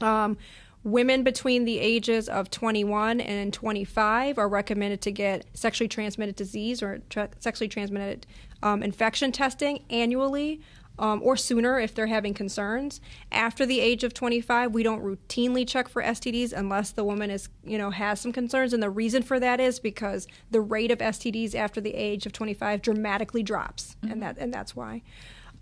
Um, 0.00 0.36
women 0.84 1.24
between 1.24 1.64
the 1.64 1.80
ages 1.80 2.28
of 2.28 2.52
21 2.52 3.20
and 3.20 3.52
25 3.52 4.38
are 4.38 4.48
recommended 4.48 5.00
to 5.00 5.10
get 5.10 5.44
sexually 5.54 5.88
transmitted 5.88 6.36
disease 6.36 6.84
or 6.84 7.00
tra- 7.10 7.30
sexually 7.40 7.68
transmitted 7.68 8.28
um, 8.62 8.80
infection 8.82 9.32
testing 9.32 9.82
annually. 9.90 10.60
Um, 11.00 11.22
or 11.24 11.34
sooner 11.34 11.80
if 11.80 11.94
they're 11.94 12.08
having 12.08 12.34
concerns. 12.34 13.00
After 13.32 13.64
the 13.64 13.80
age 13.80 14.04
of 14.04 14.12
25, 14.12 14.74
we 14.74 14.82
don't 14.82 15.02
routinely 15.02 15.66
check 15.66 15.88
for 15.88 16.02
STDs 16.02 16.52
unless 16.52 16.90
the 16.90 17.04
woman 17.04 17.30
is, 17.30 17.48
you 17.64 17.78
know, 17.78 17.88
has 17.88 18.20
some 18.20 18.32
concerns. 18.32 18.74
And 18.74 18.82
the 18.82 18.90
reason 18.90 19.22
for 19.22 19.40
that 19.40 19.60
is 19.60 19.80
because 19.80 20.26
the 20.50 20.60
rate 20.60 20.90
of 20.90 20.98
STDs 20.98 21.54
after 21.54 21.80
the 21.80 21.94
age 21.94 22.26
of 22.26 22.34
25 22.34 22.82
dramatically 22.82 23.42
drops, 23.42 23.96
and 24.02 24.22
that 24.22 24.36
and 24.36 24.52
that's 24.52 24.76
why. 24.76 25.00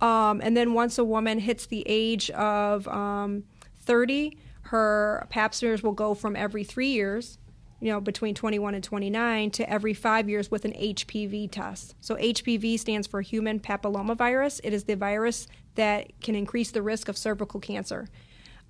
Um, 0.00 0.40
and 0.42 0.56
then 0.56 0.74
once 0.74 0.98
a 0.98 1.04
woman 1.04 1.38
hits 1.38 1.66
the 1.66 1.84
age 1.86 2.30
of 2.30 2.86
um, 2.88 3.44
30, 3.80 4.36
her 4.62 5.26
pap 5.30 5.54
smears 5.54 5.82
will 5.82 5.92
go 5.92 6.14
from 6.14 6.36
every 6.36 6.64
three 6.64 6.90
years, 6.90 7.38
you 7.80 7.92
know, 7.92 8.00
between 8.00 8.34
21 8.34 8.74
and 8.74 8.82
29, 8.82 9.50
to 9.52 9.70
every 9.70 9.94
five 9.94 10.28
years 10.28 10.50
with 10.50 10.64
an 10.64 10.72
HPV 10.72 11.50
test. 11.50 11.94
So 12.00 12.16
HPV 12.16 12.78
stands 12.78 13.06
for 13.06 13.20
human 13.20 13.60
papillomavirus. 13.60 14.60
It 14.64 14.72
is 14.72 14.84
the 14.84 14.96
virus 14.96 15.46
that 15.76 16.10
can 16.20 16.34
increase 16.34 16.70
the 16.72 16.82
risk 16.82 17.08
of 17.08 17.16
cervical 17.16 17.60
cancer. 17.60 18.08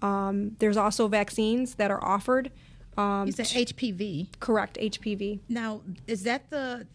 Um, 0.02 0.56
there's 0.58 0.76
also 0.76 1.08
vaccines 1.08 1.76
that 1.76 1.90
are 1.90 2.02
offered. 2.04 2.50
Um, 2.96 3.26
You 3.26 3.32
said 3.32 3.46
HPV. 3.46 4.28
correct, 4.40 4.76
HPV. 4.80 5.40
Now, 5.48 5.80
is 6.06 6.24
that 6.24 6.50
the? 6.50 6.86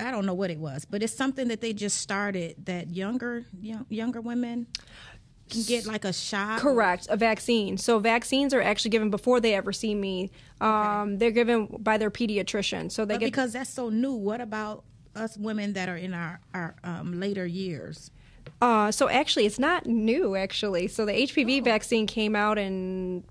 I 0.00 0.10
don't 0.10 0.26
know 0.26 0.34
what 0.34 0.50
it 0.50 0.58
was, 0.58 0.84
but 0.84 1.04
it's 1.04 1.14
something 1.14 1.46
that 1.48 1.60
they 1.60 1.72
just 1.72 1.98
started 1.98 2.56
that 2.66 2.90
younger 2.90 3.44
young, 3.60 3.86
younger 3.88 4.20
women 4.20 4.66
can 5.50 5.62
get 5.62 5.86
like 5.86 6.04
a 6.04 6.12
shot. 6.12 6.60
Correct, 6.60 7.06
a 7.10 7.16
vaccine. 7.16 7.76
So 7.76 7.98
vaccines 7.98 8.54
are 8.54 8.62
actually 8.62 8.90
given 8.90 9.10
before 9.10 9.40
they 9.40 9.54
ever 9.54 9.72
see 9.72 9.94
me. 9.94 10.30
Um, 10.60 11.18
They're 11.18 11.30
given 11.30 11.66
by 11.78 11.98
their 11.98 12.10
pediatrician. 12.10 12.90
So 12.90 13.04
they 13.04 13.14
But 13.14 13.20
get 13.20 13.26
because 13.26 13.52
that's 13.52 13.70
so 13.70 13.88
new, 13.90 14.14
what 14.14 14.40
about 14.40 14.84
us 15.14 15.36
women 15.36 15.74
that 15.74 15.88
are 15.88 15.96
in 15.96 16.14
our 16.14 16.40
our 16.52 16.74
um, 16.82 17.20
later 17.20 17.46
years? 17.46 18.10
Uh, 18.60 18.90
so 18.90 19.08
actually, 19.08 19.46
it's 19.46 19.58
not 19.58 19.86
new. 19.86 20.36
Actually, 20.36 20.88
so 20.88 21.04
the 21.04 21.12
HPV 21.12 21.62
vaccine 21.64 22.06
came 22.06 22.34
out 22.36 22.58
in 22.58 23.24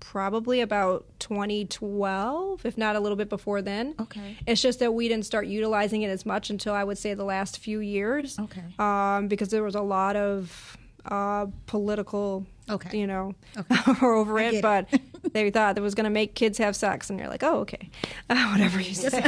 probably 0.00 0.60
about 0.60 1.06
2012, 1.20 2.66
if 2.66 2.76
not 2.76 2.96
a 2.96 3.00
little 3.00 3.16
bit 3.16 3.28
before 3.30 3.62
then. 3.62 3.94
Okay. 3.98 4.36
It's 4.46 4.60
just 4.60 4.78
that 4.80 4.92
we 4.92 5.08
didn't 5.08 5.24
start 5.24 5.46
utilizing 5.46 6.02
it 6.02 6.08
as 6.08 6.26
much 6.26 6.50
until 6.50 6.74
I 6.74 6.84
would 6.84 6.98
say 6.98 7.14
the 7.14 7.24
last 7.24 7.58
few 7.58 7.80
years. 7.80 8.38
Okay. 8.38 8.62
Um, 8.78 9.28
because 9.28 9.48
there 9.48 9.62
was 9.62 9.74
a 9.74 9.80
lot 9.80 10.16
of 10.16 10.76
uh, 11.06 11.46
political, 11.66 12.46
Okay. 12.70 12.98
you 12.98 13.06
know, 13.06 13.34
Okay. 13.56 13.76
over 14.06 14.38
I 14.38 14.44
it. 14.44 14.62
But 14.62 14.86
it. 14.92 15.00
they 15.32 15.50
thought 15.50 15.74
that 15.74 15.82
was 15.82 15.94
going 15.94 16.04
to 16.04 16.10
make 16.10 16.34
kids 16.34 16.58
have 16.58 16.76
sex, 16.76 17.10
and 17.10 17.18
you're 17.18 17.28
like, 17.28 17.42
oh, 17.42 17.58
okay, 17.60 17.90
uh, 18.30 18.48
whatever 18.52 18.80
you 18.80 18.94
say. 18.94 19.24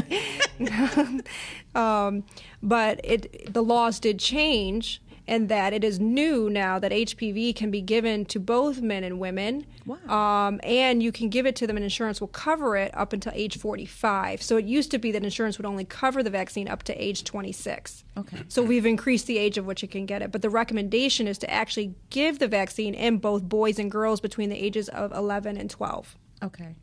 um, 1.75 2.25
but 2.63 3.01
it 3.05 3.53
the 3.53 3.63
laws 3.63 3.99
did 4.01 4.19
change. 4.19 5.01
And 5.27 5.49
that 5.49 5.73
it 5.73 5.83
is 5.83 5.99
new 5.99 6.51
now 6.51 6.79
that 6.79 6.93
HPV 6.93 7.57
can 7.57 7.71
be 7.71 7.81
given 7.81 8.27
to 8.27 8.39
both 8.39 8.83
men 8.83 9.05
and 9.05 9.19
women. 9.19 9.65
Wow. 9.87 10.49
Um, 10.49 10.61
and 10.63 11.03
you 11.03 11.13
can 11.13 11.31
give 11.31 11.47
it 11.47 11.57
to 11.57 11.67
them, 11.67 11.77
and 11.77 11.85
insurance 11.85 12.21
will 12.21 12.29
cover 12.29 12.77
it 12.77 12.95
up 12.95 13.15
until 13.15 13.33
age 13.35 13.57
45. 13.57 14.43
So 14.43 14.59
it 14.59 14.67
used 14.67 14.91
to 14.91 14.99
be 14.99 15.13
that 15.13 15.25
insurance 15.25 15.57
would 15.57 15.65
only 15.67 15.87
cover 15.87 16.23
the 16.23 16.29
vaccine 16.29 16.69
up 16.69 16.83
to 16.85 17.03
age 17.03 17.25
26. 17.25 18.05
Okay. 18.19 18.43
So 18.49 18.63
we've 18.63 18.85
increased 18.85 19.27
the 19.27 19.39
age 19.39 19.57
of 19.57 19.65
which 19.65 19.81
you 19.81 19.89
can 19.89 20.05
get 20.05 20.21
it. 20.21 20.31
But 20.31 20.43
the 20.43 20.51
recommendation 20.51 21.27
is 21.27 21.39
to 21.39 21.51
actually 21.51 21.95
give 22.11 22.39
the 22.39 22.49
vaccine 22.49 22.93
in 22.93 23.17
both 23.17 23.43
boys 23.45 23.79
and 23.79 23.91
girls 23.91 24.21
between 24.21 24.51
the 24.51 24.63
ages 24.63 24.91
of 24.91 25.11
11 25.13 25.57
and 25.57 25.71
12. 25.71 26.17
Okay. 26.43 26.75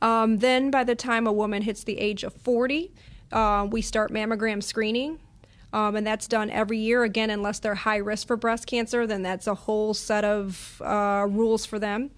Um, 0.00 0.38
then 0.38 0.70
by 0.70 0.84
the 0.84 0.94
time 0.94 1.26
a 1.26 1.32
woman 1.32 1.62
hits 1.62 1.84
the 1.84 1.98
age 1.98 2.24
of 2.24 2.34
40, 2.34 2.92
uh, 3.30 3.66
we 3.70 3.80
start 3.80 4.10
mammogram 4.10 4.62
screening. 4.62 5.20
Um, 5.72 5.96
and 5.96 6.06
that's 6.06 6.28
done 6.28 6.50
every 6.50 6.78
year. 6.78 7.02
Again, 7.02 7.30
unless 7.30 7.58
they're 7.58 7.74
high 7.74 7.96
risk 7.96 8.26
for 8.26 8.36
breast 8.36 8.66
cancer, 8.66 9.06
then 9.06 9.22
that's 9.22 9.46
a 9.46 9.54
whole 9.54 9.94
set 9.94 10.24
of 10.24 10.80
uh, 10.84 11.26
rules 11.28 11.64
for 11.64 11.78
them. 11.78 12.10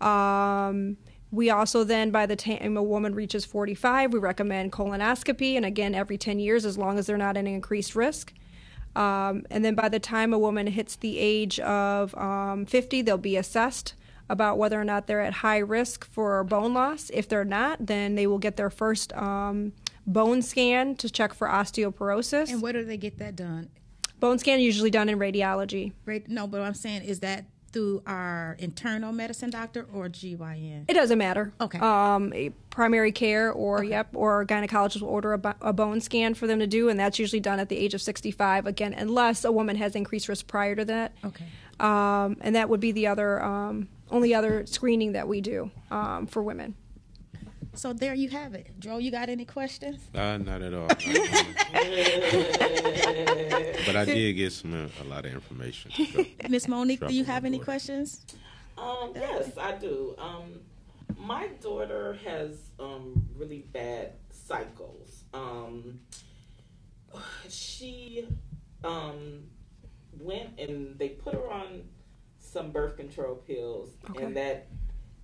Um, 0.00 0.96
we 1.30 1.50
also 1.50 1.84
then, 1.84 2.10
by 2.10 2.26
the 2.26 2.36
time 2.36 2.76
a 2.76 2.82
woman 2.82 3.14
reaches 3.14 3.44
45, 3.44 4.12
we 4.12 4.18
recommend 4.18 4.72
colonoscopy, 4.72 5.56
and 5.56 5.66
again, 5.66 5.94
every 5.94 6.16
10 6.16 6.38
years, 6.38 6.64
as 6.64 6.78
long 6.78 6.98
as 6.98 7.06
they're 7.06 7.18
not 7.18 7.36
at 7.36 7.40
an 7.40 7.46
increased 7.46 7.96
risk. 7.96 8.32
Um, 8.94 9.44
and 9.50 9.64
then 9.64 9.74
by 9.74 9.88
the 9.88 9.98
time 9.98 10.32
a 10.32 10.38
woman 10.38 10.68
hits 10.68 10.94
the 10.96 11.18
age 11.18 11.58
of 11.60 12.16
um, 12.16 12.64
50, 12.66 13.02
they'll 13.02 13.18
be 13.18 13.36
assessed 13.36 13.94
about 14.28 14.56
whether 14.56 14.80
or 14.80 14.84
not 14.84 15.06
they're 15.06 15.20
at 15.20 15.34
high 15.34 15.58
risk 15.58 16.04
for 16.04 16.42
bone 16.44 16.72
loss. 16.72 17.10
If 17.12 17.28
they're 17.28 17.44
not, 17.44 17.86
then 17.86 18.14
they 18.14 18.26
will 18.26 18.38
get 18.38 18.56
their 18.56 18.70
first 18.70 19.12
um, 19.14 19.72
bone 20.06 20.42
scan 20.42 20.96
to 20.96 21.10
check 21.10 21.34
for 21.34 21.48
osteoporosis. 21.48 22.50
And 22.50 22.62
where 22.62 22.72
do 22.72 22.84
they 22.84 22.96
get 22.96 23.18
that 23.18 23.36
done? 23.36 23.70
bone 24.24 24.38
scan 24.38 24.58
is 24.58 24.64
usually 24.64 24.90
done 24.90 25.10
in 25.10 25.18
radiology. 25.18 25.92
Right. 26.06 26.26
No, 26.28 26.46
but 26.46 26.60
what 26.60 26.66
I'm 26.66 26.74
saying 26.74 27.02
is 27.02 27.20
that 27.20 27.44
through 27.72 28.02
our 28.06 28.56
internal 28.60 29.12
medicine 29.12 29.50
doctor 29.50 29.86
or 29.92 30.08
GYN. 30.08 30.84
It 30.88 30.94
doesn't 30.94 31.18
matter. 31.18 31.52
Okay. 31.60 31.78
Um, 31.78 32.32
a 32.32 32.50
primary 32.70 33.10
care 33.12 33.52
or 33.52 33.82
yep, 33.82 34.08
or 34.14 34.42
a 34.42 34.46
gynecologist 34.46 35.02
will 35.02 35.08
order 35.08 35.34
a, 35.34 35.56
a 35.60 35.72
bone 35.72 36.00
scan 36.00 36.34
for 36.34 36.46
them 36.46 36.60
to 36.60 36.66
do, 36.66 36.88
and 36.88 36.98
that's 36.98 37.18
usually 37.18 37.40
done 37.40 37.58
at 37.58 37.68
the 37.68 37.76
age 37.76 37.92
of 37.92 38.00
65. 38.00 38.66
Again, 38.66 38.94
unless 38.94 39.44
a 39.44 39.52
woman 39.52 39.76
has 39.76 39.96
increased 39.96 40.28
risk 40.28 40.46
prior 40.46 40.76
to 40.76 40.84
that. 40.84 41.12
Okay. 41.24 41.46
Um, 41.80 42.36
and 42.40 42.54
that 42.54 42.68
would 42.68 42.80
be 42.80 42.92
the 42.92 43.08
other 43.08 43.42
um, 43.42 43.88
only 44.10 44.32
other 44.32 44.64
screening 44.66 45.12
that 45.12 45.26
we 45.26 45.40
do 45.40 45.70
um, 45.90 46.28
for 46.28 46.42
women. 46.42 46.76
So 47.74 47.92
there 47.92 48.14
you 48.14 48.28
have 48.30 48.54
it. 48.54 48.68
Joe, 48.78 48.98
you 48.98 49.10
got 49.10 49.28
any 49.28 49.44
questions? 49.44 50.00
Uh, 50.14 50.38
not 50.38 50.62
at 50.62 50.72
all. 50.72 50.86
but 53.86 53.96
I 53.96 54.04
did 54.04 54.32
get 54.34 54.52
some 54.52 54.74
uh, 54.74 54.88
a 55.02 55.06
lot 55.08 55.26
of 55.26 55.32
information. 55.32 55.90
So, 55.90 56.24
Miss 56.48 56.68
Monique, 56.68 57.06
do 57.06 57.12
you 57.14 57.24
have 57.24 57.44
any 57.44 57.58
board. 57.58 57.64
questions? 57.64 58.24
Um, 58.78 59.12
yes, 59.14 59.56
I 59.58 59.72
do. 59.72 60.14
Um, 60.18 60.60
my 61.18 61.48
daughter 61.60 62.18
has 62.24 62.58
um, 62.78 63.24
really 63.36 63.64
bad 63.72 64.12
cycles. 64.30 65.24
Um, 65.32 66.00
she 67.48 68.26
um, 68.82 69.44
went 70.20 70.58
and 70.58 70.98
they 70.98 71.10
put 71.10 71.34
her 71.34 71.50
on 71.50 71.82
some 72.38 72.70
birth 72.70 72.96
control 72.96 73.36
pills, 73.36 73.90
Okay. 74.10 74.24
and 74.24 74.36
that 74.36 74.68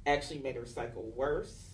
actually 0.07 0.41
made 0.41 0.57
her 0.57 0.67
cycle 0.67 1.13
worse. 1.15 1.70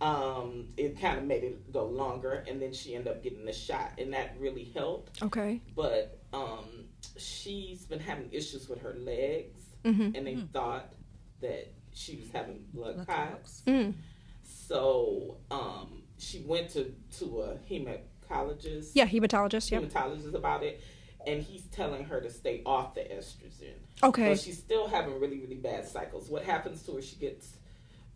Um, 0.00 0.68
it 0.76 1.00
kind 1.00 1.18
of 1.18 1.24
made 1.24 1.44
it 1.44 1.72
go 1.72 1.86
longer, 1.86 2.44
and 2.48 2.60
then 2.60 2.72
she 2.72 2.94
ended 2.94 3.12
up 3.12 3.22
getting 3.22 3.44
the 3.44 3.52
shot, 3.52 3.92
and 3.98 4.12
that 4.12 4.34
really 4.38 4.64
helped 4.74 5.22
Okay. 5.22 5.60
but 5.74 6.18
um, 6.32 6.84
she's 7.16 7.84
been 7.86 8.00
having 8.00 8.28
issues 8.32 8.68
with 8.68 8.82
her 8.82 8.94
legs, 8.98 9.60
Mhm. 9.84 10.16
and 10.16 10.26
they 10.26 10.36
thought 10.52 10.92
that 11.40 11.72
she 11.92 12.16
was 12.16 12.30
having 12.32 12.64
blood, 12.74 12.96
Blood 12.96 13.06
clots. 13.06 13.62
Mm. 13.66 13.94
So 14.42 15.36
um, 15.50 16.02
she 16.18 16.40
went 16.40 16.70
to 16.70 16.92
to 17.18 17.42
a 17.42 17.54
hematologist, 17.70 18.90
Yeah, 18.94 19.06
hematologist. 19.06 19.70
Yep. 19.70 19.84
hematologist 19.84 20.34
about 20.34 20.62
it, 20.64 20.82
and 21.26 21.42
he's 21.42 21.62
telling 21.66 22.04
her 22.04 22.20
to 22.20 22.30
stay 22.30 22.62
off 22.66 22.94
the 22.94 23.02
estrogen. 23.02 23.74
Okay. 24.02 24.30
But 24.30 24.40
she's 24.40 24.58
still 24.58 24.88
having 24.88 25.18
really 25.20 25.38
really 25.38 25.56
bad 25.56 25.86
cycles. 25.86 26.28
What 26.28 26.42
happens 26.44 26.82
to 26.86 26.96
her? 26.96 27.02
She 27.02 27.16
gets 27.16 27.56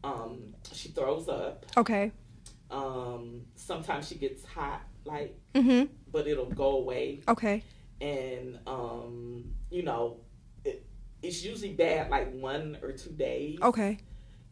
um, 0.04 0.54
she 0.72 0.88
throws 0.90 1.28
up. 1.28 1.66
Okay. 1.76 2.12
Um, 2.70 3.42
sometimes 3.54 4.08
she 4.08 4.16
gets 4.16 4.44
hot, 4.44 4.82
like, 5.04 5.38
Mhm. 5.54 5.88
but 6.12 6.26
it'll 6.26 6.46
go 6.50 6.76
away 6.78 7.22
Okay. 7.28 7.62
and 8.00 8.58
um, 8.66 9.54
you 9.70 9.82
know, 9.82 10.18
it, 10.64 10.84
it's 11.22 11.42
usually 11.44 11.72
bad 11.72 12.10
like 12.10 12.32
one 12.34 12.76
or 12.82 12.92
two 12.92 13.10
days. 13.10 13.58
Okay. 13.62 13.98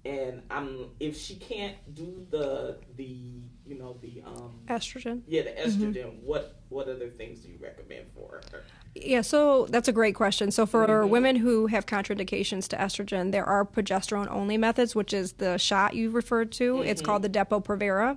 And 0.05 0.43
I'm 0.51 0.91
if 1.01 1.17
she 1.19 1.35
can't 1.35 1.77
do 1.95 2.25
the 2.31 2.79
the 2.97 3.43
you 3.67 3.77
know 3.77 3.97
the 4.01 4.23
um 4.25 4.61
Estrogen. 4.69 5.23
yeah 5.27 5.43
the 5.43 5.51
estrogen, 5.51 6.23
what 6.23 6.61
what 6.69 6.89
other 6.89 7.09
things 7.11 7.41
do 7.41 7.49
you 7.51 7.59
recommend 7.61 8.07
for 8.15 8.41
her? 8.53 8.63
Yeah, 9.03 9.21
so 9.21 9.67
that's 9.69 9.89
a 9.89 9.93
great 9.93 10.15
question. 10.15 10.51
So 10.51 10.65
for 10.65 10.87
Mhm. 10.87 11.09
women 11.11 11.37
who 11.37 11.67
have 11.67 11.85
contraindications 11.87 12.67
to 12.69 12.77
estrogen, 12.77 13.31
there 13.31 13.45
are 13.45 13.65
progesterone 13.65 14.27
only 14.31 14.57
methods, 14.57 14.95
which 14.95 15.13
is 15.13 15.35
the 15.35 15.59
shot 15.59 15.95
you 15.95 16.09
referred 16.11 16.51
to. 16.53 16.81
It's 16.83 17.03
called 17.03 17.23
the 17.23 17.29
Depo-Provera. 17.29 18.17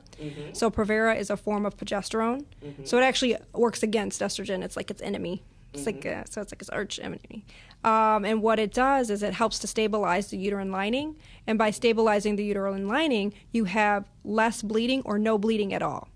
So 0.53 0.71
Provera 0.71 1.17
is 1.19 1.30
a 1.30 1.38
form 1.38 1.65
of 1.65 1.75
progesterone. 1.75 2.45
So 2.84 2.97
it 2.97 3.03
actually 3.03 3.36
works 3.53 3.84
against 3.84 4.21
estrogen. 4.21 4.63
It's 4.63 4.77
like 4.77 4.89
its 4.89 5.01
enemy. 5.01 5.43
It's 5.73 5.86
like 5.86 6.05
uh 6.05 6.23
so 6.30 6.41
it's 6.41 6.51
like 6.51 6.61
its 6.61 6.69
arch 6.69 6.99
enemy. 6.99 7.45
Um, 7.84 8.25
and 8.25 8.41
what 8.41 8.59
it 8.59 8.73
does 8.73 9.09
is 9.09 9.21
it 9.23 9.34
helps 9.34 9.59
to 9.59 9.67
stabilize 9.67 10.27
the 10.30 10.38
uterine 10.38 10.71
lining, 10.71 11.15
and 11.47 11.57
by 11.57 11.71
stabilizing 11.71 12.36
the 12.36 12.43
uterine 12.43 12.88
lining, 12.88 13.34
you 13.51 13.65
have 13.65 14.05
less 14.23 14.61
bleeding 14.61 15.01
or 15.05 15.17
no 15.19 15.38
bleeding 15.38 15.73
at 15.73 15.82
all. 15.82 16.09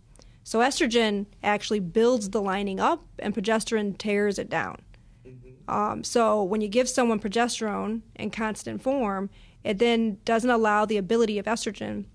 So 0.44 0.60
estrogen 0.60 1.26
actually 1.42 1.80
builds 1.80 2.30
the 2.30 2.42
lining 2.42 2.80
up, 2.80 3.04
and 3.20 3.34
progesterone 3.34 3.98
tears 3.98 4.38
it 4.38 4.50
down. 4.50 4.82
Um, 5.68 6.04
so 6.04 6.44
when 6.44 6.60
you 6.62 6.68
give 6.68 6.90
someone 6.90 7.20
progesterone 7.20 8.02
in 8.16 8.30
constant 8.30 8.82
form, 8.82 9.30
it 9.64 9.80
then 9.80 10.18
doesn't 10.26 10.50
allow 10.50 10.86
the 10.86 10.98
ability 10.98 11.40
of 11.40 11.46
estrogen 11.46 12.06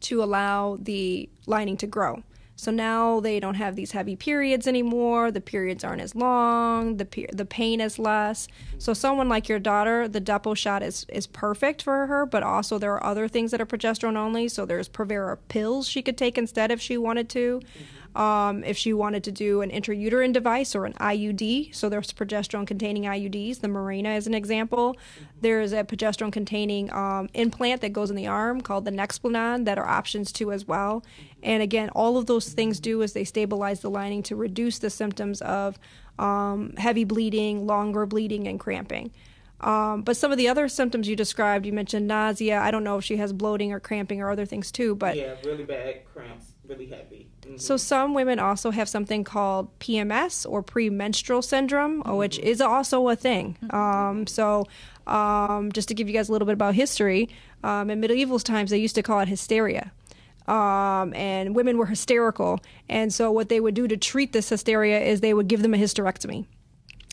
to 0.00 0.22
allow 0.22 0.76
the 0.80 1.28
lining 1.46 1.76
to 1.76 1.86
grow. 1.86 2.22
So 2.60 2.70
now 2.70 3.20
they 3.20 3.40
don't 3.40 3.54
have 3.54 3.74
these 3.74 3.92
heavy 3.92 4.16
periods 4.16 4.66
anymore. 4.66 5.30
The 5.30 5.40
periods 5.40 5.82
aren't 5.82 6.02
as 6.02 6.14
long. 6.14 6.98
The 6.98 7.06
pe- 7.06 7.26
the 7.32 7.46
pain 7.46 7.80
is 7.80 7.98
less. 7.98 8.48
So 8.76 8.92
someone 8.92 9.30
like 9.30 9.48
your 9.48 9.58
daughter, 9.58 10.06
the 10.06 10.20
Depo 10.20 10.54
shot 10.54 10.82
is 10.82 11.06
is 11.08 11.26
perfect 11.26 11.82
for 11.82 12.06
her. 12.06 12.26
But 12.26 12.42
also 12.42 12.76
there 12.76 12.92
are 12.92 13.02
other 13.02 13.28
things 13.28 13.50
that 13.52 13.62
are 13.62 13.66
progesterone 13.66 14.18
only. 14.18 14.46
So 14.46 14.66
there's 14.66 14.90
Provera 14.90 15.38
pills 15.48 15.88
she 15.88 16.02
could 16.02 16.18
take 16.18 16.36
instead 16.36 16.70
if 16.70 16.82
she 16.82 16.98
wanted 16.98 17.30
to. 17.30 17.62
Um, 18.14 18.64
if 18.64 18.76
she 18.76 18.92
wanted 18.92 19.22
to 19.24 19.32
do 19.32 19.60
an 19.60 19.70
intrauterine 19.70 20.32
device 20.32 20.74
or 20.74 20.84
an 20.84 20.94
IUD, 20.94 21.74
so 21.74 21.88
there's 21.88 22.12
progesterone 22.12 22.66
containing 22.66 23.04
IUDs. 23.04 23.60
The 23.60 23.68
Mirena 23.68 24.16
is 24.16 24.26
an 24.26 24.34
example. 24.34 24.96
There's 25.40 25.72
a 25.72 25.84
progesterone 25.84 26.32
containing 26.32 26.92
um, 26.92 27.28
implant 27.34 27.82
that 27.82 27.92
goes 27.92 28.10
in 28.10 28.16
the 28.16 28.26
arm 28.26 28.62
called 28.62 28.84
the 28.84 28.90
Nexplanon 28.90 29.64
that 29.64 29.78
are 29.78 29.86
options 29.86 30.32
too 30.32 30.50
as 30.50 30.66
well. 30.66 31.04
And 31.42 31.62
again, 31.62 31.88
all 31.90 32.16
of 32.16 32.26
those 32.26 32.48
things 32.48 32.80
do 32.80 33.00
is 33.02 33.12
they 33.12 33.24
stabilize 33.24 33.80
the 33.80 33.90
lining 33.90 34.22
to 34.24 34.36
reduce 34.36 34.78
the 34.80 34.90
symptoms 34.90 35.40
of 35.42 35.78
um, 36.18 36.74
heavy 36.76 37.04
bleeding, 37.04 37.66
longer 37.66 38.06
bleeding, 38.06 38.46
and 38.48 38.58
cramping. 38.58 39.12
Um, 39.60 40.02
but 40.02 40.16
some 40.16 40.32
of 40.32 40.38
the 40.38 40.48
other 40.48 40.68
symptoms 40.68 41.08
you 41.08 41.16
described, 41.16 41.66
you 41.66 41.72
mentioned 41.72 42.06
nausea. 42.06 42.58
I 42.58 42.70
don't 42.70 42.84
know 42.84 42.98
if 42.98 43.04
she 43.04 43.18
has 43.18 43.32
bloating 43.32 43.72
or 43.72 43.80
cramping 43.80 44.20
or 44.20 44.30
other 44.30 44.46
things 44.46 44.72
too, 44.72 44.94
but 44.94 45.16
Yeah, 45.16 45.34
really 45.44 45.64
bad 45.64 46.04
cramps, 46.12 46.52
really 46.66 46.86
heavy. 46.86 47.29
Mhm. 47.46 47.60
so 47.60 47.76
some 47.76 48.14
women 48.14 48.38
also 48.38 48.70
have 48.70 48.88
something 48.88 49.24
called 49.24 49.68
PMS 49.78 50.44
or 50.46 50.62
premenstrual 50.62 51.42
syndrome, 51.42 52.02
uh, 52.06 52.14
which 52.14 52.38
is 52.38 52.60
also 52.60 53.08
a 53.08 53.16
thing. 53.16 53.56
Um, 53.70 54.26
so 54.26 54.66
um, 55.06 55.72
just 55.72 55.88
to 55.88 55.94
give 55.94 56.08
you 56.08 56.14
guys 56.14 56.28
a 56.28 56.32
little 56.32 56.46
bit 56.46 56.52
about 56.52 56.74
history, 56.74 57.28
um, 57.64 57.90
in 57.90 58.00
medieval 58.00 58.38
times 58.38 58.70
they 58.70 58.78
used 58.78 58.94
to 58.94 59.02
call 59.02 59.20
it 59.20 59.28
hysteria. 59.28 59.92
Um, 60.46 61.14
and 61.14 61.54
women 61.54 61.78
were 61.78 61.86
hysterical, 61.86 62.60
and 62.88 63.12
so 63.12 63.30
what 63.30 63.48
they 63.48 63.60
would 63.60 63.74
do 63.74 63.86
to 63.86 63.96
treat 63.96 64.32
this 64.32 64.48
hysteria 64.48 65.00
is 65.00 65.20
they 65.20 65.34
would 65.34 65.46
give 65.46 65.62
them 65.62 65.74
a 65.74 65.76
hysterectomy. 65.76 66.46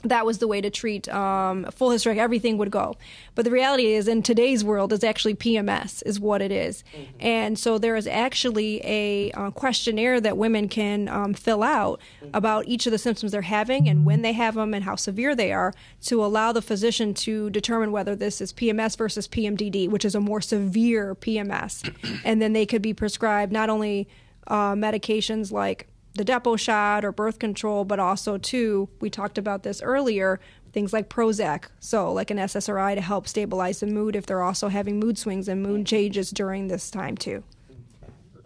That 0.09 0.25
was 0.25 0.37
the 0.39 0.47
way 0.47 0.61
to 0.61 0.69
treat 0.69 1.07
um, 1.09 1.65
full 1.71 1.89
hysterectomy. 1.89 2.17
Everything 2.17 2.57
would 2.57 2.71
go, 2.71 2.95
but 3.35 3.45
the 3.45 3.51
reality 3.51 3.87
is, 3.93 4.07
in 4.07 4.23
today's 4.23 4.63
world, 4.63 4.93
it's 4.93 5.03
actually 5.03 5.35
PMS 5.35 6.03
is 6.05 6.19
what 6.19 6.41
it 6.41 6.51
is. 6.51 6.83
and 7.19 7.57
so 7.57 7.77
there 7.77 7.95
is 7.95 8.07
actually 8.07 8.81
a 8.83 9.31
uh, 9.31 9.51
questionnaire 9.51 10.19
that 10.21 10.37
women 10.37 10.67
can 10.67 11.07
um, 11.07 11.33
fill 11.33 11.63
out 11.63 11.99
about 12.33 12.67
each 12.67 12.85
of 12.85 12.91
the 12.91 12.97
symptoms 12.97 13.31
they're 13.31 13.41
having 13.41 13.87
and 13.87 14.05
when 14.05 14.21
they 14.21 14.33
have 14.33 14.55
them 14.55 14.73
and 14.73 14.83
how 14.83 14.95
severe 14.95 15.35
they 15.35 15.51
are 15.51 15.73
to 16.01 16.23
allow 16.23 16.51
the 16.51 16.61
physician 16.61 17.13
to 17.13 17.49
determine 17.49 17.91
whether 17.91 18.15
this 18.15 18.41
is 18.41 18.53
PMS 18.53 18.97
versus 18.97 19.27
PMDD, 19.27 19.89
which 19.89 20.05
is 20.05 20.15
a 20.15 20.19
more 20.19 20.41
severe 20.41 21.15
PMS, 21.15 21.93
and 22.25 22.41
then 22.41 22.53
they 22.53 22.65
could 22.65 22.81
be 22.81 22.93
prescribed 22.93 23.51
not 23.51 23.69
only 23.69 24.07
uh, 24.47 24.73
medications 24.73 25.51
like 25.51 25.87
the 26.17 26.25
Depo 26.25 26.59
shot 26.59 27.05
or 27.05 27.11
birth 27.11 27.39
control, 27.39 27.85
but 27.85 27.99
also 27.99 28.37
too, 28.37 28.89
we 28.99 29.09
talked 29.09 29.37
about 29.37 29.63
this 29.63 29.81
earlier, 29.81 30.39
things 30.73 30.91
like 30.93 31.09
Prozac, 31.09 31.65
so 31.79 32.11
like 32.11 32.31
an 32.31 32.37
SSRI 32.37 32.95
to 32.95 33.01
help 33.01 33.27
stabilize 33.27 33.79
the 33.79 33.87
mood 33.87 34.15
if 34.15 34.25
they're 34.25 34.41
also 34.41 34.67
having 34.67 34.99
mood 34.99 35.17
swings 35.17 35.47
and 35.47 35.61
mood 35.63 35.85
changes 35.85 36.31
during 36.31 36.67
this 36.67 36.89
time 36.91 37.15
too. 37.15 37.43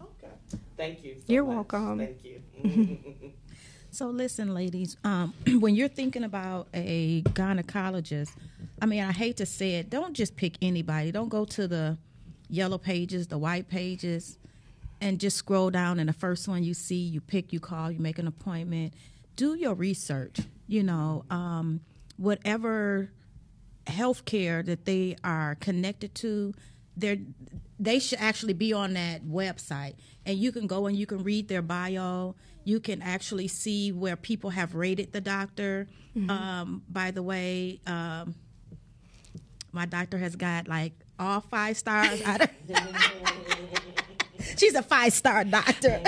Okay. 0.00 0.32
Thank 0.76 1.04
you. 1.04 1.14
so 1.16 1.24
You're 1.26 1.44
much. 1.44 1.54
welcome. 1.54 1.98
Thank 1.98 2.24
you. 2.24 2.98
So 3.94 4.06
listen, 4.06 4.54
ladies, 4.54 4.96
um, 5.04 5.34
when 5.60 5.74
you're 5.74 5.86
thinking 5.86 6.24
about 6.24 6.66
a 6.72 7.20
gynecologist, 7.24 8.30
I 8.80 8.86
mean, 8.86 9.02
I 9.02 9.12
hate 9.12 9.36
to 9.36 9.44
say 9.44 9.74
it, 9.74 9.90
don't 9.90 10.14
just 10.14 10.34
pick 10.34 10.54
anybody. 10.62 11.12
Don't 11.12 11.28
go 11.28 11.44
to 11.44 11.68
the 11.68 11.98
yellow 12.48 12.78
pages, 12.78 13.26
the 13.26 13.36
white 13.36 13.68
pages, 13.68 14.38
and 15.02 15.18
just 15.18 15.36
scroll 15.36 15.68
down 15.68 15.98
and 15.98 16.08
the 16.08 16.12
first 16.14 16.46
one 16.46 16.62
you 16.62 16.74
see, 16.74 16.94
you 16.94 17.20
pick, 17.20 17.52
you 17.52 17.58
call, 17.58 17.90
you 17.90 17.98
make 17.98 18.20
an 18.20 18.28
appointment. 18.28 18.94
Do 19.34 19.54
your 19.54 19.74
research. 19.74 20.38
You 20.68 20.84
know, 20.84 21.24
um, 21.28 21.80
whatever 22.16 23.10
healthcare 23.86 24.64
that 24.64 24.84
they 24.84 25.16
are 25.24 25.56
connected 25.56 26.14
to, 26.14 26.54
they 26.96 27.20
they 27.80 27.98
should 27.98 28.20
actually 28.20 28.52
be 28.52 28.72
on 28.72 28.94
that 28.94 29.24
website, 29.24 29.94
and 30.24 30.38
you 30.38 30.52
can 30.52 30.66
go 30.68 30.86
and 30.86 30.96
you 30.96 31.04
can 31.04 31.24
read 31.24 31.48
their 31.48 31.62
bio. 31.62 32.36
You 32.64 32.78
can 32.78 33.02
actually 33.02 33.48
see 33.48 33.90
where 33.90 34.14
people 34.14 34.50
have 34.50 34.74
rated 34.76 35.12
the 35.12 35.20
doctor. 35.20 35.88
Um, 36.28 36.82
by 36.88 37.10
the 37.10 37.22
way, 37.22 37.80
um, 37.86 38.34
my 39.72 39.84
doctor 39.84 40.16
has 40.16 40.36
got 40.36 40.68
like 40.68 40.92
all 41.18 41.40
five 41.40 41.76
stars. 41.76 42.22
She's 44.56 44.74
a 44.74 44.82
five 44.82 45.12
star 45.12 45.44
doctor. 45.44 46.00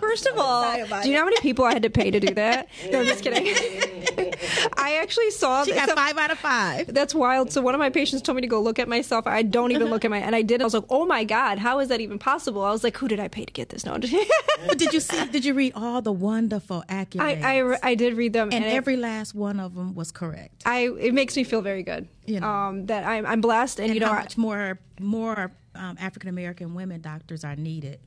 First 0.00 0.26
of 0.26 0.38
all, 0.38 0.62
do 1.02 1.08
you 1.08 1.14
know 1.14 1.20
how 1.20 1.24
many 1.24 1.40
people 1.40 1.64
I 1.64 1.72
had 1.72 1.82
to 1.82 1.90
pay 1.90 2.10
to 2.10 2.20
do 2.20 2.34
that? 2.34 2.68
No, 2.90 3.00
I'm 3.00 3.06
just 3.06 3.22
kidding. 3.22 3.97
I 4.76 4.98
actually 5.02 5.30
saw 5.30 5.64
She 5.64 5.72
that. 5.72 5.86
got 5.86 5.96
five 5.96 6.16
out 6.18 6.30
of 6.30 6.38
five. 6.38 6.92
That's 6.92 7.14
wild. 7.14 7.50
So 7.52 7.62
one 7.62 7.74
of 7.74 7.78
my 7.78 7.90
patients 7.90 8.22
told 8.22 8.36
me 8.36 8.42
to 8.42 8.48
go 8.48 8.60
look 8.60 8.78
at 8.78 8.88
myself. 8.88 9.26
I 9.26 9.42
don't 9.42 9.72
even 9.72 9.88
look 9.88 10.04
at 10.04 10.10
my, 10.10 10.18
and 10.18 10.34
I 10.34 10.42
did. 10.42 10.60
I 10.60 10.64
was 10.64 10.74
like, 10.74 10.84
oh 10.90 11.06
my 11.06 11.24
god, 11.24 11.58
how 11.58 11.78
is 11.80 11.88
that 11.88 12.00
even 12.00 12.18
possible? 12.18 12.62
I 12.62 12.70
was 12.70 12.82
like, 12.84 12.96
who 12.96 13.08
did 13.08 13.20
I 13.20 13.28
pay 13.28 13.44
to 13.44 13.52
get 13.52 13.68
this? 13.70 13.84
No, 13.86 13.98
did 14.76 14.92
you 14.92 15.00
see? 15.00 15.24
Did 15.26 15.44
you 15.44 15.54
read 15.54 15.72
all 15.74 16.02
the 16.02 16.12
wonderful 16.12 16.84
accolades? 16.88 17.42
I, 17.42 17.60
I 17.72 17.78
I 17.90 17.94
did 17.94 18.14
read 18.14 18.32
them, 18.32 18.50
and 18.52 18.64
it- 18.64 18.72
every 18.72 18.96
last 18.96 19.34
one 19.34 19.60
of 19.60 19.74
them 19.74 19.94
was 19.94 20.10
correct. 20.12 20.62
I 20.66 20.88
it 21.00 21.14
makes 21.14 21.36
me 21.36 21.44
feel 21.44 21.60
very 21.62 21.82
good. 21.82 22.08
You 22.26 22.40
know. 22.40 22.46
um, 22.48 22.86
that 22.86 23.04
I'm 23.04 23.24
I'm 23.26 23.40
blessed, 23.40 23.78
and, 23.80 23.86
And 23.86 23.94
you 23.94 24.00
know, 24.00 24.08
how 24.12 24.20
much 24.20 24.36
more 24.36 24.78
more 25.00 25.52
um, 25.74 25.96
African 26.00 26.28
American 26.28 26.74
women 26.74 27.00
doctors 27.00 27.44
are 27.44 27.56
needed. 27.56 28.00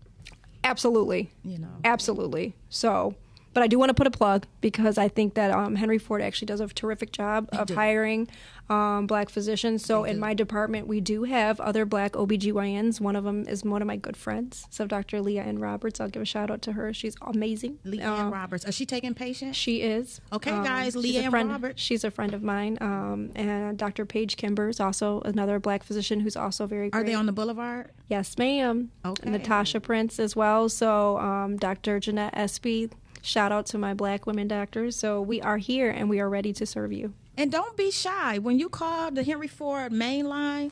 absolutely, 0.63 1.31
You 1.43 1.57
know. 1.57 1.69
absolutely. 1.83 2.55
So, 2.69 3.15
but 3.53 3.63
I 3.63 3.67
do 3.67 3.77
want 3.79 3.89
to 3.89 3.93
put 3.93 4.07
a 4.07 4.11
plug 4.11 4.45
because 4.61 4.97
I 4.97 5.07
think 5.07 5.33
that 5.33 5.51
um, 5.51 5.75
Henry 5.75 5.97
Ford 5.97 6.21
actually 6.21 6.45
does 6.47 6.59
a 6.61 6.67
terrific 6.67 7.11
job 7.11 7.49
of 7.51 7.69
hiring 7.69 8.27
um, 8.69 9.07
black 9.07 9.29
physicians. 9.29 9.83
So 9.85 10.05
in 10.05 10.19
my 10.19 10.33
department, 10.33 10.87
we 10.87 11.01
do 11.01 11.23
have 11.23 11.59
other 11.59 11.83
black 11.85 12.13
OBGYNs. 12.13 13.01
One 13.01 13.15
of 13.17 13.23
them 13.25 13.45
is 13.47 13.63
one 13.65 13.81
of 13.81 13.87
my 13.87 13.97
good 13.97 14.15
friends. 14.15 14.65
So 14.69 14.87
Dr. 14.87 15.21
Leah 15.21 15.43
Ann 15.43 15.59
Roberts, 15.59 15.99
I'll 15.99 16.07
give 16.09 16.21
a 16.21 16.25
shout 16.25 16.49
out 16.49 16.61
to 16.63 16.71
her. 16.73 16.93
She's 16.93 17.15
amazing. 17.21 17.79
Leanne 17.85 18.05
Um, 18.05 18.31
Roberts. 18.31 18.63
Is 18.65 18.75
she 18.75 18.85
taking 18.85 19.13
patients? 19.13 19.57
She 19.57 19.81
is. 19.81 20.21
Okay, 20.31 20.51
Um, 20.51 20.63
guys, 20.63 20.93
she's 20.93 21.17
a 21.17 21.23
Leanne 21.29 21.49
Roberts. 21.49 21.81
She's 21.81 22.03
a 22.05 22.11
friend 22.11 22.33
of 22.33 22.41
mine. 22.43 22.77
Um, 22.79 23.31
and 23.35 23.77
Dr. 23.77 24.05
Paige 24.05 24.37
Kimber 24.37 24.69
is 24.69 24.79
also 24.79 25.21
another 25.25 25.59
black 25.59 25.83
physician 25.83 26.21
who's 26.21 26.37
also 26.37 26.65
very 26.67 26.89
great. 26.89 27.01
Are 27.01 27.03
they 27.03 27.13
on 27.13 27.25
the 27.25 27.33
boulevard? 27.33 27.91
Yes, 28.07 28.37
ma'am. 28.37 28.91
Okay. 29.03 29.29
Natasha 29.29 29.81
Prince 29.81 30.19
as 30.19 30.35
well. 30.35 30.69
So, 30.69 31.17
um, 31.17 31.57
Dr. 31.57 31.99
Jeanette 31.99 32.33
Espy. 32.37 32.89
Shout 33.21 33.51
out 33.51 33.65
to 33.67 33.77
my 33.77 33.93
black 33.93 34.25
women 34.25 34.47
doctors. 34.47 34.95
So, 34.95 35.21
we 35.21 35.41
are 35.41 35.57
here 35.57 35.89
and 35.91 36.09
we 36.09 36.19
are 36.19 36.29
ready 36.29 36.53
to 36.53 36.65
serve 36.65 36.91
you. 36.91 37.13
And 37.37 37.51
don't 37.51 37.77
be 37.77 37.91
shy. 37.91 38.37
When 38.39 38.59
you 38.59 38.67
call 38.69 39.11
the 39.11 39.23
Henry 39.23 39.47
Ford 39.47 39.91
main 39.91 40.27
line, 40.27 40.71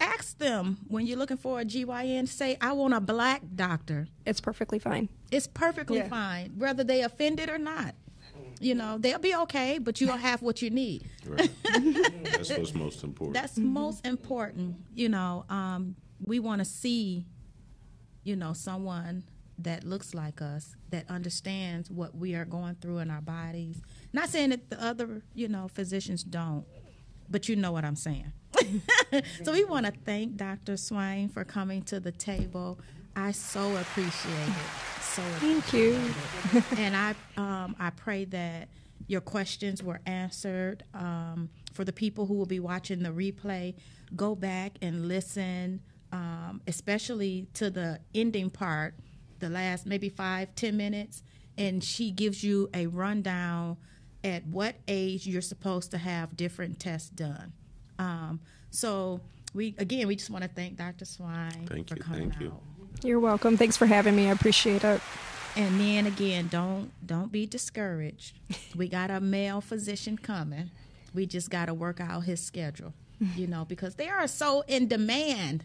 ask 0.00 0.38
them 0.38 0.78
when 0.88 1.06
you're 1.06 1.18
looking 1.18 1.36
for 1.36 1.60
a 1.60 1.64
GYN, 1.64 2.26
say, 2.28 2.56
I 2.60 2.72
want 2.72 2.94
a 2.94 3.00
black 3.00 3.42
doctor. 3.54 4.08
It's 4.26 4.40
perfectly 4.40 4.78
fine. 4.78 5.08
It's 5.30 5.46
perfectly 5.46 5.98
Yeah. 5.98 6.08
fine, 6.08 6.54
whether 6.58 6.82
they 6.84 7.02
offended 7.02 7.48
or 7.48 7.58
not. 7.58 7.94
You 8.60 8.74
know, 8.76 8.96
they'll 8.98 9.18
be 9.18 9.34
okay, 9.34 9.78
but 9.78 10.00
you'll 10.00 10.16
have 10.16 10.40
what 10.42 10.62
you 10.62 10.70
need. 10.70 11.04
Right. 11.26 11.50
That's 12.24 12.50
what's 12.50 12.74
most 12.74 13.02
important. 13.02 13.34
That's 13.34 13.58
most 13.58 14.06
important. 14.06 14.76
You 14.94 15.08
know, 15.08 15.44
um, 15.48 15.96
we 16.24 16.38
want 16.38 16.60
to 16.60 16.64
see, 16.64 17.26
you 18.22 18.36
know, 18.36 18.52
someone 18.52 19.24
that 19.58 19.84
looks 19.84 20.14
like 20.14 20.42
us, 20.42 20.74
that 20.90 21.08
understands 21.08 21.90
what 21.90 22.16
we 22.16 22.34
are 22.34 22.44
going 22.44 22.76
through 22.76 22.98
in 22.98 23.10
our 23.10 23.20
bodies. 23.20 23.80
Not 24.12 24.28
saying 24.28 24.50
that 24.50 24.70
the 24.70 24.82
other, 24.82 25.22
you 25.34 25.48
know, 25.48 25.68
physicians 25.68 26.24
don't, 26.24 26.64
but 27.28 27.48
you 27.48 27.56
know 27.56 27.72
what 27.72 27.84
I'm 27.84 27.96
saying. 27.96 28.32
so 29.44 29.52
we 29.52 29.64
want 29.64 29.86
to 29.86 29.92
thank 30.04 30.36
Dr. 30.36 30.76
Swain 30.76 31.28
for 31.28 31.44
coming 31.44 31.82
to 31.82 32.00
the 32.00 32.12
table. 32.12 32.78
I 33.14 33.32
so 33.32 33.76
appreciate 33.76 34.48
it. 34.48 35.02
So 35.02 35.22
Thank 35.40 35.72
you. 35.74 36.00
and 36.78 36.96
I 36.96 37.14
um, 37.36 37.76
I 37.78 37.90
pray 37.90 38.24
that 38.26 38.68
your 39.06 39.20
questions 39.20 39.82
were 39.82 40.00
answered. 40.06 40.84
Um, 40.94 41.50
for 41.74 41.84
the 41.84 41.92
people 41.92 42.26
who 42.26 42.34
will 42.34 42.46
be 42.46 42.60
watching 42.60 43.02
the 43.02 43.10
replay, 43.10 43.74
go 44.16 44.34
back 44.34 44.72
and 44.80 45.08
listen, 45.08 45.80
um, 46.12 46.60
especially 46.66 47.46
to 47.54 47.70
the 47.70 48.00
ending 48.14 48.50
part, 48.50 48.94
the 49.42 49.50
last 49.50 49.84
maybe 49.84 50.08
five 50.08 50.54
ten 50.54 50.76
minutes, 50.78 51.22
and 51.58 51.84
she 51.84 52.10
gives 52.10 52.42
you 52.42 52.70
a 52.72 52.86
rundown 52.86 53.76
at 54.24 54.46
what 54.46 54.76
age 54.88 55.26
you're 55.26 55.42
supposed 55.42 55.90
to 55.90 55.98
have 55.98 56.36
different 56.36 56.78
tests 56.80 57.10
done. 57.10 57.52
Um, 57.98 58.40
so 58.70 59.20
we 59.52 59.74
again 59.78 60.06
we 60.08 60.16
just 60.16 60.30
want 60.30 60.44
to 60.44 60.48
thank 60.48 60.76
Dr. 60.76 61.04
Swain 61.04 61.66
Thank 61.66 61.88
for 61.88 61.96
you, 61.96 62.02
coming 62.02 62.30
thank 62.30 62.40
you. 62.40 62.48
out. 62.48 62.62
You're 63.04 63.20
welcome. 63.20 63.56
Thanks 63.56 63.76
for 63.76 63.86
having 63.86 64.16
me. 64.16 64.28
I 64.28 64.32
appreciate 64.32 64.84
it. 64.84 65.00
And 65.56 65.78
then 65.78 66.06
again, 66.06 66.48
don't 66.48 66.90
don't 67.06 67.30
be 67.30 67.46
discouraged. 67.46 68.38
We 68.76 68.88
got 68.88 69.10
a 69.10 69.20
male 69.20 69.60
physician 69.60 70.16
coming. 70.16 70.70
We 71.14 71.26
just 71.26 71.50
got 71.50 71.66
to 71.66 71.74
work 71.74 72.00
out 72.00 72.20
his 72.24 72.42
schedule, 72.42 72.94
you 73.36 73.46
know, 73.46 73.66
because 73.66 73.96
they 73.96 74.08
are 74.08 74.26
so 74.26 74.64
in 74.66 74.88
demand. 74.88 75.62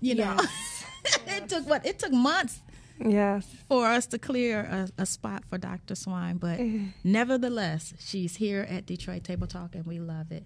You 0.00 0.14
know, 0.14 0.36
it 1.26 1.48
took 1.50 1.68
what 1.68 1.84
it 1.84 1.98
took 1.98 2.12
months 2.12 2.60
Yes. 3.04 3.46
for 3.68 3.86
us 3.86 4.06
to 4.08 4.18
clear 4.18 4.60
a, 4.60 5.02
a 5.02 5.06
spot 5.06 5.44
for 5.44 5.58
Dr. 5.58 5.94
Swain, 5.94 6.38
but 6.38 6.60
nevertheless, 7.04 7.94
she's 7.98 8.36
here 8.36 8.66
at 8.68 8.86
Detroit 8.86 9.24
Table 9.24 9.46
Talk, 9.46 9.74
and 9.74 9.84
we 9.86 9.98
love 9.98 10.32
it. 10.32 10.44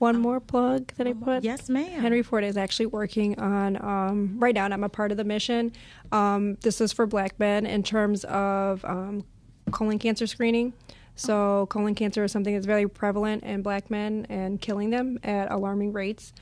One 0.00 0.18
more 0.20 0.40
plug 0.40 0.92
that 0.96 1.06
I 1.06 1.12
put. 1.12 1.44
Yes, 1.44 1.68
ma'am. 1.68 2.00
Henry 2.00 2.22
Ford 2.22 2.42
is 2.42 2.56
actually 2.56 2.86
working 2.86 3.38
on 3.38 3.76
um, 3.82 4.36
right 4.40 4.54
now, 4.54 4.64
and 4.64 4.74
I'm 4.74 4.82
a 4.82 4.88
part 4.88 5.12
of 5.12 5.16
the 5.16 5.24
mission. 5.24 5.72
Um, 6.10 6.56
this 6.62 6.80
is 6.80 6.92
for 6.92 7.06
Black 7.06 7.38
men 7.38 7.64
in 7.64 7.82
terms 7.84 8.24
of 8.24 8.84
um, 8.84 9.24
colon 9.70 9.98
cancer 10.00 10.26
screening. 10.26 10.72
So, 11.16 11.66
colon 11.70 11.94
cancer 11.94 12.24
is 12.24 12.32
something 12.32 12.54
that's 12.54 12.66
very 12.66 12.88
prevalent 12.88 13.44
in 13.44 13.62
Black 13.62 13.90
men 13.90 14.26
and 14.28 14.60
killing 14.60 14.90
them 14.90 15.18
at 15.22 15.50
alarming 15.50 15.92
rates. 15.92 16.32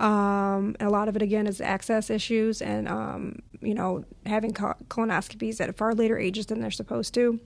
Um, 0.00 0.74
a 0.80 0.88
lot 0.88 1.08
of 1.08 1.16
it, 1.16 1.22
again, 1.22 1.46
is 1.46 1.60
access 1.60 2.08
issues 2.08 2.62
and 2.62 2.88
um, 2.88 3.40
you 3.60 3.74
know 3.74 4.04
having 4.26 4.52
colonoscopies 4.52 5.60
at 5.60 5.76
far 5.76 5.94
later 5.94 6.18
ages 6.18 6.46
than 6.46 6.60
they're 6.60 6.70
supposed 6.70 7.14
to. 7.14 7.40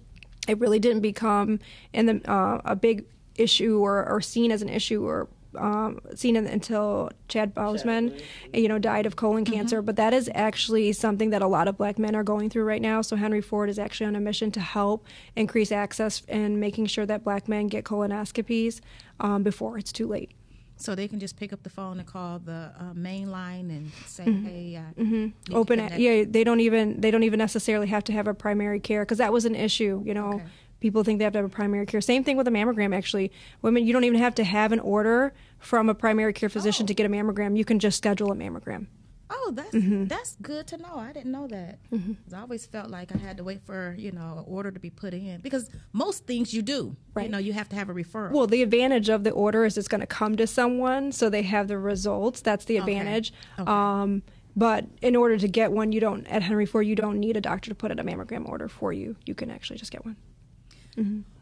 It 0.46 0.60
really 0.60 0.78
didn't 0.78 1.02
become 1.02 1.58
in 1.92 2.06
the 2.06 2.30
uh, 2.30 2.60
a 2.64 2.76
big 2.76 3.04
issue 3.36 3.80
or, 3.80 4.08
or 4.08 4.20
seen 4.20 4.50
as 4.50 4.62
an 4.62 4.68
issue 4.68 5.04
or 5.04 5.28
um, 5.58 6.00
seen 6.14 6.36
in, 6.36 6.46
until 6.46 7.10
Chad 7.28 7.54
Boseman, 7.54 8.20
you 8.54 8.68
know, 8.68 8.78
died 8.78 9.06
of 9.06 9.16
colon 9.16 9.44
cancer. 9.44 9.82
But 9.82 9.96
that 9.96 10.12
is 10.14 10.30
actually 10.34 10.92
something 10.92 11.30
that 11.30 11.42
a 11.42 11.46
lot 11.46 11.68
of 11.68 11.76
black 11.76 11.98
men 11.98 12.14
are 12.14 12.22
going 12.24 12.50
through 12.50 12.64
right 12.64 12.82
now. 12.82 13.02
So 13.02 13.16
Henry 13.16 13.40
Ford 13.40 13.68
is 13.68 13.78
actually 13.78 14.06
on 14.06 14.16
a 14.16 14.20
mission 14.20 14.50
to 14.52 14.60
help 14.60 15.06
increase 15.34 15.72
access 15.72 16.22
and 16.28 16.60
making 16.60 16.86
sure 16.86 17.06
that 17.06 17.24
black 17.24 17.48
men 17.48 17.68
get 17.68 17.84
colonoscopies 17.84 18.80
um, 19.20 19.42
before 19.42 19.78
it's 19.78 19.92
too 19.92 20.06
late. 20.06 20.30
So 20.78 20.94
they 20.94 21.08
can 21.08 21.20
just 21.20 21.38
pick 21.38 21.54
up 21.54 21.62
the 21.62 21.70
phone 21.70 21.98
and 21.98 22.06
call 22.06 22.38
the 22.38 22.70
uh, 22.78 22.92
main 22.92 23.30
line 23.30 23.70
and 23.70 23.90
say, 24.04 24.24
"Hey, 24.24 24.76
uh, 24.76 25.02
need 25.02 25.32
to 25.46 25.54
Open 25.54 25.80
it, 25.80 25.98
yeah. 25.98 26.24
They 26.28 26.44
don't 26.44 26.60
even 26.60 27.00
they 27.00 27.10
don't 27.10 27.22
even 27.22 27.38
necessarily 27.38 27.86
have 27.86 28.04
to 28.04 28.12
have 28.12 28.26
a 28.26 28.34
primary 28.34 28.78
care 28.78 29.02
because 29.02 29.16
that 29.16 29.32
was 29.32 29.46
an 29.46 29.54
issue. 29.54 30.02
You 30.04 30.12
know, 30.12 30.34
Okay. 30.34 30.44
People 30.86 31.02
think 31.02 31.18
they 31.18 31.24
have 31.24 31.32
to 31.32 31.40
have 31.40 31.46
a 31.46 31.48
primary 31.48 31.84
care. 31.84 32.00
Same 32.00 32.22
thing 32.22 32.36
with 32.36 32.46
a 32.46 32.50
mammogram. 32.52 32.94
Actually, 32.94 33.32
women, 33.60 33.84
you 33.84 33.92
don't 33.92 34.04
even 34.04 34.20
have 34.20 34.36
to 34.36 34.44
have 34.44 34.70
an 34.70 34.78
order 34.78 35.32
from 35.58 35.88
a 35.88 35.94
primary 35.94 36.32
care 36.32 36.48
physician 36.48 36.84
Oh. 36.84 36.86
to 36.86 36.94
get 36.94 37.06
a 37.06 37.08
mammogram. 37.08 37.56
You 37.58 37.64
can 37.64 37.80
just 37.80 37.96
schedule 37.98 38.30
a 38.30 38.36
mammogram. 38.36 38.86
Oh, 39.28 39.50
that's 39.52 39.74
Mm-hmm. 39.74 40.04
that's 40.04 40.36
good 40.40 40.68
to 40.68 40.76
know. 40.76 40.94
I 40.94 41.12
didn't 41.12 41.32
know 41.32 41.48
that. 41.48 41.80
'Cause 41.90 42.32
I 42.32 42.40
always 42.42 42.64
felt 42.66 42.88
like 42.88 43.12
I 43.12 43.18
had 43.18 43.36
to 43.38 43.42
wait 43.42 43.62
for 43.64 43.96
you 43.98 44.12
know 44.12 44.36
an 44.38 44.44
order 44.46 44.70
to 44.70 44.78
be 44.78 44.90
put 44.90 45.12
in 45.12 45.40
because 45.40 45.68
most 45.92 46.28
things 46.28 46.54
you 46.54 46.62
do, 46.62 46.72
you 46.72 46.96
Right. 47.14 47.28
know, 47.28 47.38
you 47.38 47.52
have 47.52 47.68
to 47.70 47.76
have 47.76 47.88
a 47.90 47.94
referral. 47.94 48.30
Well, 48.30 48.46
the 48.46 48.62
advantage 48.62 49.08
of 49.08 49.24
the 49.24 49.32
order 49.32 49.64
is 49.64 49.76
it's 49.76 49.88
going 49.88 50.02
to 50.02 50.06
come 50.06 50.36
to 50.36 50.46
someone, 50.46 51.10
so 51.10 51.28
they 51.28 51.42
have 51.42 51.66
the 51.66 51.78
results. 51.78 52.40
That's 52.40 52.64
the 52.66 52.78
Okay. 52.80 52.92
advantage. 52.96 53.32
Okay. 53.58 53.68
Um, 53.68 54.22
but 54.54 54.84
in 55.02 55.16
order 55.16 55.36
to 55.36 55.48
get 55.48 55.72
one, 55.72 55.90
you 55.90 55.98
don't 56.00 56.24
at 56.28 56.42
Henry 56.44 56.64
Ford. 56.64 56.86
You 56.86 56.94
don't 56.94 57.18
need 57.18 57.36
a 57.36 57.40
doctor 57.40 57.68
to 57.70 57.74
put 57.74 57.90
in 57.90 57.98
a 57.98 58.04
mammogram 58.04 58.48
order 58.48 58.68
for 58.68 58.92
you. 58.92 59.16
You 59.26 59.34
can 59.34 59.50
actually 59.50 59.78
just 59.78 59.90
get 59.90 60.04
one. 60.04 60.14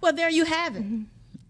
Well, 0.01 0.13
there 0.13 0.31
you 0.31 0.45
have 0.45 0.77
it. 0.77 0.85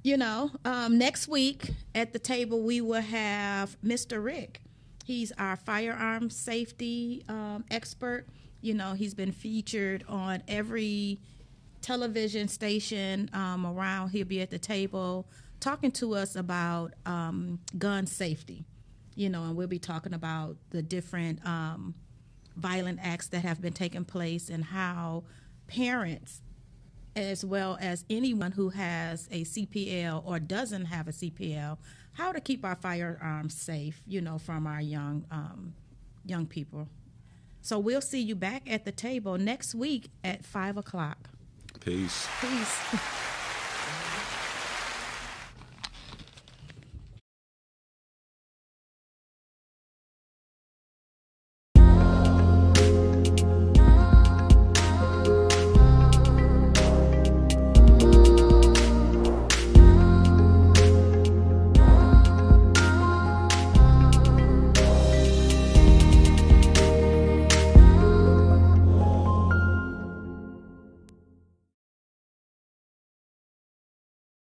You 0.02 0.18
know, 0.18 0.50
um, 0.66 0.98
next 0.98 1.28
week 1.28 1.70
at 1.94 2.12
the 2.12 2.18
table 2.18 2.61
we 2.61 2.80
will 2.82 3.00
have 3.00 3.76
Mr. 3.82 4.22
Rick. 4.22 4.61
He's 5.05 5.32
our 5.38 5.57
firearm 5.57 6.28
safety 6.30 7.24
um, 7.28 7.64
expert. 7.70 8.26
You 8.61 8.74
know, 8.74 8.92
he's 8.92 9.14
been 9.14 9.32
featured 9.32 10.05
on 10.09 10.42
every 10.48 11.20
television 11.80 12.48
station 12.48 13.28
um, 13.32 13.66
around. 13.66 14.11
He'll 14.11 14.26
be 14.26 14.40
at 14.40 14.50
the 14.50 14.59
table 14.59 15.26
talking 15.61 15.90
to 15.92 16.14
us 16.14 16.36
about 16.36 16.92
um, 17.07 17.59
gun 17.78 18.07
safety. 18.07 18.64
You 19.14 19.28
know, 19.30 19.44
and 19.44 19.57
we'll 19.57 19.68
be 19.68 19.78
talking 19.78 20.12
about 20.12 20.57
the 20.70 20.82
different 20.82 21.44
um, 21.46 21.94
violent 22.57 22.98
acts 23.02 23.28
that 23.28 23.40
have 23.40 23.61
been 23.61 23.72
taking 23.72 24.05
place 24.05 24.48
and 24.50 24.64
how 24.64 25.24
parents 25.66 26.40
as 27.16 27.44
well 27.44 27.78
as 27.80 28.04
anyone 28.10 28.52
who 28.52 28.70
has 28.70 29.28
a 29.30 29.44
CPL 29.44 30.26
or 30.26 30.38
doesn't 30.38 30.86
have 30.86 31.08
a 31.08 31.12
CPL, 31.12 31.78
how 32.12 32.32
to 32.32 32.40
keep 32.40 32.64
our 32.64 32.76
firearms 32.76 33.54
safe, 33.54 34.02
you 34.06 34.20
know, 34.20 34.38
from 34.38 34.66
our 34.66 34.80
young 34.80 35.24
um, 35.30 35.74
young 36.24 36.46
people. 36.46 36.88
So 37.60 37.78
we'll 37.78 38.00
see 38.02 38.20
you 38.20 38.34
back 38.34 38.70
at 38.70 38.84
the 38.84 38.92
table 38.92 39.38
next 39.38 39.74
week 39.74 40.10
at 40.22 40.44
five 40.44 40.76
o'clock. 40.76 41.30
Peace. 41.80 42.28
Peace. 42.40 42.78